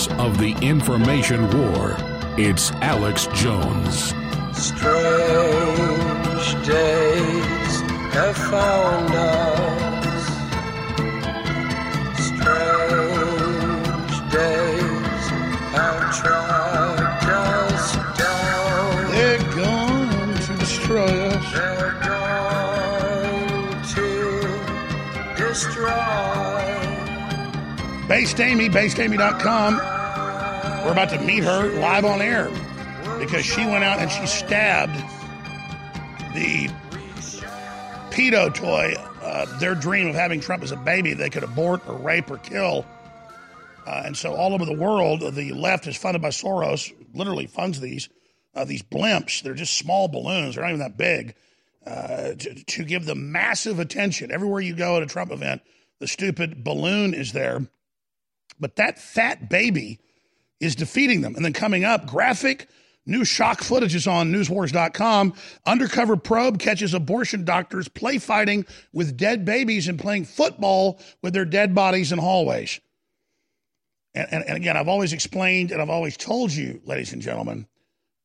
[0.06, 1.96] Front of the information war,
[2.36, 4.14] it's Alex Jones.
[4.52, 4.86] Strange
[6.66, 7.80] days
[8.12, 10.26] have found us.
[12.16, 13.12] Strange
[14.32, 15.24] days
[15.74, 19.10] have tracked us down.
[19.12, 21.17] They're going to destroy
[28.18, 29.76] Based Amy, basedamy.com.
[30.84, 32.50] We're about to meet her live on air
[33.20, 34.96] because she went out and she stabbed
[36.34, 36.68] the
[38.10, 41.94] pedo toy, uh, their dream of having Trump as a baby they could abort or
[41.94, 42.84] rape or kill.
[43.86, 47.78] Uh, and so all over the world, the left is funded by Soros, literally funds
[47.78, 48.08] these,
[48.52, 49.42] uh, these blimps.
[49.44, 50.56] They're just small balloons.
[50.56, 51.36] They're not even that big.
[51.86, 54.32] Uh, to, to give them massive attention.
[54.32, 55.62] Everywhere you go at a Trump event,
[56.00, 57.64] the stupid balloon is there.
[58.60, 60.00] But that fat baby
[60.60, 61.36] is defeating them.
[61.36, 62.68] And then coming up, graphic
[63.06, 65.34] new shock footage is on newswars.com.
[65.66, 71.44] Undercover probe catches abortion doctors play fighting with dead babies and playing football with their
[71.44, 72.80] dead bodies in hallways.
[74.14, 77.66] And, and, and again, I've always explained and I've always told you, ladies and gentlemen,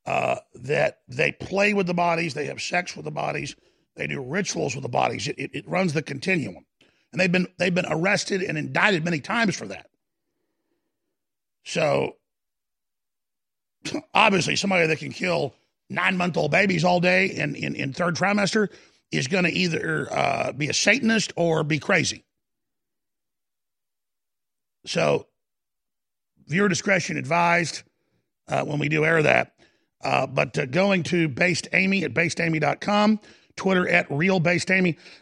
[0.06, 3.56] uh, that they play with the bodies, they have sex with the bodies,
[3.96, 5.28] they do rituals with the bodies.
[5.28, 6.66] It, it, it runs the continuum,
[7.12, 9.88] and they've been they've been arrested and indicted many times for that.
[11.64, 12.16] So
[14.14, 15.56] obviously, somebody that can kill
[15.90, 18.70] nine month old babies all day in, in, in third trimester
[19.12, 22.26] is going to either uh, be a Satanist or be crazy.
[24.86, 25.28] So,
[26.48, 27.84] viewer discretion advised
[28.48, 29.54] uh, when we do air that.
[30.04, 33.20] Uh, but uh, going to Based Amy at basedamy.com,
[33.56, 34.70] Twitter at Real Based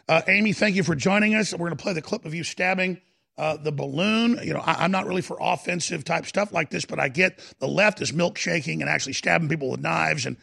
[0.08, 1.52] Uh, Amy, thank you for joining us.
[1.52, 3.00] We're going to play the clip of you stabbing
[3.38, 4.38] uh, the balloon.
[4.42, 7.40] You know, I, am not really for offensive type stuff like this, but I get
[7.58, 10.36] the left is milkshaking and actually stabbing people with knives and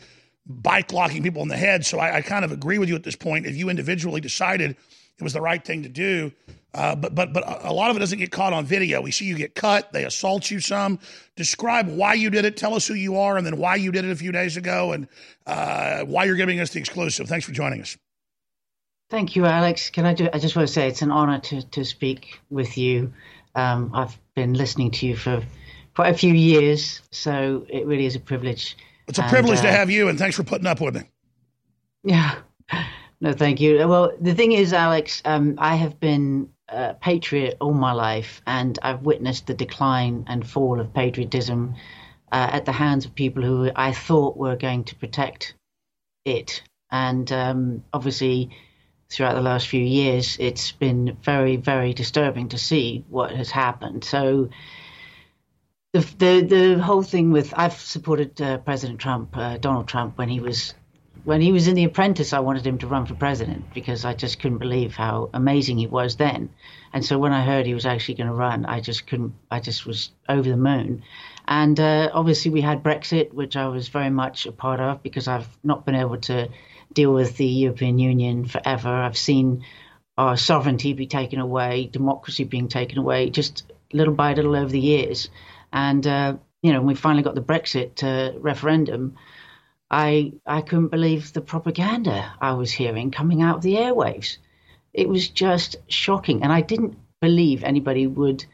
[0.45, 1.85] bike locking people in the head.
[1.85, 3.45] So I, I kind of agree with you at this point.
[3.45, 6.31] If you individually decided it was the right thing to do,
[6.73, 9.01] uh, but but but a lot of it doesn't get caught on video.
[9.01, 9.91] We see you get cut.
[9.91, 10.99] They assault you some.
[11.35, 12.57] Describe why you did it.
[12.57, 14.91] Tell us who you are, and then why you did it a few days ago,
[14.93, 15.07] and
[15.47, 17.27] uh, why you're giving us the exclusive.
[17.27, 17.97] Thanks for joining us.
[19.09, 19.89] Thank you, Alex.
[19.89, 20.29] Can I do?
[20.31, 23.13] I just want to say it's an honor to to speak with you.
[23.55, 25.43] Um, I've been listening to you for
[25.95, 28.77] quite a few years, so it really is a privilege.
[29.07, 31.03] It's a and, privilege uh, to have you, and thanks for putting up with me.
[32.03, 32.35] Yeah.
[33.21, 33.85] No, thank you.
[33.85, 38.79] Well, the thing is, Alex, um, I have been a patriot all my life, and
[38.81, 41.75] I've witnessed the decline and fall of patriotism
[42.31, 45.53] uh, at the hands of people who I thought were going to protect
[46.23, 46.63] it.
[46.91, 48.51] And um, obviously,
[49.09, 54.03] throughout the last few years, it's been very, very disturbing to see what has happened.
[54.03, 54.49] So,
[55.93, 60.29] the the, the whole thing with I've supported uh, President Trump, uh, Donald Trump, when
[60.29, 60.75] he was
[61.23, 64.13] when he was in The Apprentice, I wanted him to run for president because I
[64.13, 66.49] just couldn't believe how amazing he was then.
[66.93, 69.33] And so when I heard he was actually going to run, I just couldn't.
[69.49, 71.03] I just was over the moon.
[71.47, 75.27] And uh, obviously, we had Brexit, which I was very much a part of because
[75.27, 76.49] I've not been able to
[76.93, 78.89] deal with the European Union forever.
[78.89, 79.63] I've seen
[80.17, 84.79] our sovereignty be taken away, democracy being taken away, just little by little over the
[84.79, 85.29] years.
[85.71, 89.15] And uh, you know, when we finally got the Brexit uh, referendum
[89.91, 94.37] I I couldn't believe the propaganda I was hearing coming out of the airwaves.
[94.93, 98.45] It was just shocking, and I didn't believe anybody would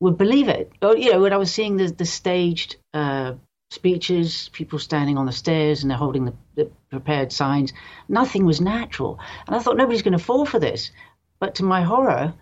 [0.00, 0.72] would believe it.
[0.82, 3.34] Oh, you know, when I was seeing the the staged uh,
[3.70, 7.72] speeches, people standing on the stairs and they're holding the, the prepared signs,
[8.08, 10.90] nothing was natural, and I thought nobody's going to fall for this.
[11.38, 12.32] But to my horror,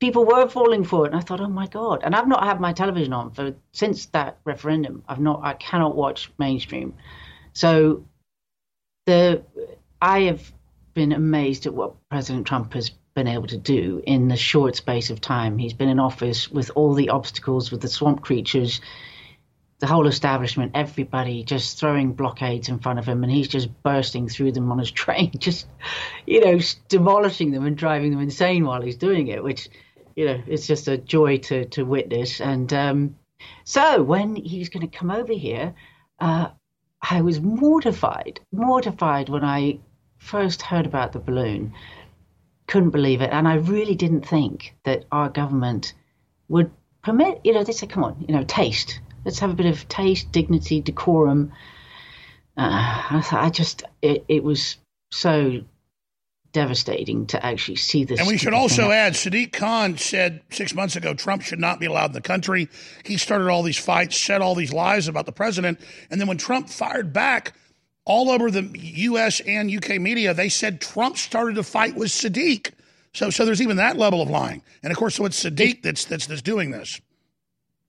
[0.00, 2.02] people were falling for it, and I thought, oh my god!
[2.04, 5.02] And I've not had my television on for since that referendum.
[5.08, 6.94] I've not, I cannot watch mainstream.
[7.52, 8.04] So
[9.06, 9.42] the
[10.00, 10.52] I have
[10.94, 15.08] been amazed at what President Trump has been able to do in the short space
[15.08, 18.80] of time he's been in office with all the obstacles with the swamp creatures
[19.84, 24.28] the whole establishment everybody just throwing blockades in front of him and he's just bursting
[24.28, 25.66] through them on his train just
[26.26, 26.58] you know
[26.88, 29.68] demolishing them and driving them insane while he's doing it which
[30.16, 32.40] you know, it's just a joy to to witness.
[32.40, 33.16] And um,
[33.64, 35.74] so when he was going to come over here,
[36.20, 36.48] uh,
[37.02, 39.80] I was mortified, mortified when I
[40.18, 41.74] first heard about the balloon.
[42.66, 45.94] Couldn't believe it, and I really didn't think that our government
[46.48, 46.70] would
[47.02, 47.40] permit.
[47.44, 49.00] You know, they said, "Come on, you know, taste.
[49.24, 51.52] Let's have a bit of taste, dignity, decorum."
[52.56, 54.76] Uh, I, I just, it, it was
[55.10, 55.62] so
[56.52, 58.20] devastating to actually see this.
[58.20, 61.86] And we should also add Sadiq Khan said six months ago Trump should not be
[61.86, 62.68] allowed in the country.
[63.04, 65.80] He started all these fights, said all these lies about the president.
[66.10, 67.54] And then when Trump fired back,
[68.06, 69.40] all over the U.S.
[69.40, 72.70] and UK media, they said Trump started a fight with Sadiq.
[73.14, 74.62] So, so there's even that level of lying.
[74.82, 77.00] And of course, so it's Sadiq that's that's, that's doing this.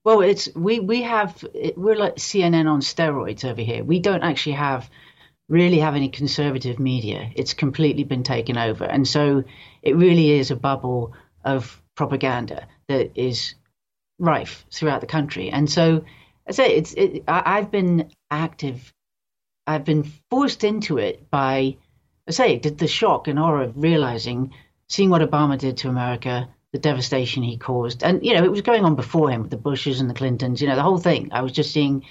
[0.06, 1.44] Well, it's we we have
[1.76, 3.82] we're like CNN on steroids over here.
[3.82, 4.88] We don't actually have
[5.48, 7.32] really have any conservative media.
[7.34, 8.84] It's completely been taken over.
[8.84, 9.42] And so
[9.82, 11.12] it really is a bubble
[11.44, 13.56] of propaganda that is
[14.20, 15.50] rife throughout the country.
[15.50, 16.04] And so
[16.46, 18.94] I say it's it, I, have been active.
[19.66, 21.78] I've been forced into it by
[22.28, 24.54] I say the shock and horror of realizing
[24.88, 28.02] seeing what Obama did to America, the devastation he caused.
[28.02, 30.60] And you know, it was going on before him with the Bushes and the Clintons,
[30.60, 31.30] you know, the whole thing.
[31.32, 32.04] I was just seeing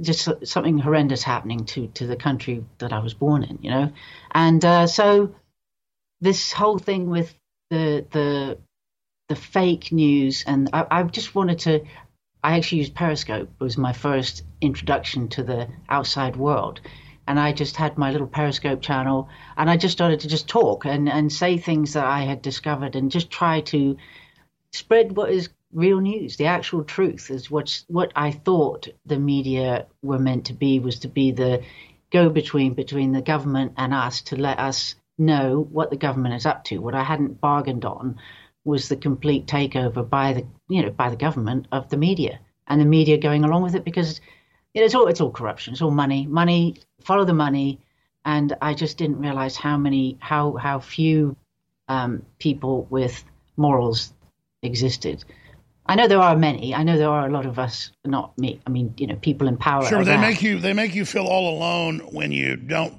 [0.00, 3.92] just something horrendous happening to to the country that I was born in, you know,
[4.32, 5.34] and uh, so
[6.20, 7.34] this whole thing with
[7.70, 8.58] the the
[9.28, 11.84] the fake news, and I, I just wanted to.
[12.42, 13.48] I actually used Periscope.
[13.60, 16.80] Was my first introduction to the outside world,
[17.30, 20.84] and I just had my little Periscope channel, and I just started to just talk
[20.84, 23.96] and and say things that I had discovered, and just try to
[24.72, 26.36] spread what is real news.
[26.36, 30.98] The actual truth is what's what I thought the media were meant to be was
[31.00, 31.62] to be the
[32.10, 36.46] go between between the government and us to let us know what the government is
[36.46, 36.78] up to.
[36.78, 38.18] What I hadn't bargained on
[38.64, 42.80] was the complete takeover by the you know by the government of the media and
[42.80, 44.20] the media going along with it because
[44.74, 45.72] it's all it's all corruption.
[45.72, 46.76] It's all money, money.
[47.04, 47.80] Follow the money.
[48.24, 51.36] And I just didn't realize how many how how few
[51.88, 53.24] um, people with
[53.56, 54.12] morals
[54.62, 55.24] existed.
[55.86, 56.74] I know there are many.
[56.74, 58.60] I know there are a lot of us, not me.
[58.66, 59.84] I mean, you know, people in power.
[59.86, 62.94] Sure, they make you they make you feel all alone when you don't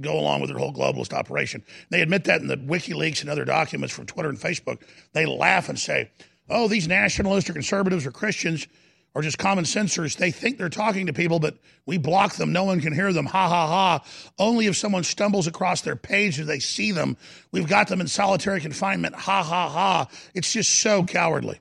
[0.00, 1.62] go along with their whole globalist operation.
[1.90, 4.80] They admit that in the WikiLeaks and other documents from Twitter and Facebook.
[5.12, 6.10] They laugh and say,
[6.48, 8.66] "Oh, these nationalists or conservatives or Christians
[9.14, 10.16] or just common sensors.
[10.16, 11.56] They think they're talking to people, but
[11.86, 12.52] we block them.
[12.52, 13.26] No one can hear them.
[13.26, 14.04] Ha ha ha.
[14.38, 17.16] Only if someone stumbles across their page do they see them.
[17.52, 19.14] We've got them in solitary confinement.
[19.14, 20.08] Ha ha ha.
[20.34, 21.60] It's just so cowardly.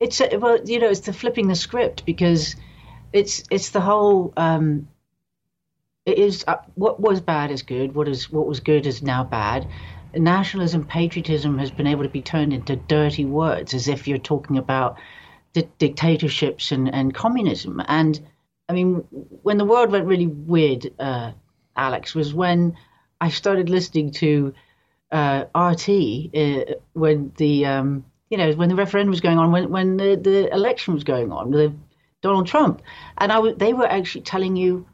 [0.00, 2.56] It's a, well, you know, it's the flipping the script because
[3.12, 4.32] it's it's the whole.
[4.36, 4.88] Um,
[6.06, 7.94] it is uh, what was bad is good.
[7.94, 9.68] What is what was good is now bad.
[10.14, 14.56] Nationalism, patriotism has been able to be turned into dirty words, as if you're talking
[14.58, 14.96] about
[15.52, 17.82] di- dictatorships and, and communism.
[17.86, 18.20] And
[18.68, 18.96] I mean,
[19.42, 21.32] when the world went really weird, uh,
[21.76, 22.76] Alex, was when
[23.20, 24.54] I started listening to
[25.10, 25.88] uh, RT
[26.34, 30.16] uh, when the um, you know when the referendum was going on, when when the,
[30.16, 31.78] the election was going on, with
[32.22, 32.82] Donald Trump,
[33.18, 34.86] and I w- they were actually telling you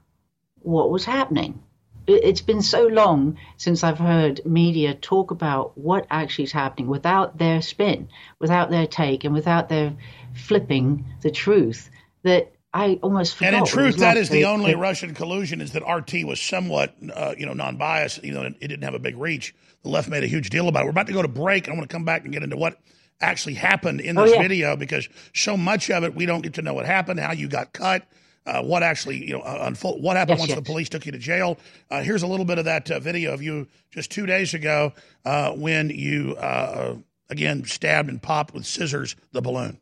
[0.61, 1.63] what was happening.
[2.07, 6.89] It, it's been so long since I've heard media talk about what actually is happening
[6.89, 8.09] without their spin,
[8.39, 9.95] without their take, and without their
[10.35, 11.91] flipping the truth
[12.23, 13.55] that I almost forgot.
[13.55, 16.95] And in truth, that is the to- only Russian collusion is that RT was somewhat,
[17.15, 18.23] uh, you know, non-biased.
[18.23, 19.55] You know, it didn't have a big reach.
[19.83, 20.85] The left made a huge deal about it.
[20.85, 22.79] We're about to go to break, I want to come back and get into what
[23.21, 24.43] actually happened in Oh, this yeah.
[24.43, 27.49] video because so much of it we don't get to know what happened, how you
[27.49, 28.07] got cut.
[28.47, 30.59] Uh, what actually, you know, uh, unfold, what happened Yes, once yes.
[30.59, 31.59] the police took you to jail?
[31.91, 34.93] Uh, here's a little bit of that uh, video of you just two days ago
[35.25, 36.95] uh, when you uh,
[37.29, 39.81] again stabbed and popped with scissors the balloon.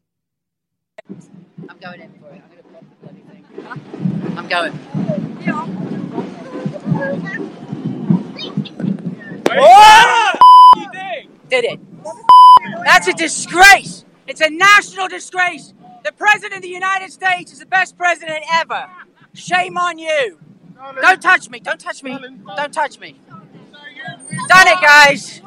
[1.69, 2.43] I'm going in for it.
[2.43, 4.39] I'm gonna pop the bloody thing.
[4.39, 4.73] I'm going.
[9.47, 10.39] What?
[11.51, 11.81] Did it?
[12.85, 14.05] That's a disgrace.
[14.27, 15.75] It's a national disgrace.
[16.05, 18.89] The president of the United States is the best president ever.
[19.33, 20.39] Shame on you.
[21.01, 21.61] Don't touch me.
[21.61, 22.19] Don't touch me.
[22.57, 23.19] Don't touch me.
[24.49, 25.41] Done it, guys.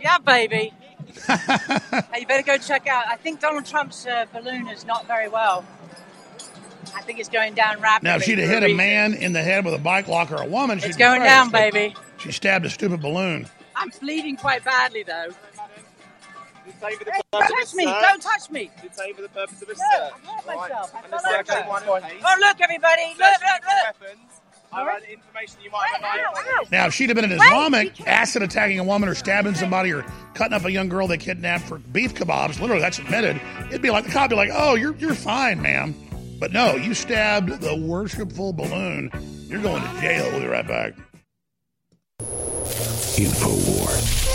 [0.00, 0.72] Yeah, baby.
[1.26, 3.06] hey, you better go check out.
[3.08, 5.64] I think Donald Trump's uh, balloon is not very well.
[6.94, 8.10] I think it's going down rapidly.
[8.10, 10.42] Now, if she'd have hit a man in the head with a bike lock or
[10.42, 11.94] a woman, she'd It's going down, baby.
[12.18, 13.48] She stabbed a stupid balloon.
[13.76, 15.28] I'm bleeding quite badly, though.
[16.66, 17.84] Detain for the Hey, purpose don't touch me!
[17.84, 18.70] Don't touch me!
[18.82, 20.12] Detain for the purpose of a No, search.
[20.26, 20.94] I hurt myself.
[20.94, 21.68] I And fell the search over.
[21.68, 21.88] one of.
[21.88, 23.02] Oh, look, everybody!
[23.10, 24.00] Look, look, look!
[24.00, 24.40] Weapons.
[24.72, 26.70] I read information you might have.
[26.72, 30.04] Now, if she'd have been an Islamic, acid attacking a woman or stabbing somebody or
[30.34, 33.90] cutting up a young girl they kidnapped for beef kebabs, literally, that's admitted, it'd be
[33.90, 35.94] like the cop would be like, oh, you're, you're fine, ma'am.
[36.40, 39.10] But no, you stabbed the worshipful balloon.
[39.48, 40.28] You're going to jail.
[40.32, 40.92] We'll be right back.
[43.16, 44.25] InfoWars,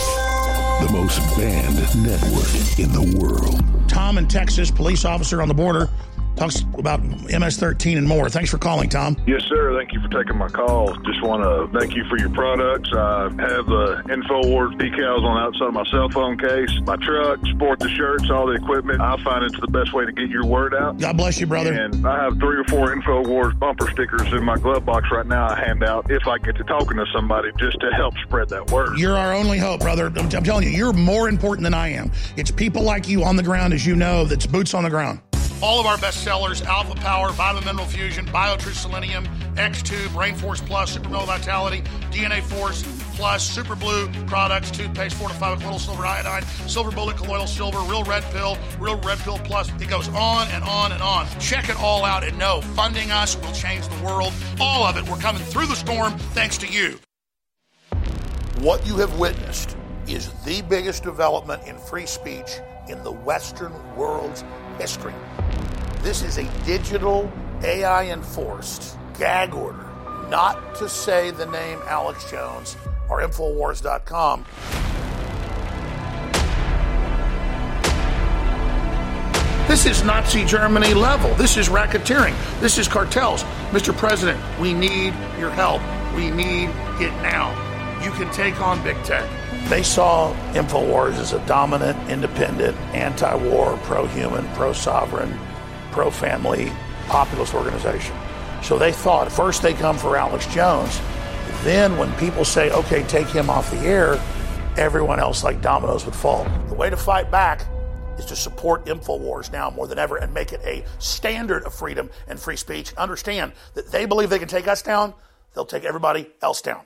[0.86, 3.62] the most banned network in the world.
[3.88, 5.88] Tom in Texas, police officer on the border,
[6.36, 8.28] talks about MS 13 and more.
[8.28, 9.16] Thanks for calling, Tom.
[9.26, 9.76] Yes, sir.
[9.76, 10.94] Thank you for taking my call.
[11.02, 12.90] Just want to thank you for your products.
[12.92, 17.38] I have the InfoWars decals on the outside of my cell phone case, my truck,
[17.46, 19.00] sport the shirts, all the equipment.
[19.00, 20.98] I find it's the best way to get your word out.
[20.98, 21.72] God bless you, brother.
[21.72, 25.48] And I have three or four InfoWars bumper stickers in my glove box right now.
[25.48, 28.70] I hand out if I get to talking to somebody just to help spread that
[28.70, 28.98] word.
[28.98, 30.06] You're our only hope, brother.
[30.06, 32.10] I'm, I'm telling you, you're more important than I am.
[32.36, 35.20] It's people like you on the ground, as you know, that's boots on the ground.
[35.62, 39.24] All of our best sellers Alpha Power, Vitamin Mineral Fusion, BioTrue Selenium,
[39.54, 42.82] X2, Brain Force Plus, Super Male Vitality, DNA Force
[43.14, 48.02] Plus, Super Blue products, toothpaste fortified with little silver iodine, Silver Bullet Colloidal Silver, Real
[48.02, 49.70] Red Pill, Real Red Pill Plus.
[49.80, 51.28] It goes on and on and on.
[51.38, 54.32] Check it all out and know funding us will change the world.
[54.58, 55.08] All of it.
[55.08, 56.98] We're coming through the storm thanks to you.
[58.58, 59.76] What you have witnessed
[60.08, 62.58] is the biggest development in free speech
[62.88, 64.42] in the Western world's
[64.78, 65.14] history.
[66.02, 67.30] This is a digital
[67.62, 69.88] AI enforced gag order
[70.28, 72.76] not to say the name Alex Jones
[73.10, 74.46] or Infowars.com.
[79.68, 81.34] This is Nazi Germany level.
[81.34, 82.34] This is racketeering.
[82.60, 83.42] This is cartels.
[83.70, 83.96] Mr.
[83.96, 85.82] President, we need your help.
[86.14, 86.70] We need
[87.00, 87.50] it now.
[88.02, 89.28] You can take on big tech.
[89.68, 95.38] They saw InfoWars as a dominant, independent, anti war, pro human, pro sovereign,
[95.90, 96.70] pro family,
[97.06, 98.14] populist organization.
[98.62, 101.00] So they thought first they come for Alex Jones.
[101.62, 104.20] Then, when people say, okay, take him off the air,
[104.76, 106.44] everyone else, like dominoes, would fall.
[106.68, 107.64] The way to fight back
[108.18, 112.10] is to support InfoWars now more than ever and make it a standard of freedom
[112.28, 112.94] and free speech.
[112.94, 115.14] Understand that they believe they can take us down,
[115.54, 116.82] they'll take everybody else down.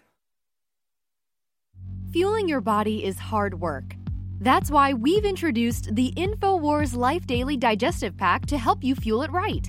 [2.17, 3.95] Fueling your body is hard work.
[4.41, 9.31] That's why we've introduced the InfoWars Life Daily Digestive Pack to help you fuel it
[9.31, 9.69] right.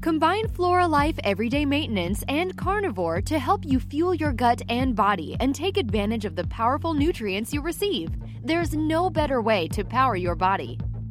[0.00, 5.36] Combine Flora Life Everyday Maintenance and Carnivore to help you fuel your gut and body
[5.40, 8.10] and take advantage of the powerful nutrients you receive.
[8.44, 10.78] There's no better way to power your body.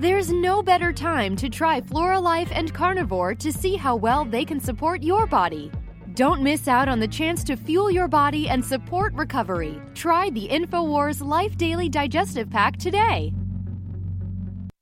[0.00, 4.60] There's no better time to try Floralife and Carnivore to see how well they can
[4.60, 5.72] support your body.
[6.14, 9.82] Don't miss out on the chance to fuel your body and support recovery.
[9.96, 13.32] Try the InfoWars Life Daily Digestive Pack today.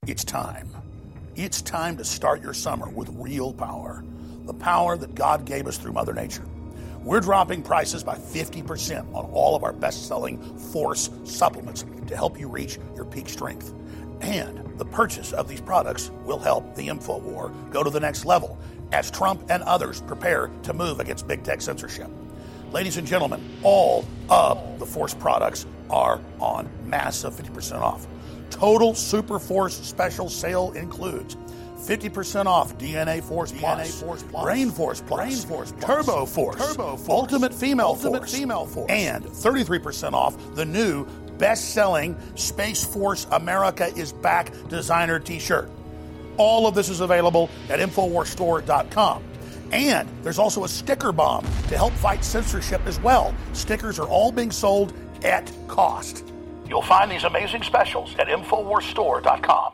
[0.07, 0.69] It's time.
[1.35, 4.05] It's time to start your summer with real power.
[4.45, 6.45] The power that God gave us through Mother Nature.
[7.03, 12.39] We're dropping prices by 50% on all of our best selling Force supplements to help
[12.39, 13.73] you reach your peak strength.
[14.21, 18.25] And the purchase of these products will help the info war go to the next
[18.25, 18.59] level
[18.93, 22.11] as Trump and others prepare to move against big tech censorship.
[22.73, 28.07] Ladies and gentlemen, all of the Force products are on massive 50% off.
[28.51, 31.37] Total Super Force special sale includes
[31.77, 36.57] 50% off DNA Force Plus, Force Plus, Brain Force Plus, Brain Force Plus, Turbo Force,
[36.57, 41.07] Turbo Force, Ultimate Female Ultimate Force, Female Force, and 33% off the new
[41.39, 45.71] best-selling Space Force America is Back designer t-shirt.
[46.37, 49.23] All of this is available at InfoWarsStore.com.
[49.73, 53.35] And there's also a sticker bomb to help fight censorship as well.
[53.53, 54.93] Stickers are all being sold
[55.25, 56.25] at cost.
[56.69, 59.73] You'll find these amazing specials at InfoWarsStore.com.